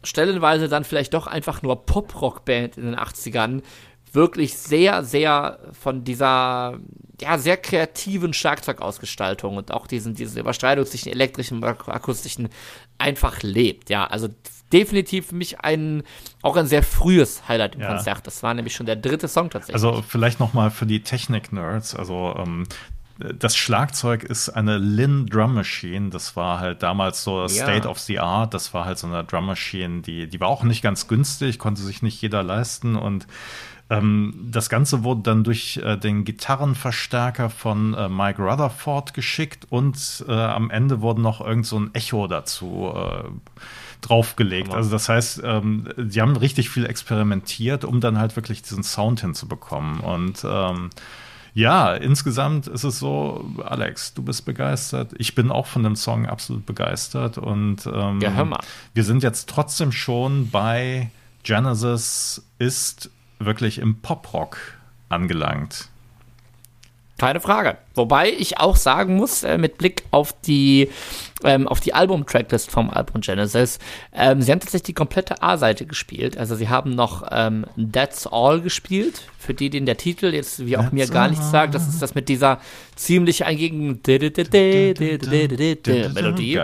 [0.02, 3.62] stellenweise dann vielleicht doch einfach nur Pop-Rock-Band in den 80ern
[4.14, 6.80] wirklich sehr, sehr von dieser
[7.22, 12.50] ja, sehr kreativen Schlagzeugausgestaltung und auch diesen, diese Überstreitung zwischen elektrischen und akustischen
[12.98, 13.90] einfach lebt.
[13.90, 14.30] Ja, also
[14.72, 16.04] definitiv für mich ein,
[16.42, 17.88] auch ein sehr frühes Highlight im ja.
[17.88, 18.26] Konzert.
[18.26, 19.76] Das war nämlich schon der dritte Song tatsächlich.
[19.76, 22.66] Also vielleicht nochmal für die Technik-Nerds, also ähm,
[23.20, 26.10] das Schlagzeug ist eine Lin Drum Machine.
[26.10, 27.50] Das war halt damals so ja.
[27.50, 28.54] State of the Art.
[28.54, 31.82] Das war halt so eine Drum Machine, die, die war auch nicht ganz günstig, konnte
[31.82, 33.28] sich nicht jeder leisten und
[33.90, 40.32] das Ganze wurde dann durch äh, den Gitarrenverstärker von äh, Mike Rutherford geschickt und äh,
[40.32, 42.94] am Ende wurde noch irgend so ein Echo dazu
[44.02, 44.74] draufgelegt.
[44.74, 49.22] Also das heißt, ähm, die haben richtig viel experimentiert, um dann halt wirklich diesen Sound
[49.22, 50.00] hinzubekommen.
[50.00, 50.90] Und ähm,
[51.54, 55.14] ja, insgesamt ist es so, Alex, du bist begeistert.
[55.18, 57.38] Ich bin auch von dem Song absolut begeistert.
[57.38, 58.60] Und ähm, ja, hör mal.
[58.94, 61.10] wir sind jetzt trotzdem schon bei
[61.44, 63.10] Genesis ist
[63.40, 64.58] wirklich im Poprock
[65.10, 65.90] angelangt.
[67.20, 67.78] Keine Frage.
[67.96, 70.90] Wobei ich auch sagen muss, äh, mit Blick auf die,
[71.44, 73.78] ähm, auf die Album-Tracklist vom Album Genesis,
[74.14, 76.38] ähm, sie haben tatsächlich die komplette A-Seite gespielt.
[76.38, 80.78] Also sie haben noch ähm, That's All gespielt, für die, den der Titel jetzt wie
[80.78, 81.76] auch That's mir gar nichts sagt.
[81.76, 82.60] Das ist das mit dieser
[82.96, 84.02] ziemlich eingängigen
[86.14, 86.62] Melodie.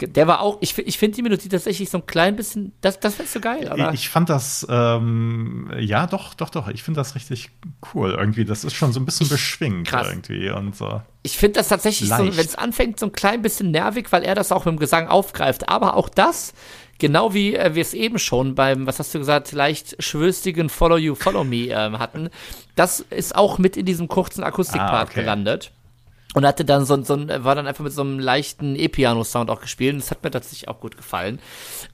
[0.00, 3.16] Der war auch, ich, ich finde die Melodie tatsächlich so ein klein bisschen, das, das
[3.16, 3.92] findest du geil, oder?
[3.92, 7.50] Ich fand das, ähm, ja, doch, doch, doch, ich finde das richtig
[7.92, 8.44] cool irgendwie.
[8.44, 10.08] Das ist schon so ein bisschen ich, beschwingt krass.
[10.08, 11.02] irgendwie und so.
[11.24, 12.32] Ich finde das tatsächlich Leicht.
[12.32, 14.78] so, wenn es anfängt, so ein klein bisschen nervig, weil er das auch mit dem
[14.78, 15.68] Gesang aufgreift.
[15.68, 16.54] Aber auch das,
[16.98, 20.96] genau wie äh, wir es eben schon beim, was hast du gesagt, leicht schwülstigen Follow
[20.96, 22.30] You, Follow Me ähm, hatten,
[22.76, 25.20] das ist auch mit in diesem kurzen Akustikpart ah, okay.
[25.20, 25.72] gelandet
[26.34, 29.60] und hatte dann so, so ein, war dann einfach mit so einem leichten E-Piano-Sound auch
[29.60, 29.94] gespielt.
[29.94, 31.38] Und das hat mir tatsächlich auch gut gefallen.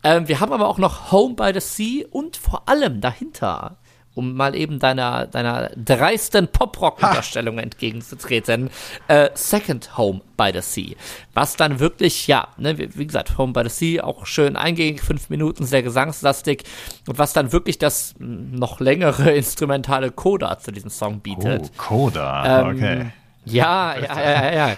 [0.03, 3.77] Ähm, wir haben aber auch noch Home by the Sea und vor allem dahinter,
[4.15, 8.71] um mal eben deiner, deiner dreisten Pop-Rock-Unterstellung entgegenzutreten,
[9.07, 10.97] äh, Second Home by the Sea.
[11.33, 15.01] Was dann wirklich, ja, ne, wie, wie, gesagt, Home by the Sea, auch schön eingängig,
[15.01, 16.65] fünf Minuten, sehr gesangslastig.
[17.07, 21.71] Und was dann wirklich das noch längere instrumentale Coda zu diesem Song bietet.
[21.73, 23.07] Oh, Coda, ähm, okay
[23.53, 24.77] ja, ja, ja, ja.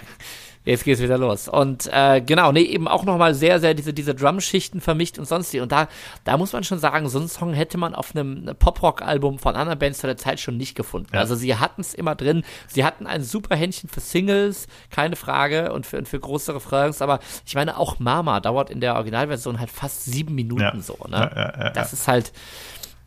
[0.67, 1.47] Jetzt geht's wieder los.
[1.47, 5.53] Und äh, genau, nee, eben auch nochmal sehr, sehr diese, diese Drum-Schichten vermischt und sonst
[5.53, 5.61] die.
[5.61, 5.87] Und da,
[6.25, 9.79] da muss man schon sagen, so einen Song hätte man auf einem Pop-Rock-Album von anderen
[9.79, 11.11] Bands zu der Zeit schon nicht gefunden.
[11.13, 11.21] Ja.
[11.21, 12.43] Also sie hatten es immer drin.
[12.67, 17.01] Sie hatten ein super Händchen für Singles, keine Frage, und für, und für größere Refrains.
[17.01, 20.81] Aber ich meine, auch Mama dauert in der Originalversion halt fast sieben Minuten ja.
[20.81, 20.97] so.
[21.07, 21.31] Ne?
[21.33, 22.33] Ja, das ist halt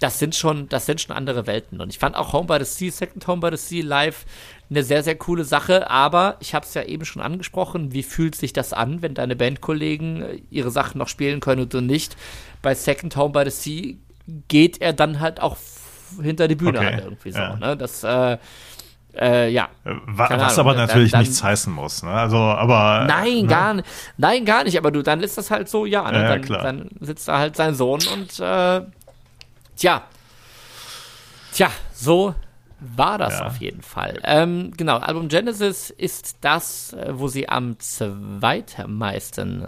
[0.01, 1.81] das sind schon, das sind schon andere Welten.
[1.81, 4.25] Und ich fand auch Home by the Sea, Second Home by the Sea live
[4.71, 5.91] eine sehr, sehr coole Sache.
[5.91, 9.37] Aber ich habe es ja eben schon angesprochen, wie fühlt sich das an, wenn deine
[9.37, 12.17] Bandkollegen äh, ihre Sachen noch spielen können und du nicht?
[12.63, 13.95] Bei Second Home by the Sea
[14.49, 15.59] geht er dann halt auch
[16.21, 16.93] hinter die Bühne okay.
[16.95, 17.39] halt irgendwie so.
[17.39, 17.57] Ja.
[17.57, 17.77] Ne?
[17.77, 18.39] Das, äh,
[19.19, 19.69] äh, ja.
[19.85, 22.11] Äh, was Ahnung, aber natürlich dann, nichts heißen muss, ne?
[22.11, 23.05] Also, aber.
[23.07, 23.47] Nein, ne?
[23.47, 23.89] gar nicht.
[24.17, 24.79] Nein, gar nicht.
[24.79, 26.11] Aber du, dann ist das halt so, ja.
[26.11, 26.23] Ne?
[26.23, 26.63] ja dann, klar.
[26.63, 28.81] dann sitzt da halt sein Sohn und, äh,
[29.81, 30.03] tja.
[31.53, 32.35] Tja, so
[32.81, 33.47] war das Ja.
[33.47, 34.21] auf jeden Fall.
[34.25, 39.67] Ähm, genau, Album Genesis ist das, äh, wo sie am zweitmeisten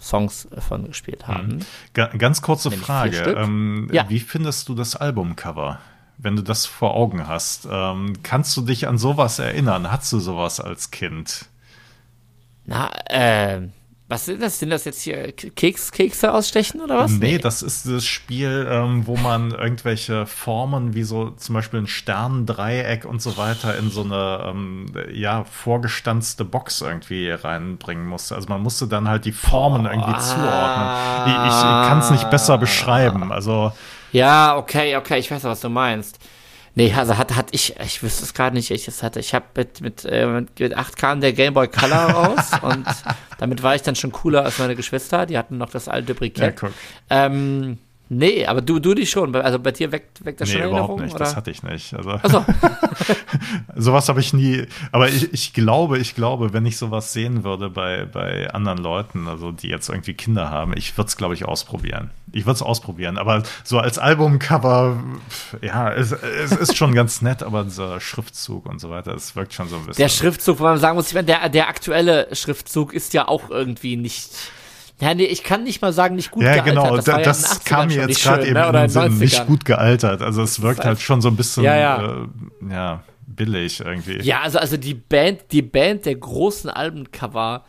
[0.00, 1.64] Songs äh, von gespielt haben.
[1.94, 3.18] Ga ganz kurze Nämlich Frage.
[3.36, 4.08] Ähm, Ja.
[4.08, 5.78] Wie findest du das Albumcover?
[6.18, 9.90] Wenn du das vor Augen hast, ähm, kannst du dich an sowas erinnern?
[9.90, 11.46] Hattest du sowas als Kind?
[12.64, 13.60] Na, äh,
[14.12, 14.58] was sind das?
[14.58, 17.12] Sind das jetzt hier Keks, Kekse ausstechen oder was?
[17.12, 21.86] Nee, das ist das Spiel, ähm, wo man irgendwelche Formen wie so zum Beispiel ein
[21.86, 28.34] Sternendreieck und so weiter in so eine ähm, ja vorgestanzte Box irgendwie reinbringen musste.
[28.34, 30.88] Also man musste dann halt die Formen irgendwie zuordnen.
[31.28, 33.32] Ich, ich kann es nicht besser beschreiben.
[33.32, 33.72] Also
[34.12, 36.18] Ja, okay, okay, ich weiß, was du meinst.
[36.74, 39.20] Nee, also hat, hat ich, ich wüsste es gerade nicht, ich es hatte.
[39.20, 42.86] Ich habe mit, mit, äh, mit 8 kam der Game Boy Color raus und
[43.38, 45.26] damit war ich dann schon cooler als meine Geschwister.
[45.26, 46.56] Die hatten noch das alte ja, Brikett.
[46.56, 46.72] guck.
[47.10, 47.78] ähm,
[48.12, 49.34] nee, aber du, du dich schon.
[49.34, 51.04] Also bei dir weckt, weckt das Nee, schon überhaupt Erinnerungen?
[51.06, 51.14] nicht.
[51.14, 51.24] Oder?
[51.24, 51.94] Das hatte ich nicht.
[51.94, 52.44] Also Achso,
[53.76, 54.66] sowas habe ich nie.
[54.92, 59.28] Aber ich, ich glaube, ich glaube, wenn ich sowas sehen würde bei, bei anderen Leuten,
[59.28, 62.10] also die jetzt irgendwie Kinder haben, ich würde es, glaube ich, ausprobieren.
[62.32, 63.18] Ich würde es ausprobieren.
[63.18, 65.02] Aber so als Albumcover,
[65.60, 69.52] ja, es, es ist schon ganz nett, aber dieser Schriftzug und so weiter, es wirkt
[69.54, 70.02] schon so ein bisschen.
[70.02, 73.50] der Schriftzug, wo man sagen muss, ich meine, der, der aktuelle Schriftzug ist ja auch
[73.50, 74.30] irgendwie nicht.
[75.02, 76.74] Ja, nee, ich kann nicht mal sagen, nicht gut ja, gealtert.
[76.76, 78.66] genau, das, da, ja das in den 80ern kam mir jetzt gerade eben ne?
[78.66, 79.18] in den in Sinn, 90ern.
[79.18, 80.22] nicht gut gealtert.
[80.22, 82.02] Also es wirkt halt schon so ein bisschen, Ja, ja.
[82.04, 82.26] Äh,
[82.70, 84.20] ja, billig irgendwie.
[84.22, 87.64] Ja, also, also die Band, die Band der großen Albencover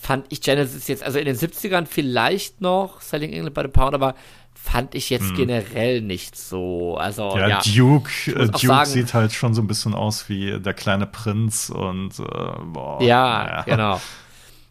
[0.00, 3.94] fand ich Genesis jetzt, also in den 70ern vielleicht noch, Selling England by the Pound,
[3.94, 4.14] aber
[4.54, 6.96] fand ich jetzt generell nicht so.
[6.96, 7.38] Also, Hm.
[7.40, 7.60] Ja, ja.
[7.64, 11.70] Duke, äh, Duke sagen- sieht halt schon so ein bisschen aus wie der kleine Prinz
[11.70, 12.22] und äh,
[12.64, 13.62] boah, Ja, naja.
[13.66, 14.00] genau.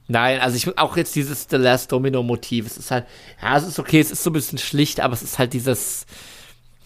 [0.07, 3.05] Nein, also ich auch jetzt dieses The Last Domino Motiv, es ist halt,
[3.41, 6.05] ja, es ist okay, es ist so ein bisschen schlicht, aber es ist halt dieses,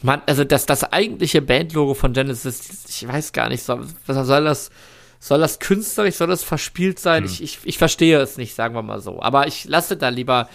[0.01, 4.69] man, also das, das eigentliche Bandlogo von Genesis, ich weiß gar nicht, soll, soll das,
[5.19, 7.23] soll das künstlerisch, soll das verspielt sein?
[7.23, 7.31] Hm.
[7.31, 9.21] Ich, ich, ich verstehe es nicht, sagen wir mal so.
[9.21, 10.47] Aber ich lasse da lieber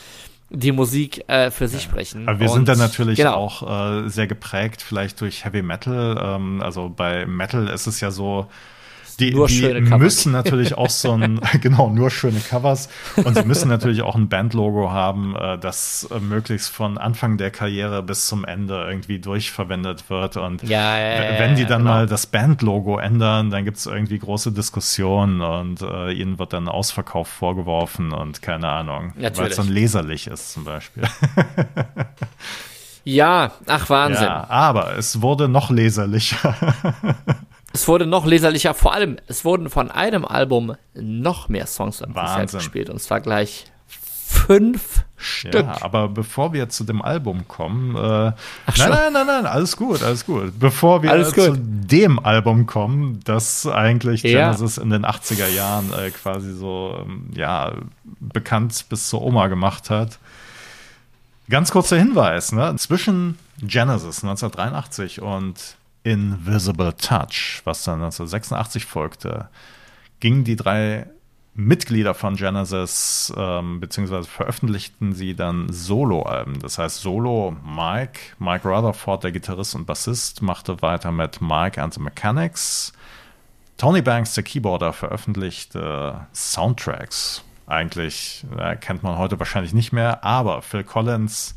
[0.50, 2.28] die Musik äh, für sich sprechen.
[2.28, 3.34] Aber wir Und sind dann natürlich genau.
[3.34, 6.16] auch äh, sehr geprägt, vielleicht durch Heavy Metal.
[6.20, 8.48] Ähm, also bei Metal ist es ja so,
[9.30, 9.98] die, Nur die schöne Cover.
[9.98, 12.88] müssen natürlich auch so ein, genau, nur schöne Covers.
[13.16, 17.50] Und sie müssen natürlich auch ein Bandlogo haben, äh, das äh, möglichst von Anfang der
[17.50, 20.36] Karriere bis zum Ende irgendwie durchverwendet wird.
[20.36, 21.90] Und Ja, ja, ja, wenn die dann genau.
[21.94, 26.68] mal das Bandlogo ändern, dann gibt es irgendwie große Diskussionen und äh, ihnen wird dann
[26.68, 31.04] Ausverkauf vorgeworfen und keine Ahnung, weil es dann leserlich ist zum Beispiel.
[33.04, 34.24] Ja, ach Wahnsinn.
[34.24, 36.54] Ja, aber es wurde noch leserlicher.
[37.72, 42.12] Es wurde noch leserlicher, vor allem, es wurden von einem Album noch mehr Songs am
[42.14, 42.90] Konzert gespielt.
[42.90, 45.54] Und zwar gleich fünf Stück.
[45.54, 48.34] Ja, aber bevor wir zu dem Album kommen, äh, nein,
[48.76, 50.58] nein, nein, nein, alles gut, alles gut.
[50.58, 51.44] Bevor wir Alles gut.
[51.44, 54.46] zu dem Album kommen, das eigentlich Ja.
[54.50, 57.72] Genesis in den 80er Jahren äh, quasi so, ähm, ja,
[58.20, 60.18] bekannt bis zur Oma gemacht hat.
[61.48, 62.74] Ganz kurzer Hinweis, ne?
[62.76, 69.48] Zwischen Genesis 1983 und Invisible Touch, was dann 1986 folgte,
[70.20, 71.06] gingen die drei
[71.54, 76.60] Mitglieder von Genesis, ähm, beziehungsweise veröffentlichten sie dann Soloalben.
[76.60, 81.92] Das heißt, Solo Mike, Mike Rutherford, der Gitarrist und Bassist, machte weiter mit Mike and
[81.92, 82.92] the Mechanics.
[83.76, 87.44] Tony Banks, der Keyboarder, veröffentlichte Soundtracks.
[87.66, 91.54] Eigentlich äh, kennt man heute wahrscheinlich nicht mehr, aber Phil Collins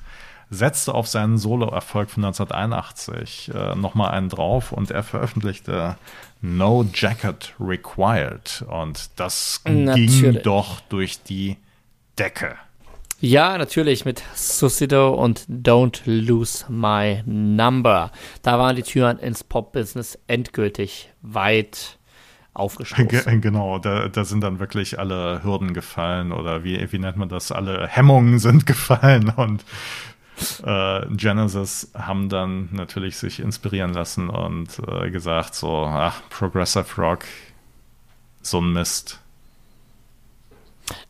[0.50, 5.98] setzte auf seinen Solo-Erfolg von 1981 äh, nochmal einen drauf und er veröffentlichte
[6.41, 8.64] No Jacket Required.
[8.68, 10.43] Und das ging Natürlich.
[10.43, 11.58] doch durch die
[12.18, 12.56] Decke.
[13.22, 18.12] Ja, natürlich mit Suicido und Don't Lose My Number.
[18.41, 21.98] Da waren die Türen ins Pop-Business endgültig weit
[22.54, 23.08] aufgestoßen.
[23.08, 27.30] Ge genau, da, da sind dann wirklich alle Hürden gefallen oder wie, wie nennt man
[27.30, 27.52] das?
[27.52, 29.64] Alle Hemmungen sind gefallen und
[30.64, 37.26] äh, Genesis haben dann natürlich sich inspirieren lassen und äh, gesagt so, ach, Progressive Rock,
[38.42, 39.20] so ein Mist.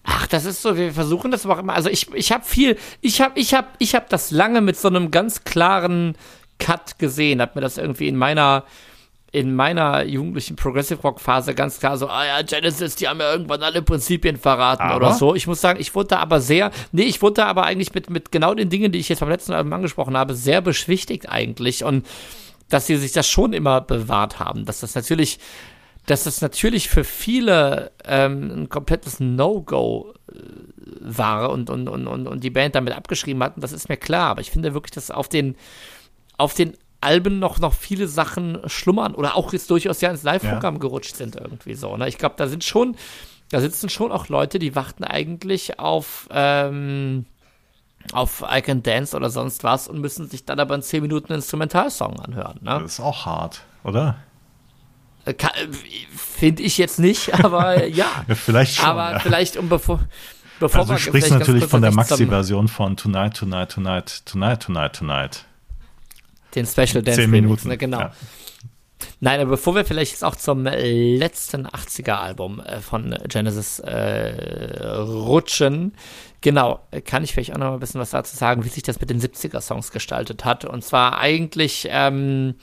[0.04, 1.74] Ach, das ist so, wir versuchen das auch immer.
[1.74, 4.88] Also ich, ich habe viel, ich habe, ich habe, ich habe das lange mit so
[4.88, 6.16] einem ganz klaren
[6.60, 8.64] Cut gesehen, hab mir das irgendwie in meiner
[9.36, 13.34] in meiner jugendlichen Progressive Rock Phase ganz klar so, ah ja, Genesis, die haben ja
[13.34, 14.96] irgendwann alle Prinzipien verraten Aber?
[14.96, 15.36] oder so.
[15.36, 18.10] Ich muss sagen, ich wurde da aber sehr, nee, ich wurde da aber eigentlich mit,
[18.10, 21.84] mit genau den Dingen, die ich jetzt beim letzten Album angesprochen habe, sehr beschwichtigt eigentlich
[21.84, 22.08] und
[22.70, 25.38] dass sie sich das schon immer bewahrt haben, dass das natürlich,
[26.06, 30.36] dass das natürlich für viele ähm, ein komplettes No-Go äh,
[31.02, 34.30] war und, und, und, und, und die Band damit abgeschrieben hatten, das ist mir klar.
[34.30, 35.58] Aber ich finde wirklich, dass auf den,
[36.38, 40.76] auf den Alben noch, noch viele Sachen schlummern oder auch jetzt durchaus ja ins Live-Programm
[40.76, 40.80] ja.
[40.80, 41.96] gerutscht sind irgendwie so.
[41.96, 42.08] Ne?
[42.08, 42.96] Ich glaube, da sind schon,
[43.52, 47.26] da sitzen schon auch Leute, die warten eigentlich auf, ähm,
[48.12, 51.32] auf I Can Dance oder sonst was und müssen sich dann aber in 10 Minuten
[51.32, 52.60] Instrumentalsong anhören.
[52.62, 52.80] Ne?
[52.82, 54.18] Das ist auch hart, oder?
[55.26, 55.34] Äh,
[56.16, 58.08] Finde ich jetzt nicht, aber ja.
[58.28, 58.86] ja vielleicht schon.
[58.86, 59.20] Aber ja.
[59.20, 60.00] vielleicht um bevor.
[60.60, 65.46] Bevor also du sprichst natürlich von der Maxi-Version von Tonight, Tonight, Tonight, Tonight, Tonight, Tonight.
[66.56, 68.00] Den Special Dance Zehn Minuten, ne, genau.
[68.00, 68.12] Ja.
[69.20, 75.94] Nein, aber bevor wir vielleicht jetzt auch zum letzten 80er-Album äh, von Genesis äh, rutschen,
[76.42, 79.00] genau, kann ich vielleicht auch noch mal ein bisschen was dazu sagen, wie sich das
[79.00, 80.66] mit den 70er-Songs gestaltet hat.
[80.66, 82.56] Und zwar eigentlich, ähm,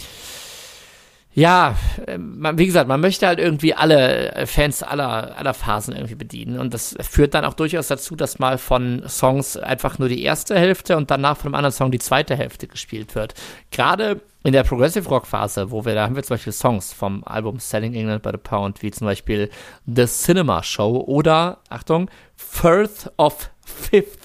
[1.34, 1.76] ja,
[2.18, 6.58] man, wie gesagt, man möchte halt irgendwie alle Fans aller, aller Phasen irgendwie bedienen.
[6.58, 10.58] Und das führt dann auch durchaus dazu, dass mal von Songs einfach nur die erste
[10.58, 13.32] Hälfte und danach von einem anderen Song die zweite Hälfte gespielt wird.
[13.70, 17.24] Gerade in der Progressive Rock Phase, wo wir, da haben wir zum Beispiel Songs vom
[17.24, 19.48] Album Selling England by the Pound, wie zum Beispiel
[19.86, 24.21] The Cinema Show oder, Achtung, Firth of Fifth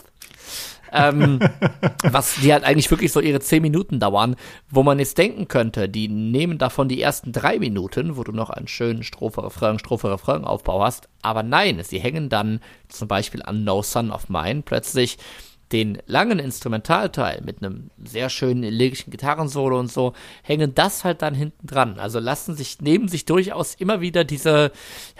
[0.92, 1.40] ähm,
[2.04, 4.36] was die halt eigentlich wirklich so ihre zehn Minuten dauern,
[4.70, 8.50] wo man jetzt denken könnte, die nehmen davon die ersten drei Minuten, wo du noch
[8.50, 13.42] einen schönen Strophe, Refrain, Strophe, Refrain Aufbau hast, aber nein, sie hängen dann zum Beispiel
[13.44, 15.18] an No Son of Mine plötzlich
[15.72, 20.13] den langen Instrumentalteil mit einem sehr schönen lyrischen Gitarrensolo und so,
[20.43, 21.99] hängen das halt dann hinten dran.
[21.99, 24.72] Also lassen sich, nehmen sich durchaus immer wieder diese,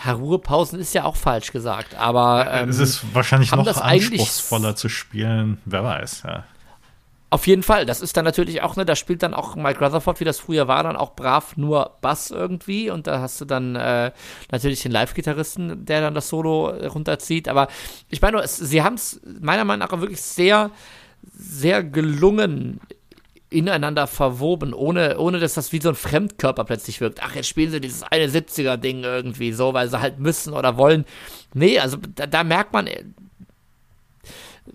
[0.04, 4.90] ja, Ruhepausen ist ja auch falsch gesagt, aber ähm, es ist wahrscheinlich noch anspruchsvoller zu
[4.90, 6.46] spielen, wer weiß, ja.
[7.30, 10.22] Auf jeden Fall, das ist dann natürlich auch, ne, da spielt dann auch Mike Rutherford,
[10.22, 13.76] wie das früher war, dann auch brav nur Bass irgendwie und da hast du dann
[13.76, 14.12] äh,
[14.50, 17.68] natürlich den Live-Gitarristen, der dann das Solo runterzieht, aber
[18.10, 20.72] ich meine, es, sie haben es meiner Meinung nach wirklich sehr,
[21.34, 22.80] sehr gelungen
[23.50, 27.24] ineinander verwoben, ohne, ohne dass das wie so ein Fremdkörper plötzlich wirkt.
[27.24, 31.06] Ach, jetzt spielen sie dieses eine 70er-Ding irgendwie so, weil sie halt müssen oder wollen.
[31.54, 32.90] Nee, also da, da merkt man,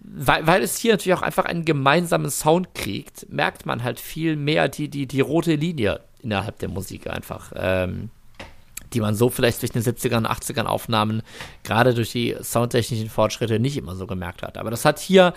[0.02, 4.36] weil, weil es hier natürlich auch einfach einen gemeinsamen Sound kriegt, merkt man halt viel
[4.36, 7.52] mehr die, die, die rote Linie innerhalb der Musik einfach.
[7.54, 8.10] Ähm,
[8.92, 11.22] die man so vielleicht durch den 70er und 80ern Aufnahmen,
[11.62, 14.58] gerade durch die soundtechnischen Fortschritte, nicht immer so gemerkt hat.
[14.58, 15.32] Aber das hat hier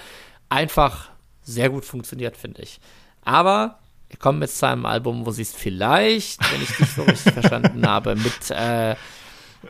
[0.49, 1.09] einfach
[1.41, 2.79] sehr gut funktioniert, finde ich.
[3.23, 3.79] Aber
[4.09, 7.33] wir kommen jetzt zu einem Album, wo sie es vielleicht, wenn ich dich so richtig
[7.33, 8.95] verstanden habe, mit, äh,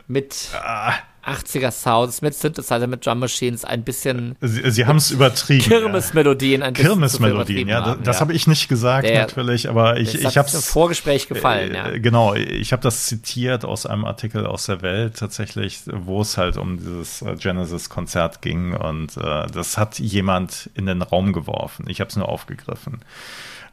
[0.06, 0.94] mit ah.
[1.26, 4.36] 80er Sounds mit Synthesizer, mit Drum Machines ein bisschen.
[4.40, 5.64] Sie, Sie haben es übertrieben.
[5.64, 6.90] Kirmesmelodien ein bisschen.
[6.90, 7.80] Kirmesmelodien, ja.
[7.80, 8.20] Das, das ja.
[8.20, 10.54] habe ich nicht gesagt, Der, natürlich, aber ich, ich habe es.
[10.54, 11.98] im Vorgespräch gefallen, äh, ja.
[11.98, 16.56] Genau, ich habe das zitiert aus einem Artikel aus der Welt tatsächlich, wo es halt
[16.56, 21.86] um dieses äh, Genesis-Konzert ging und äh, das hat jemand in den Raum geworfen.
[21.88, 23.00] Ich habe es nur aufgegriffen.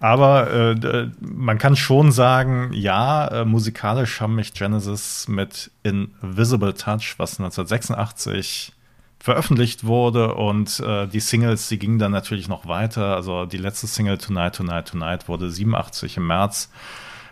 [0.04, 7.16] Aber äh, man kann schon sagen, ja, äh, musikalisch haben mich Genesis mit Invisible Touch,
[7.16, 8.74] was 1986
[9.18, 13.16] veröffentlicht wurde und äh, die Singles, die gingen dann natürlich noch weiter.
[13.16, 16.70] Also die letzte Single Tonight, Tonight, Tonight wurde 87 im März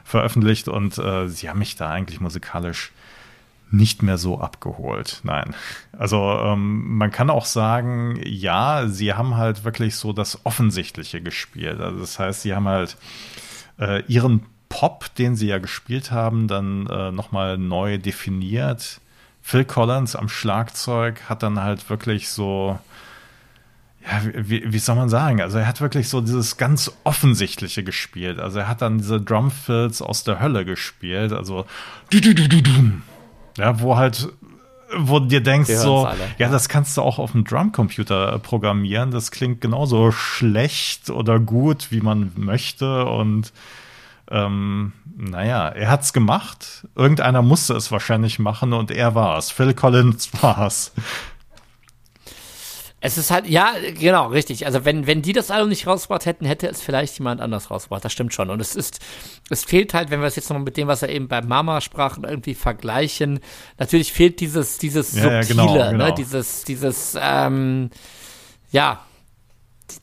[0.06, 2.94] veröffentlicht und äh, sie haben mich da eigentlich musikalisch
[3.72, 5.22] nicht mehr so abgeholt.
[5.24, 5.56] Nein.
[5.98, 11.80] Also ähm, man kann auch sagen, ja, sie haben halt wirklich so das Offensichtliche gespielt.
[11.80, 12.98] Also das heißt, sie haben halt
[13.80, 19.02] äh, ihren Pop, den sie ja gespielt haben, dann äh, nochmal neu definiert.
[19.42, 22.80] Phil Collins am Schlagzeug hat dann halt wirklich so,
[24.06, 25.42] ja, wie, wie soll man sagen?
[25.42, 28.40] Also er hat wirklich so dieses ganz Offensichtliche gespielt.
[28.40, 31.34] Also er hat dann diese Drumfills aus der Hölle gespielt.
[31.34, 31.66] Also
[33.58, 34.30] ja, wo halt,
[34.98, 39.12] wo du dir denkst, so, alle, ja, das kannst du auch auf dem Drumcomputer programmieren.
[39.12, 43.06] Das klingt genauso schlecht oder gut, wie man möchte.
[43.06, 43.54] Und
[44.30, 46.88] ähm, naja, er hat's gemacht.
[46.96, 49.52] Irgendeiner musste es wahrscheinlich machen und er war es.
[49.52, 50.68] Phil Collins war
[53.02, 53.18] es.
[53.18, 54.66] Ist halt, ja, genau, richtig.
[54.66, 58.06] Also wenn, wenn die das Album nicht rausgebracht hätten, hätte es vielleicht jemand anders rausgebracht.
[58.06, 58.50] Das stimmt schon.
[58.50, 59.00] Und es ist,
[59.50, 61.82] es fehlt halt, wenn wir es jetzt nochmal mit dem, was er eben bei Mama
[61.82, 63.40] sprach, irgendwie vergleichen.
[63.78, 66.06] Natürlich fehlt dieses, dieses ja, Subtile, ja, genau, genau.
[66.06, 66.14] ne?
[66.14, 67.90] Dieses, dieses, ähm,
[68.72, 69.02] ja,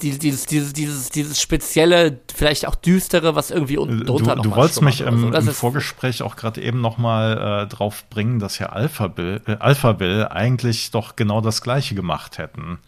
[0.02, 4.82] dieses, dieses, dieses, dieses spezielle, vielleicht auch düstere, was irgendwie unten drunter Du, du wolltest
[4.82, 5.38] mich im, so.
[5.38, 10.30] im Vorgespräch auch gerade eben noch mal äh, drauf bringen, dass ja Alphaville, äh, Alphaville
[10.30, 12.78] eigentlich doch genau das Gleiche gemacht hätten.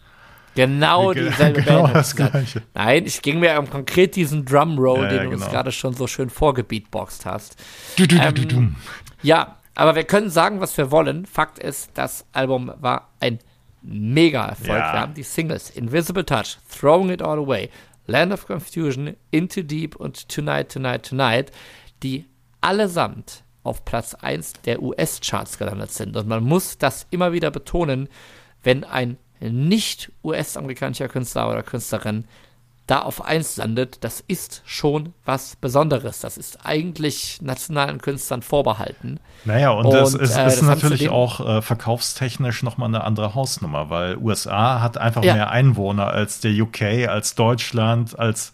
[0.55, 1.95] Genau dieselbe genau Band.
[1.95, 2.61] Das Gleiche.
[2.73, 5.51] Nein, ich ging mir um konkret diesen Drum Roll, Ja, den ja, du uns genau.
[5.51, 7.55] gerade schon so schön vorgebeatboxt hast.
[7.95, 8.67] Du, du, Ähm, du.
[9.23, 11.25] Ja, aber wir können sagen, was wir wollen.
[11.25, 13.39] Fakt ist, das Album war ein
[13.81, 14.67] Mega-Erfolg.
[14.69, 14.93] Ja.
[14.93, 17.69] Wir haben die Singles Invisible Touch, Throwing It All Away,
[18.07, 21.51] Land of Confusion, Into Deep und Tonight, Tonight, Tonight,
[22.03, 22.25] die
[22.59, 26.15] allesamt auf Platz 1 der US-Charts gelandet sind.
[26.17, 28.09] Und man muss das immer wieder betonen,
[28.63, 32.25] wenn ein nicht US-amerikanischer Künstler oder Künstlerin
[32.87, 36.19] da auf 1 landet, das ist schon was Besonderes.
[36.19, 39.19] Das ist eigentlich nationalen Künstlern vorbehalten.
[39.45, 43.89] Naja, und, und das ist, äh, ist natürlich auch äh, verkaufstechnisch nochmal eine andere Hausnummer,
[43.89, 45.33] weil USA hat einfach ja.
[45.33, 48.51] mehr Einwohner als der UK, als Deutschland, als,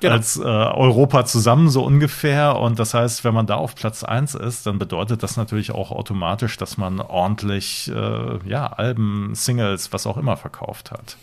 [0.00, 0.14] genau.
[0.14, 2.56] als äh, Europa zusammen so ungefähr.
[2.56, 5.90] Und das heißt, wenn man da auf Platz 1 ist, dann bedeutet das natürlich auch
[5.90, 11.16] automatisch, dass man ordentlich äh, ja, Alben, Singles, was auch immer verkauft hat.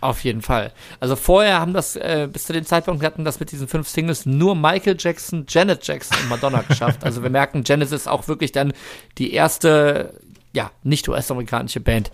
[0.00, 0.72] Auf jeden Fall.
[0.98, 4.24] Also vorher haben das, äh, bis zu dem Zeitpunkt hatten das mit diesen fünf Singles
[4.24, 7.04] nur Michael Jackson, Janet Jackson und Madonna geschafft.
[7.04, 8.72] Also wir merken, Janet ist auch wirklich dann
[9.18, 10.14] die erste,
[10.52, 12.10] ja, nicht US-amerikanische Band,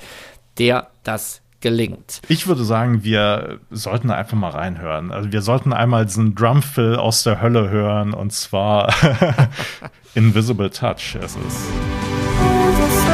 [0.58, 2.20] der das gelingt.
[2.28, 5.12] Ich würde sagen, wir sollten einfach mal reinhören.
[5.12, 8.92] Also wir sollten einmal diesen Drumfill aus der Hölle hören und zwar
[10.14, 11.16] Invisible Touch.
[11.20, 13.05] Es ist.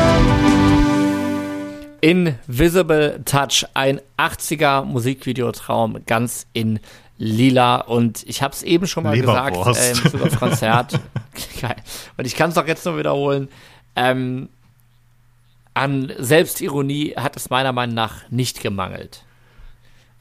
[2.02, 6.80] Invisible Touch, ein 80er Musikvideotraum, ganz in
[7.16, 7.76] lila.
[7.76, 10.98] Und ich habe es eben schon mal gesagt äh, im Bezug Konzert.
[11.60, 11.76] Geil.
[12.16, 13.48] Und ich kann es auch jetzt nur wiederholen.
[13.94, 14.48] Ähm,
[15.74, 19.22] an Selbstironie hat es meiner Meinung nach nicht gemangelt.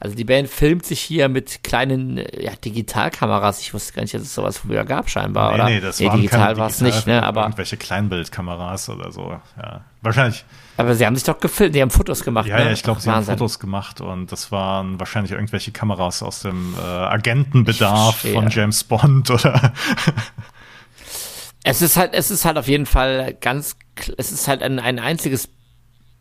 [0.02, 3.60] Also die Band filmt sich hier mit kleinen ja, Digitalkameras.
[3.60, 5.64] Ich wusste gar nicht, dass es sowas früher gab scheinbar, nee, oder?
[5.66, 7.22] Nee, das nee, waren digital war es nicht, ne?
[7.22, 9.40] Aber irgendwelche Kleinbildkameras oder so.
[9.56, 10.44] Ja, wahrscheinlich
[10.76, 12.48] aber sie haben sich doch gefilmt, die haben Fotos gemacht.
[12.48, 12.64] Ja, ne?
[12.64, 13.32] ja ich glaube, sie Wahnsinn.
[13.32, 18.82] haben Fotos gemacht und das waren wahrscheinlich irgendwelche Kameras aus dem äh, Agentenbedarf von James
[18.82, 19.72] Bond oder.
[21.62, 23.76] es ist halt, es ist halt auf jeden Fall ganz,
[24.16, 25.48] es ist halt ein, ein einziges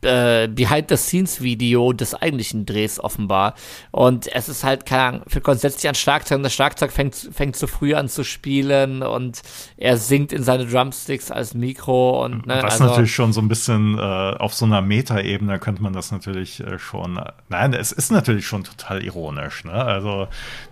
[0.04, 3.56] äh, Behind-the-Scenes-Video des eigentlichen Drehs offenbar.
[3.92, 7.56] Und es ist halt, keine Ahnung, für grundsätzlich ein Schlagzeug und das Schlagzeug fängt, fängt
[7.56, 9.42] zu früh an zu spielen und
[9.78, 13.48] er singt in seine Drumsticks als Mikro und ne, Was also, natürlich schon so ein
[13.48, 17.20] bisschen äh, auf so einer Meta-Ebene könnte man das natürlich äh, schon.
[17.50, 19.64] Nein, es ist natürlich schon total ironisch.
[19.66, 19.74] Ne?
[19.74, 20.28] Also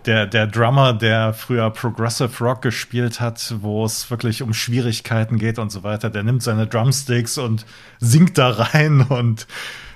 [0.06, 5.58] der, der Drummer, der früher Progressive Rock gespielt hat, wo es wirklich um Schwierigkeiten geht
[5.58, 7.66] und so weiter, der nimmt seine Drumsticks und
[7.98, 9.46] singt da rein und und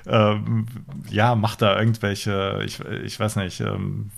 [0.07, 0.67] ähm,
[1.11, 4.11] ja, macht da irgendwelche, ich, ich weiß nicht, ähm,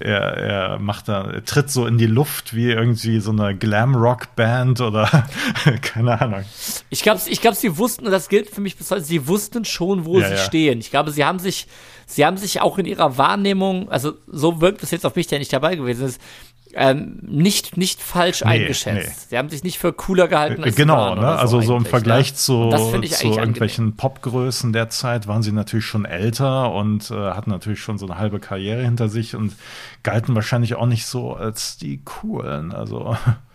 [0.00, 4.80] er, er macht da, er tritt so in die Luft wie irgendwie so eine Glam-Rock-Band
[4.80, 5.26] oder
[5.82, 6.44] keine Ahnung.
[6.88, 9.66] Ich glaube, ich glaub, sie wussten, und das gilt für mich bis heute, sie wussten
[9.66, 10.40] schon, wo ja, sie ja.
[10.40, 10.78] stehen.
[10.78, 11.66] Ich glaube, sie haben sich,
[12.06, 15.38] sie haben sich auch in ihrer Wahrnehmung, also so wirkt es jetzt auf mich, der
[15.38, 16.20] nicht dabei gewesen ist,
[16.76, 19.08] ähm, nicht, nicht falsch nee, eingeschätzt.
[19.08, 19.26] Nee.
[19.30, 21.22] Sie haben sich nicht für cooler gehalten als Genau, ne?
[21.22, 21.88] So also so im ne?
[21.88, 22.36] Vergleich ne?
[22.36, 27.80] zu, zu irgendwelchen Popgrößen der Zeit waren sie natürlich schon älter und äh, hatten natürlich
[27.80, 29.56] schon so eine halbe Karriere hinter sich und
[30.02, 32.72] galten wahrscheinlich auch nicht so als die coolen.
[32.72, 33.16] Also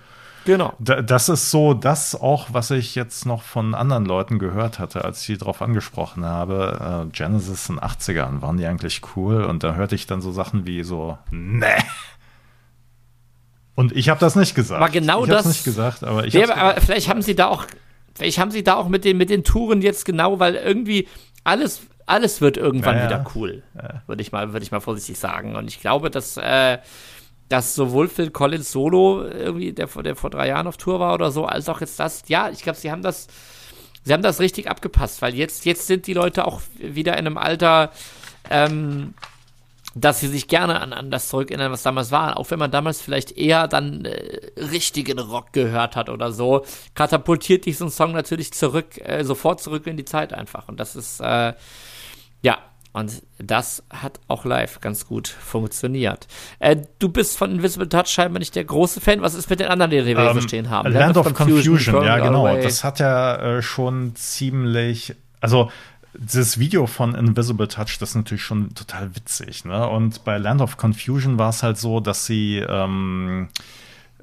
[0.46, 0.74] Genau.
[0.80, 5.22] Das ist so das auch, was ich jetzt noch von anderen Leuten gehört hatte, als
[5.22, 7.06] ich sie darauf angesprochen habe.
[7.08, 9.44] Äh, Genesis in den 80ern, waren die eigentlich cool?
[9.44, 11.76] Und da hörte ich dann so Sachen wie so, ne,
[13.82, 14.80] und ich habe das nicht gesagt.
[14.80, 15.46] Aber genau ich das.
[15.46, 16.34] nicht gesagt, aber ich.
[16.36, 17.66] Ja, aber vielleicht haben sie da auch,
[18.14, 21.08] vielleicht haben sie da auch mit den mit den Touren jetzt genau, weil irgendwie
[21.44, 24.04] alles alles wird irgendwann ja, wieder cool, ja.
[24.06, 25.56] würde ich mal würde ich mal vorsichtig sagen.
[25.56, 26.78] Und ich glaube, dass äh,
[27.50, 31.32] dass sowohl Phil Collins Solo irgendwie der der vor drei Jahren auf Tour war oder
[31.32, 32.24] so, als auch jetzt das.
[32.28, 33.28] Ja, ich glaube, sie haben das
[34.04, 37.38] sie haben das richtig abgepasst, weil jetzt jetzt sind die Leute auch wieder in einem
[37.38, 37.92] Alter.
[38.50, 39.16] Ähm,
[39.94, 42.38] dass sie sich gerne an, an das zurückerinnern, was damals war.
[42.38, 46.66] Auch wenn man damals vielleicht eher dann äh, richtigen Rock gehört hat oder so,
[46.96, 50.70] katapultiert dich so ein Song natürlich zurück, äh, sofort zurück in die Zeit einfach.
[50.70, 51.54] Und das ist, äh,
[52.42, 52.58] ja,
[52.94, 56.28] und das hat auch live ganz gut funktioniert.
[56.60, 59.22] Äh, du bist von Invisible Touch scheinbar nicht der große Fan.
[59.22, 60.92] Was ist mit den anderen, die wir hier stehen haben?
[60.92, 62.54] Land, of Confusion, Confusion ja, genau.
[62.58, 65.72] Das hat ja äh, schon ziemlich, also
[66.14, 69.66] das Video von Invisible Touch, das ist natürlich schon total witzig.
[69.66, 69.88] Ne?
[69.88, 73.50] Und bei Land of Confusion war es halt so, dass sie ähm,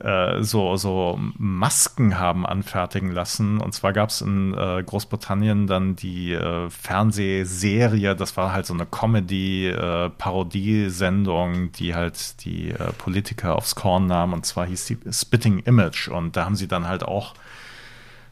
[0.01, 3.59] äh, so, so Masken haben anfertigen lassen.
[3.59, 8.75] Und zwar gab es in äh, Großbritannien dann die äh, Fernsehserie, das war halt so
[8.75, 14.35] eine Comedy-Parodiesendung, äh, die halt die äh, Politiker aufs Korn nahm.
[14.35, 16.09] Und zwar hieß die Spitting Image.
[16.09, 17.33] Und da haben sie dann halt auch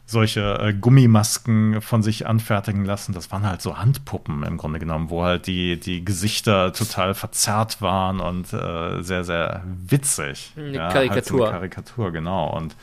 [0.09, 3.13] solche äh, Gummimasken von sich anfertigen lassen.
[3.13, 7.81] Das waren halt so Handpuppen im Grunde genommen, wo halt die, die Gesichter total verzerrt
[7.81, 10.53] waren und äh, sehr, sehr witzig.
[10.55, 11.11] Eine ja, Karikatur.
[11.11, 12.55] Halt so eine Karikatur, genau.
[12.55, 12.77] Und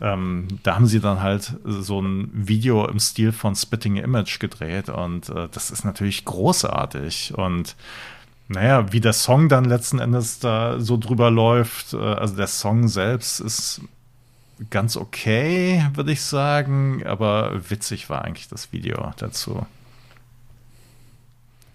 [0.00, 4.88] ähm, da haben sie dann halt so ein Video im Stil von Spitting Image gedreht
[4.88, 7.74] und äh, das ist natürlich großartig und
[8.52, 12.88] Naja, wie der Song dann letzten Endes da so drüber läuft, äh, also der Song
[12.88, 13.80] selbst ist
[14.68, 19.66] ganz okay, würde ich sagen, aber witzig war eigentlich das Video dazu.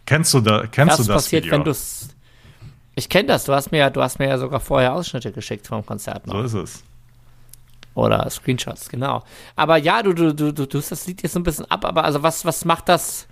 [0.06, 1.58] Kennst du da, kennst Was du das passiert, Video?
[1.58, 1.74] wenn du
[2.96, 5.66] Ich kenne das, du hast mir ja, du hast mir ja sogar vorher Ausschnitte geschickt
[5.68, 6.36] vom Konzert noch.
[6.48, 6.84] so ist es.
[7.96, 9.24] Oder Screenshots, genau.
[9.56, 12.04] Aber ja, du, du, du, du tust das Lied jetzt so ein bisschen ab, aber
[12.04, 13.26] also was, was macht das?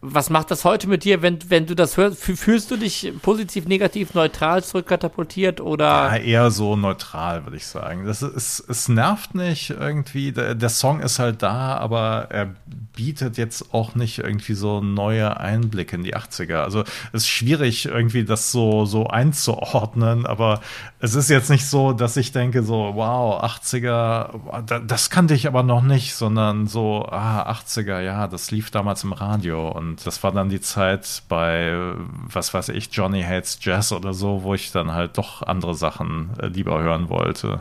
[0.00, 2.22] Was macht das heute mit dir, wenn, wenn du das hörst?
[2.22, 5.86] Fü- Fühlst du dich positiv, negativ, neutral zurückkatapultiert oder?
[5.86, 8.04] Ja, eher so neutral, würde ich sagen.
[8.06, 10.30] Das ist, es nervt nicht irgendwie.
[10.30, 12.54] Der, der Song ist halt da, aber er
[12.94, 16.62] bietet jetzt auch nicht irgendwie so neue Einblicke in die 80er.
[16.62, 20.60] Also es ist schwierig, irgendwie das so, so einzuordnen, aber
[21.00, 25.48] es ist jetzt nicht so, dass ich denke, so, wow, 80er, da- das kannte ich
[25.48, 30.22] aber noch nicht, sondern so, ah, 80er, ja, das lief damals im Radio und das
[30.22, 31.94] war dann die Zeit bei,
[32.32, 36.30] was weiß ich, Johnny Hates Jazz oder so, wo ich dann halt doch andere Sachen
[36.40, 37.60] äh, lieber hören wollte.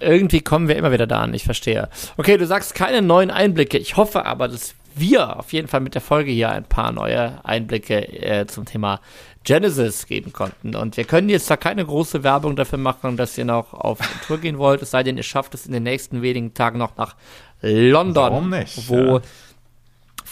[0.00, 1.88] Irgendwie kommen wir immer wieder da an, ich verstehe.
[2.16, 3.78] Okay, du sagst keine neuen Einblicke.
[3.78, 7.44] Ich hoffe aber, dass wir auf jeden Fall mit der Folge hier ein paar neue
[7.44, 9.00] Einblicke äh, zum Thema
[9.44, 10.74] Genesis geben konnten.
[10.74, 14.38] Und wir können jetzt da keine große Werbung dafür machen, dass ihr noch auf Tour
[14.38, 17.14] gehen wollt, es sei denn, ihr schafft es in den nächsten wenigen Tagen noch nach
[17.60, 18.88] London, Warum nicht?
[18.88, 19.20] wo Ja.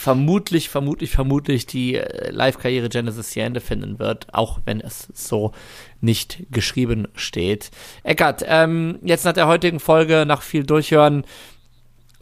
[0.00, 5.52] Vermutlich, vermutlich, vermutlich die äh, Live-Karriere Genesis ihr Ende finden wird, auch wenn es so
[6.00, 7.70] nicht geschrieben steht.
[8.02, 11.24] Eckart, ähm, jetzt nach der heutigen Folge, nach viel Durchhören,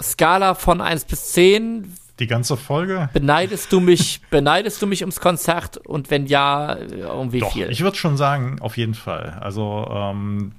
[0.03, 3.11] Skala von 1 bis 10, Die ganze Folge?
[3.13, 7.53] beneidest du mich, beneidest du mich ums Konzert und wenn ja, äh, um wie Doch,
[7.53, 7.71] viel?
[7.71, 9.39] ich würde schon sagen, auf jeden Fall.
[9.41, 10.53] Also ähm,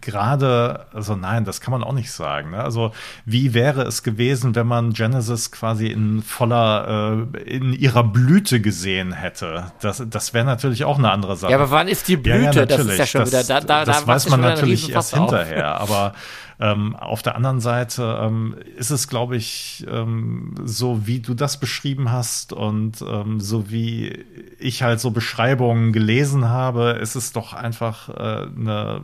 [0.00, 2.50] gerade, also nein, das kann man auch nicht sagen.
[2.50, 2.62] Ne?
[2.62, 2.92] Also
[3.24, 9.12] wie wäre es gewesen, wenn man Genesis quasi in voller, äh, in ihrer Blüte gesehen
[9.12, 9.72] hätte?
[9.80, 11.52] Das, das wäre natürlich auch eine andere Sache.
[11.52, 12.38] ja, aber wann ist die Blüte?
[12.38, 15.14] Ja, ja, das ist ja schon wieder, da, da, das da weiß man natürlich erst
[15.14, 15.20] auf.
[15.20, 15.80] hinterher.
[15.80, 16.14] Aber
[16.60, 21.60] ähm, auf der anderen Seite ähm, ist es, glaube ich, ähm, so wie du das
[21.60, 24.24] beschrieben hast und ähm, so wie
[24.58, 29.02] ich halt so Beschreibungen gelesen habe, ist es doch einfach äh, eine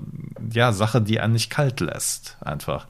[0.53, 2.39] ja, Sache, die einen nicht kalt lässt.
[2.41, 2.89] Einfach.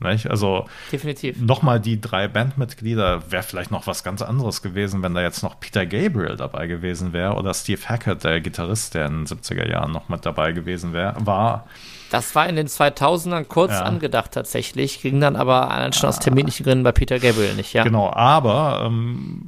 [0.00, 0.28] Nicht?
[0.28, 1.40] Also Definitiv.
[1.40, 5.60] nochmal die drei Bandmitglieder wäre vielleicht noch was ganz anderes gewesen, wenn da jetzt noch
[5.60, 9.92] Peter Gabriel dabei gewesen wäre oder Steve Hackett, der Gitarrist, der in den 70er Jahren
[9.92, 11.66] noch mit dabei gewesen wäre, war.
[12.12, 13.82] Das war in den 2000ern kurz Ja.
[13.82, 17.82] angedacht tatsächlich, ging dann aber allein schon aus terminlichen Gründen bei Peter Gabriel nicht, ja.
[17.84, 19.44] Genau, aber ähm,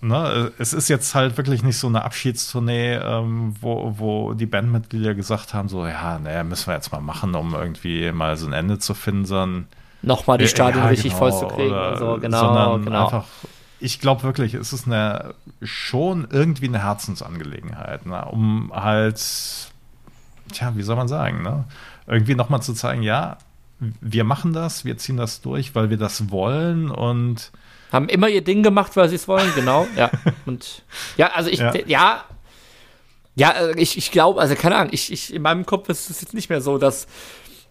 [0.00, 5.14] ne, es ist jetzt halt wirklich nicht so eine Abschiedstournee, ähm, wo, wo die Bandmitglieder
[5.14, 8.52] gesagt haben, so, ja, naja, müssen wir jetzt mal machen, um irgendwie mal so ein
[8.52, 9.66] Ende zu finden, sondern
[10.02, 13.04] Nochmal die Stadion Ja, richtig genau, voll zu kriegen oder- so, genau, genau.
[13.06, 13.24] Einfach,
[13.80, 18.24] ich glaube wirklich, es ist eine schon irgendwie eine Herzensangelegenheit, ne?
[18.26, 19.18] um halt,
[20.52, 21.64] tja, wie soll man sagen, ne?
[22.06, 23.38] irgendwie nochmal zu zeigen, ja,
[23.78, 27.50] wir machen das, wir ziehen das durch, weil wir das wollen und
[27.92, 29.86] Haben immer ihr Ding gemacht, weil sie es wollen, genau.
[29.96, 30.10] Ja.
[30.46, 30.82] Und
[31.16, 31.74] ja, also ich, Ja.
[31.86, 32.24] ja,
[33.34, 36.20] ja, äh, ich, ich glaube, also keine Ahnung, ich, ich, in meinem Kopf ist es
[36.22, 37.06] jetzt nicht mehr so, dass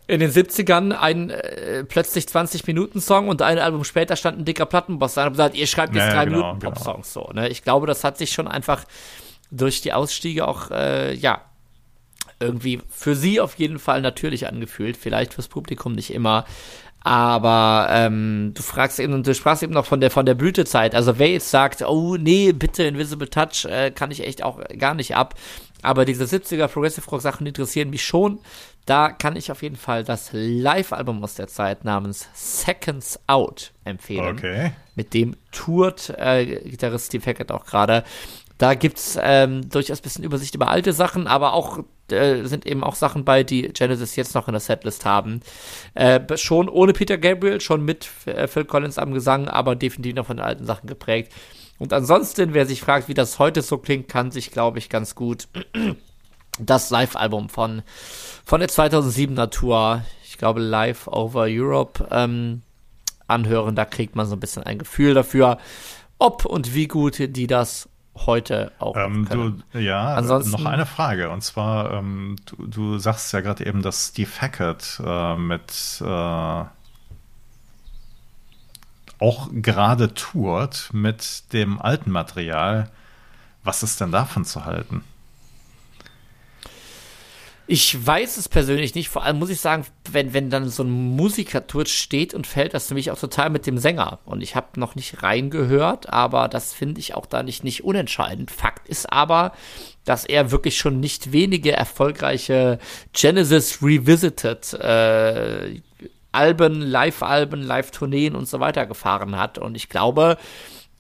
[0.07, 5.15] in den 70ern ein äh, plötzlich 20-Minuten-Song und ein Album später stand ein dicker Plattenboss
[5.15, 7.31] da und gesagt, ihr schreibt jetzt Ja, drei genau, Minuten Pop-Songs so.
[7.33, 7.49] Ne?
[7.49, 8.83] Ich glaube, das hat sich schon einfach
[9.49, 11.41] durch die Ausstiege auch, äh, ja,
[12.39, 14.97] irgendwie für sie auf jeden Fall natürlich angefühlt.
[14.97, 16.45] Vielleicht fürs Publikum nicht immer.
[17.05, 20.95] Aber ähm, du fragst eben, du sprachst eben noch von der von der Blütezeit.
[20.95, 24.95] Also wer jetzt sagt, oh nee, bitte Invisible Touch, äh, kann ich echt auch gar
[24.95, 25.35] nicht ab.
[25.83, 28.39] Aber diese 70er Progressive Rock Sachen interessieren mich schon.
[28.87, 34.37] Da kann ich auf jeden Fall das Live-Album aus der Zeit namens Seconds Out empfehlen.
[34.37, 34.71] okay.
[34.95, 38.03] Mit dem tourt äh, Gitarrist Steve Hackett auch gerade.
[38.57, 42.83] Da gibt's ähm, durchaus ein bisschen Übersicht über alte Sachen, aber auch äh, sind eben
[42.83, 45.41] auch Sachen bei, die Genesis jetzt noch in der Setlist haben.
[45.93, 50.27] Äh, schon ohne Peter Gabriel, schon mit äh, Phil Collins am Gesang, aber definitiv noch
[50.27, 51.31] von den alten Sachen geprägt.
[51.77, 55.15] Und ansonsten, wer sich fragt, wie das heute so klingt, kann sich, glaube ich, ganz
[55.15, 55.47] gut
[56.59, 57.81] das Live-Album von,
[58.45, 62.61] von der 2007er Tour, ich glaube Live Over Europe, ähm,
[63.27, 63.75] anhören.
[63.75, 65.57] Da kriegt man so ein bisschen ein Gefühl dafür,
[66.17, 71.29] ob und wie gut die das heute auch Ähm, du, ja, Ansonsten- noch eine Frage.
[71.29, 76.63] Und zwar, ähm, du, du sagst ja gerade eben, dass Steve Hackett äh, mit äh,
[79.19, 82.89] auch gerade tourt mit dem alten Material.
[83.63, 85.03] Was ist denn davon zu halten?
[87.67, 89.09] Ich weiß es persönlich nicht.
[89.09, 92.87] Vor allem muss ich sagen, wenn, wenn dann so ein Musikertour steht und fällt, das
[92.87, 94.19] für mich auch total mit dem Sänger.
[94.25, 98.51] Und ich habe noch nicht reingehört, aber das finde ich auch da nicht, nicht unentscheidend.
[98.51, 99.53] Fakt ist aber,
[100.03, 102.77] dass er wirklich schon nicht wenige erfolgreiche
[103.13, 105.81] Genesis Revisited äh,
[106.31, 109.57] Alben, Live-Alben, Live-Tourneen und so weiter gefahren hat.
[109.57, 110.37] Und ich glaube,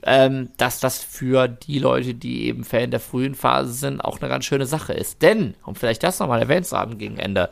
[0.05, 4.29] ähm, dass das für die Leute, die eben Fan der frühen Phase sind, auch eine
[4.29, 5.21] ganz schöne Sache ist.
[5.23, 7.49] Denn, um vielleicht das nochmal erwähnt zu haben gegen Ende,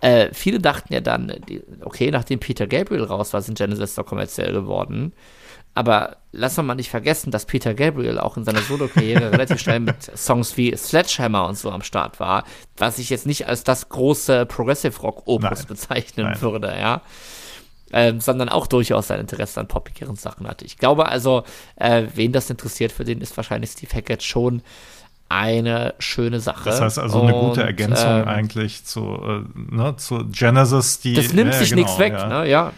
[0.00, 1.32] äh, viele dachten ja dann,
[1.82, 5.12] okay, nachdem Peter Gabriel raus war, sind Genesis doch kommerziell geworden.
[5.74, 10.02] Aber lass mal nicht vergessen, dass Peter Gabriel auch in seiner Solo-Karriere relativ schnell mit
[10.16, 12.44] Songs wie Sledgehammer und so am Start war,
[12.78, 16.40] was ich jetzt nicht als das große Progressive Rock-Opus bezeichnen Nein.
[16.40, 17.02] würde, ja
[17.92, 20.64] ähm, sondern auch durchaus sein Interesse an poppigeren Sachen hatte.
[20.64, 21.44] Ich glaube also,
[21.76, 24.62] äh, wen das interessiert, für den ist wahrscheinlich Steve Hackett schon
[25.28, 26.70] eine schöne Sache.
[26.70, 31.14] Das heißt also eine gute Ergänzung ähm, eigentlich zu, äh, ne, zu Genesis, die.
[31.14, 32.26] Das nimmt ja, sich genau, nichts weg, ja.
[32.26, 32.48] ne?
[32.48, 32.72] Ja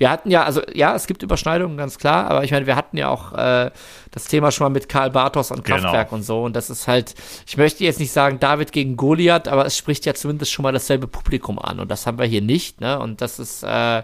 [0.00, 2.96] wir hatten ja, also ja, es gibt Überschneidungen, ganz klar, aber ich meine, wir hatten
[2.96, 3.70] ja auch äh,
[4.12, 5.76] das Thema schon mal mit Karl Bartos und genau.
[5.76, 6.16] Kraftwerk genau.
[6.16, 6.42] und so.
[6.42, 7.14] Und das ist halt,
[7.46, 10.72] ich möchte jetzt nicht sagen David gegen Goliath, aber es spricht ja zumindest schon mal
[10.72, 11.80] dasselbe Publikum an.
[11.80, 12.98] Und das haben wir hier nicht, ne?
[12.98, 14.02] Und das ist äh,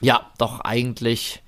[0.00, 1.42] ja doch eigentlich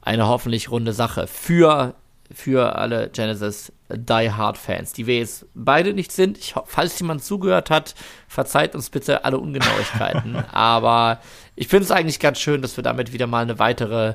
[0.00, 1.94] eine hoffentlich runde Sache für,
[2.34, 6.38] für alle Genesis Die Hard Fans, die wir jetzt beide nicht sind.
[6.38, 7.94] Ich, falls jemand zugehört hat,
[8.28, 10.36] verzeiht uns bitte alle Ungenauigkeiten.
[10.52, 11.20] aber
[11.54, 14.14] ich finde es eigentlich ganz schön, dass wir damit wieder mal eine weitere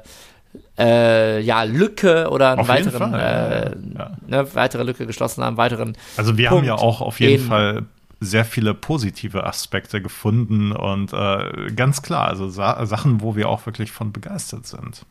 [0.78, 4.12] äh, ja, Lücke oder eine weiteren, äh, ja.
[4.28, 5.98] eine weitere Lücke geschlossen haben, weiteren.
[6.16, 7.86] Also wir Punkt haben ja auch auf jeden Fall
[8.20, 13.66] sehr viele positive Aspekte gefunden und äh, ganz klar, also Sa Sachen, wo wir auch
[13.66, 15.06] wirklich von begeistert sind.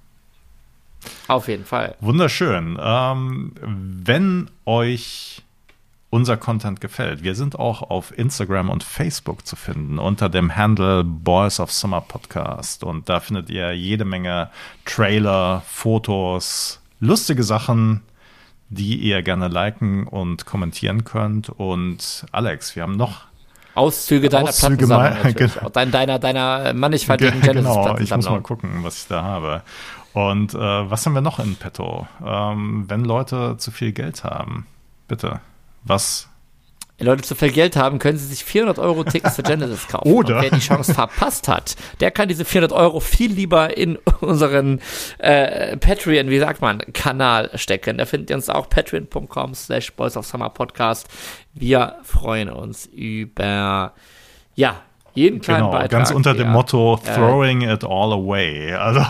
[1.29, 1.97] Auf jeden Fall.
[2.01, 2.79] Wunderschön.
[2.81, 5.43] Ähm, wenn euch
[6.11, 7.23] unser Content gefällt.
[7.25, 12.01] Wir sind auch auf Instagram und Facebook zu finden unter dem Handle Boys of Summer
[12.01, 12.85] Podcast.
[12.85, 14.51] Und da findet ihr jede Menge
[14.85, 18.03] Trailer, Fotos, lustige Sachen,
[18.69, 21.51] die ihr gerne liken und kommentieren könnt.
[21.51, 23.27] Und Alex, wir haben noch
[23.75, 25.35] Auszüge deiner Auszüge Plattensammlung.
[25.35, 25.69] Genau.
[25.69, 29.63] Deiner, deiner, mannigfaltigen Genesis Genau, ich muss mal gucken, was ich da habe.
[30.17, 32.09] Und äh, was haben wir noch in petto?
[32.25, 34.67] Ähm, wenn Leute zu viel Geld haben,
[35.09, 35.41] bitte
[35.85, 36.31] was
[36.97, 40.11] wenn Leute zu viel Geld haben, können sie sich 400 Euro Tickets für Genesis kaufen.
[40.11, 40.37] Oder?
[40.37, 44.81] Und wer die Chance verpasst hat, der kann diese 400 Euro viel lieber in unseren
[45.19, 47.99] äh, Patreon, wie sagt man, Kanal stecken.
[47.99, 51.09] Da findet ihr uns auch patreon.com slash Boys of Summer Podcast.
[51.53, 53.93] Wir freuen uns über,
[54.55, 54.81] ja,
[55.17, 55.91] jeden kleinen genau, Beitrag.
[55.91, 58.75] Ganz unter dem Motto Throwing äh, it all away.
[58.75, 59.01] Also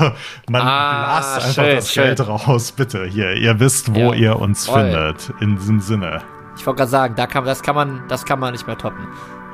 [0.48, 2.04] man ah, blast einfach schön, das schön.
[2.04, 3.04] Geld raus, bitte.
[3.06, 4.82] Hier, ihr wisst, wo ja, ihr uns voll.
[4.82, 5.32] findet.
[5.40, 6.22] In diesem Sinne.
[6.56, 9.06] Ich wollte gerade sagen, da kann, das, kann man, das kann man nicht mehr toppen.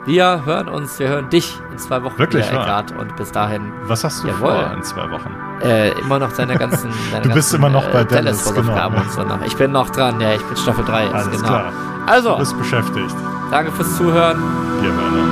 [0.04, 3.72] Wir hören uns, wir hören dich in zwei Wochen Wirklich, wieder, Eckart, und bis dahin.
[3.84, 5.30] Was hast du jawohl, vor in zwei Wochen?
[5.62, 6.90] Äh, immer noch deine ganzen.
[7.12, 8.88] Deine du bist ganzen, immer noch bei äh, Dallas, genau.
[8.88, 9.24] und so.
[9.46, 11.48] Ich bin noch dran, ja, ich bin Staffel 3 jetzt, Alles genau.
[11.48, 11.72] klar.
[12.06, 12.32] Also.
[12.32, 13.14] Du bist beschäftigt.
[13.52, 14.42] Danke fürs Zuhören.
[14.80, 15.31] Wir hören uns.